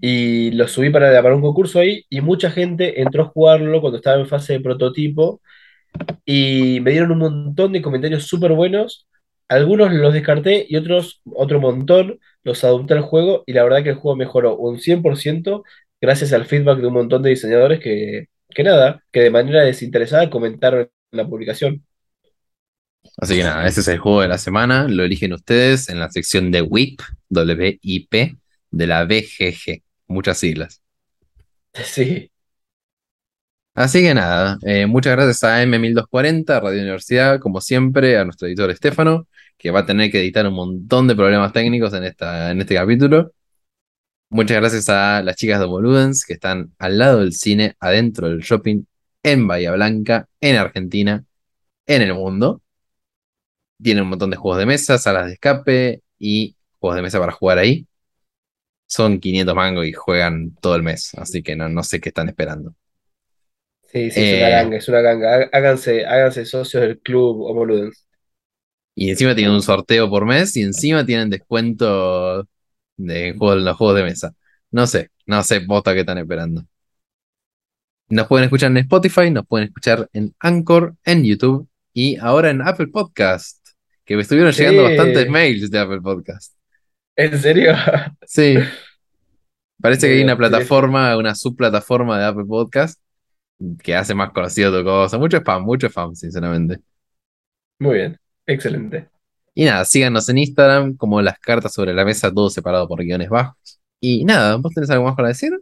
y 0.00 0.50
lo 0.52 0.66
subí 0.68 0.90
para, 0.90 1.22
para 1.22 1.36
un 1.36 1.42
concurso 1.42 1.78
ahí 1.80 2.04
y 2.10 2.20
mucha 2.20 2.50
gente 2.50 3.00
entró 3.00 3.24
a 3.24 3.26
jugarlo 3.26 3.80
cuando 3.80 3.98
estaba 3.98 4.20
en 4.20 4.26
fase 4.28 4.54
de 4.54 4.60
prototipo 4.60 5.40
y 6.24 6.80
me 6.82 6.92
dieron 6.92 7.12
un 7.12 7.18
montón 7.18 7.72
de 7.72 7.82
comentarios 7.82 8.24
súper 8.26 8.52
buenos. 8.52 9.06
Algunos 9.48 9.92
los 9.92 10.14
descarté 10.14 10.66
y 10.68 10.76
otros, 10.76 11.20
otro 11.34 11.60
montón, 11.60 12.18
los 12.44 12.64
adopté 12.64 12.94
al 12.94 13.02
juego 13.02 13.44
y 13.46 13.52
la 13.52 13.64
verdad 13.64 13.82
que 13.82 13.90
el 13.90 13.96
juego 13.96 14.16
mejoró 14.16 14.56
un 14.56 14.78
100% 14.78 15.62
gracias 16.00 16.32
al 16.32 16.46
feedback 16.46 16.78
de 16.80 16.86
un 16.88 16.94
montón 16.94 17.22
de 17.22 17.30
diseñadores 17.30 17.80
que, 17.80 18.26
que 18.48 18.64
nada, 18.64 19.02
que 19.12 19.20
de 19.20 19.30
manera 19.30 19.62
desinteresada 19.64 20.30
comentaron 20.30 20.88
la 21.12 21.26
publicación. 21.28 21.84
Así 23.18 23.36
que 23.36 23.42
nada, 23.42 23.66
ese 23.66 23.80
es 23.80 23.88
el 23.88 23.98
juego 23.98 24.22
de 24.22 24.28
la 24.28 24.38
semana. 24.38 24.88
Lo 24.88 25.04
eligen 25.04 25.32
ustedes 25.32 25.88
en 25.88 26.00
la 26.00 26.10
sección 26.10 26.50
de 26.50 26.62
WIP, 26.62 27.00
WIP, 27.30 28.38
de 28.70 28.86
la 28.86 29.04
BGG. 29.04 29.82
Muchas 30.08 30.38
siglas. 30.38 30.82
Sí. 31.84 32.30
Así 33.74 34.02
que 34.02 34.12
nada, 34.12 34.58
eh, 34.66 34.84
muchas 34.86 35.12
gracias 35.16 35.42
a 35.44 35.62
M1240, 35.64 36.60
Radio 36.60 36.82
Universidad, 36.82 37.40
como 37.40 37.62
siempre, 37.62 38.18
a 38.18 38.24
nuestro 38.24 38.46
editor 38.46 38.70
Estefano, 38.70 39.26
que 39.56 39.70
va 39.70 39.80
a 39.80 39.86
tener 39.86 40.10
que 40.10 40.20
editar 40.20 40.46
un 40.46 40.54
montón 40.54 41.08
de 41.08 41.14
problemas 41.16 41.54
técnicos 41.54 41.94
en, 41.94 42.04
esta, 42.04 42.50
en 42.50 42.60
este 42.60 42.74
capítulo. 42.74 43.32
Muchas 44.28 44.58
gracias 44.58 44.88
a 44.90 45.22
las 45.22 45.36
chicas 45.36 45.60
de 45.60 45.66
Boludens, 45.66 46.24
que 46.26 46.34
están 46.34 46.72
al 46.78 46.98
lado 46.98 47.20
del 47.20 47.32
cine, 47.32 47.76
adentro 47.80 48.28
del 48.28 48.40
shopping, 48.40 48.84
en 49.22 49.46
Bahía 49.46 49.72
Blanca, 49.72 50.28
en 50.40 50.56
Argentina, 50.56 51.24
en 51.86 52.02
el 52.02 52.14
mundo. 52.14 52.62
Tienen 53.82 54.04
un 54.04 54.10
montón 54.10 54.30
de 54.30 54.36
juegos 54.36 54.58
de 54.58 54.66
mesa, 54.66 54.98
salas 54.98 55.26
de 55.26 55.32
escape 55.34 56.02
y 56.18 56.56
juegos 56.78 56.96
de 56.96 57.02
mesa 57.02 57.18
para 57.18 57.32
jugar 57.32 57.58
ahí. 57.58 57.86
Son 58.86 59.18
500 59.18 59.54
mangos 59.54 59.86
y 59.86 59.92
juegan 59.92 60.54
todo 60.60 60.76
el 60.76 60.82
mes, 60.82 61.12
así 61.14 61.42
que 61.42 61.56
no, 61.56 61.68
no 61.68 61.82
sé 61.82 62.00
qué 62.00 62.10
están 62.10 62.28
esperando. 62.28 62.74
Sí, 63.92 64.10
sí, 64.10 64.20
es 64.20 64.38
una 64.38 64.48
eh, 64.48 64.50
ganga, 64.50 64.76
es 64.76 64.88
una 64.88 65.00
ganga. 65.00 65.48
Háganse, 65.52 66.06
háganse 66.06 66.44
socios 66.46 66.82
del 66.82 66.98
club 67.00 67.42
Homoludens. 67.42 68.06
Y 68.94 69.10
encima 69.10 69.34
tienen 69.34 69.54
un 69.54 69.62
sorteo 69.62 70.08
por 70.08 70.24
mes 70.26 70.56
y 70.56 70.62
encima 70.62 71.04
tienen 71.04 71.30
descuento 71.30 72.46
de 72.96 73.34
juegos, 73.36 73.62
los 73.62 73.76
juegos 73.76 73.96
de 73.96 74.02
mesa. 74.04 74.34
No 74.70 74.86
sé, 74.86 75.10
no 75.26 75.42
sé, 75.42 75.60
bota 75.60 75.94
qué 75.94 76.00
están 76.00 76.18
esperando. 76.18 76.64
Nos 78.08 78.26
pueden 78.26 78.44
escuchar 78.44 78.70
en 78.70 78.78
Spotify, 78.78 79.30
nos 79.30 79.46
pueden 79.46 79.68
escuchar 79.68 80.08
en 80.12 80.34
Anchor, 80.38 80.96
en 81.04 81.24
YouTube 81.24 81.68
y 81.94 82.16
ahora 82.16 82.50
en 82.50 82.60
Apple 82.62 82.88
Podcast 82.88 83.61
que 84.04 84.16
me 84.16 84.22
estuvieron 84.22 84.52
llegando 84.52 84.84
bastantes 84.84 85.28
mails 85.28 85.70
de 85.70 85.78
Apple 85.78 86.00
Podcast. 86.00 86.54
¿En 87.16 87.38
serio? 87.38 87.74
Sí. 88.26 88.56
Parece 89.80 90.06
que 90.06 90.14
hay 90.14 90.22
una 90.22 90.36
plataforma, 90.36 91.16
una 91.16 91.34
subplataforma 91.34 92.18
de 92.18 92.26
Apple 92.26 92.44
Podcast 92.46 93.00
que 93.82 93.94
hace 93.94 94.14
más 94.14 94.30
conocido 94.32 94.76
tu 94.76 94.84
cosa. 94.84 95.18
Mucho 95.18 95.38
spam, 95.38 95.62
mucho 95.62 95.88
spam, 95.88 96.14
sinceramente. 96.14 96.78
Muy 97.78 97.96
bien, 97.96 98.18
excelente. 98.46 99.08
Y 99.54 99.64
nada, 99.64 99.84
síganos 99.84 100.28
en 100.28 100.38
Instagram 100.38 100.96
como 100.96 101.20
las 101.20 101.38
cartas 101.38 101.72
sobre 101.74 101.92
la 101.92 102.04
mesa, 102.04 102.32
todo 102.32 102.48
separado 102.48 102.88
por 102.88 103.02
guiones 103.02 103.28
bajos. 103.28 103.80
Y 104.00 104.24
nada, 104.24 104.56
¿vos 104.56 104.72
tenés 104.72 104.90
algo 104.90 105.04
más 105.04 105.14
para 105.14 105.28
decir? 105.28 105.52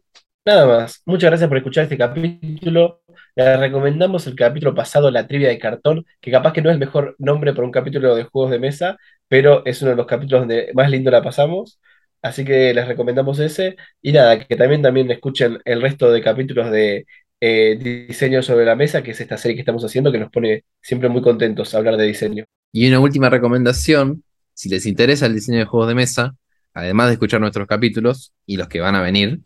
Nada 0.45 0.67
más. 0.67 1.03
Muchas 1.05 1.31
gracias 1.31 1.49
por 1.49 1.59
escuchar 1.59 1.85
este 1.85 1.99
capítulo. 1.99 3.03
Les 3.37 3.61
recomendamos 3.61 4.27
el 4.27 4.35
capítulo 4.35 4.75
pasado, 4.75 5.11
La 5.11 5.27
trivia 5.27 5.49
de 5.49 5.59
cartón, 5.59 6.07
que 6.21 6.31
capaz 6.31 6.53
que 6.55 6.63
no 6.63 6.71
es 6.71 6.75
el 6.75 6.81
mejor 6.81 7.15
nombre 7.19 7.53
para 7.53 7.67
un 7.67 7.71
capítulo 7.71 8.15
de 8.15 8.25
juegos 8.25 8.51
de 8.51 8.59
mesa, 8.59 8.97
pero 9.29 9.65
es 9.67 9.83
uno 9.83 9.91
de 9.91 9.97
los 9.99 10.07
capítulos 10.07 10.43
donde 10.43 10.71
más 10.75 10.91
lindo 10.91 11.11
la 11.11 11.23
pasamos. 11.23 11.79
Así 12.23 12.45
que 12.45 12.73
les 12.73 12.89
recomendamos 12.89 13.39
ese. 13.39 13.77
Y 14.01 14.13
nada, 14.13 14.39
que 14.47 14.57
también, 14.57 14.83
también 14.83 15.11
escuchen 15.11 15.59
el 15.65 15.83
resto 15.83 16.11
de 16.11 16.23
capítulos 16.23 16.71
de 16.71 17.07
eh, 17.41 17.77
Diseño 18.09 18.43
sobre 18.43 18.65
la 18.65 18.77
Mesa, 18.77 19.03
que 19.03 19.11
es 19.11 19.21
esta 19.21 19.37
serie 19.37 19.57
que 19.57 19.61
estamos 19.61 19.85
haciendo, 19.85 20.11
que 20.11 20.19
nos 20.19 20.31
pone 20.31 20.65
siempre 20.81 21.11
muy 21.11 21.21
contentos 21.21 21.75
hablar 21.75 21.97
de 21.99 22.07
diseño. 22.07 22.45
Y 22.73 22.89
una 22.89 23.01
última 23.01 23.29
recomendación, 23.29 24.25
si 24.55 24.71
les 24.71 24.87
interesa 24.87 25.27
el 25.27 25.35
diseño 25.35 25.59
de 25.59 25.65
juegos 25.67 25.89
de 25.89 25.95
mesa, 25.95 26.35
además 26.73 27.09
de 27.09 27.15
escuchar 27.15 27.41
nuestros 27.41 27.67
capítulos 27.67 28.33
y 28.47 28.57
los 28.57 28.69
que 28.69 28.81
van 28.81 28.95
a 28.95 29.03
venir, 29.03 29.41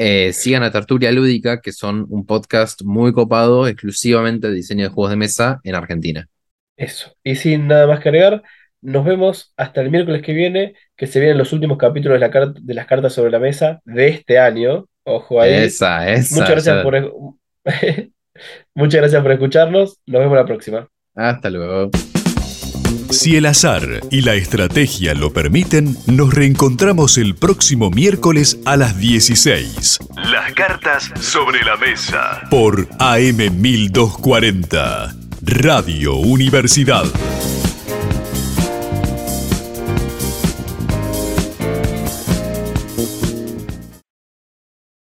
eh, 0.00 0.32
sigan 0.32 0.62
a 0.62 0.70
Tertulia 0.70 1.10
Lúdica, 1.10 1.60
que 1.60 1.72
son 1.72 2.06
un 2.08 2.24
podcast 2.24 2.82
muy 2.84 3.12
copado 3.12 3.66
exclusivamente 3.66 4.46
de 4.46 4.54
diseño 4.54 4.84
de 4.84 4.90
juegos 4.90 5.10
de 5.10 5.16
mesa 5.16 5.60
en 5.64 5.74
Argentina. 5.74 6.28
Eso. 6.76 7.16
Y 7.24 7.34
sin 7.34 7.66
nada 7.66 7.88
más 7.88 7.98
que 7.98 8.08
agregar, 8.10 8.44
nos 8.80 9.04
vemos 9.04 9.52
hasta 9.56 9.80
el 9.80 9.90
miércoles 9.90 10.22
que 10.22 10.32
viene, 10.32 10.76
que 10.96 11.08
se 11.08 11.18
vienen 11.18 11.36
los 11.36 11.52
últimos 11.52 11.78
capítulos 11.78 12.20
de, 12.20 12.28
la 12.28 12.52
de 12.60 12.74
las 12.74 12.86
cartas 12.86 13.12
sobre 13.12 13.32
la 13.32 13.40
mesa 13.40 13.80
de 13.84 14.06
este 14.06 14.38
año. 14.38 14.86
Ojo 15.02 15.40
ahí. 15.40 15.52
Esa, 15.52 16.08
esa. 16.08 16.36
Muchas 16.36 16.50
gracias, 16.50 16.82
por, 16.84 17.34
muchas 18.74 19.00
gracias 19.00 19.20
por 19.20 19.32
escucharnos. 19.32 19.98
Nos 20.06 20.20
vemos 20.20 20.36
la 20.36 20.46
próxima. 20.46 20.88
Hasta 21.16 21.50
luego. 21.50 21.90
Si 23.10 23.36
el 23.36 23.46
azar 23.46 24.00
y 24.10 24.20
la 24.22 24.34
estrategia 24.34 25.14
lo 25.14 25.32
permiten, 25.32 25.96
nos 26.06 26.32
reencontramos 26.32 27.18
el 27.18 27.34
próximo 27.34 27.90
miércoles 27.90 28.58
a 28.64 28.76
las 28.76 28.98
16. 28.98 29.98
Las 30.30 30.52
cartas 30.52 31.10
sobre 31.20 31.64
la 31.64 31.76
mesa. 31.76 32.42
Por 32.50 32.88
AM 32.98 33.60
1240. 33.60 35.14
Radio 35.42 36.16
Universidad. 36.16 37.04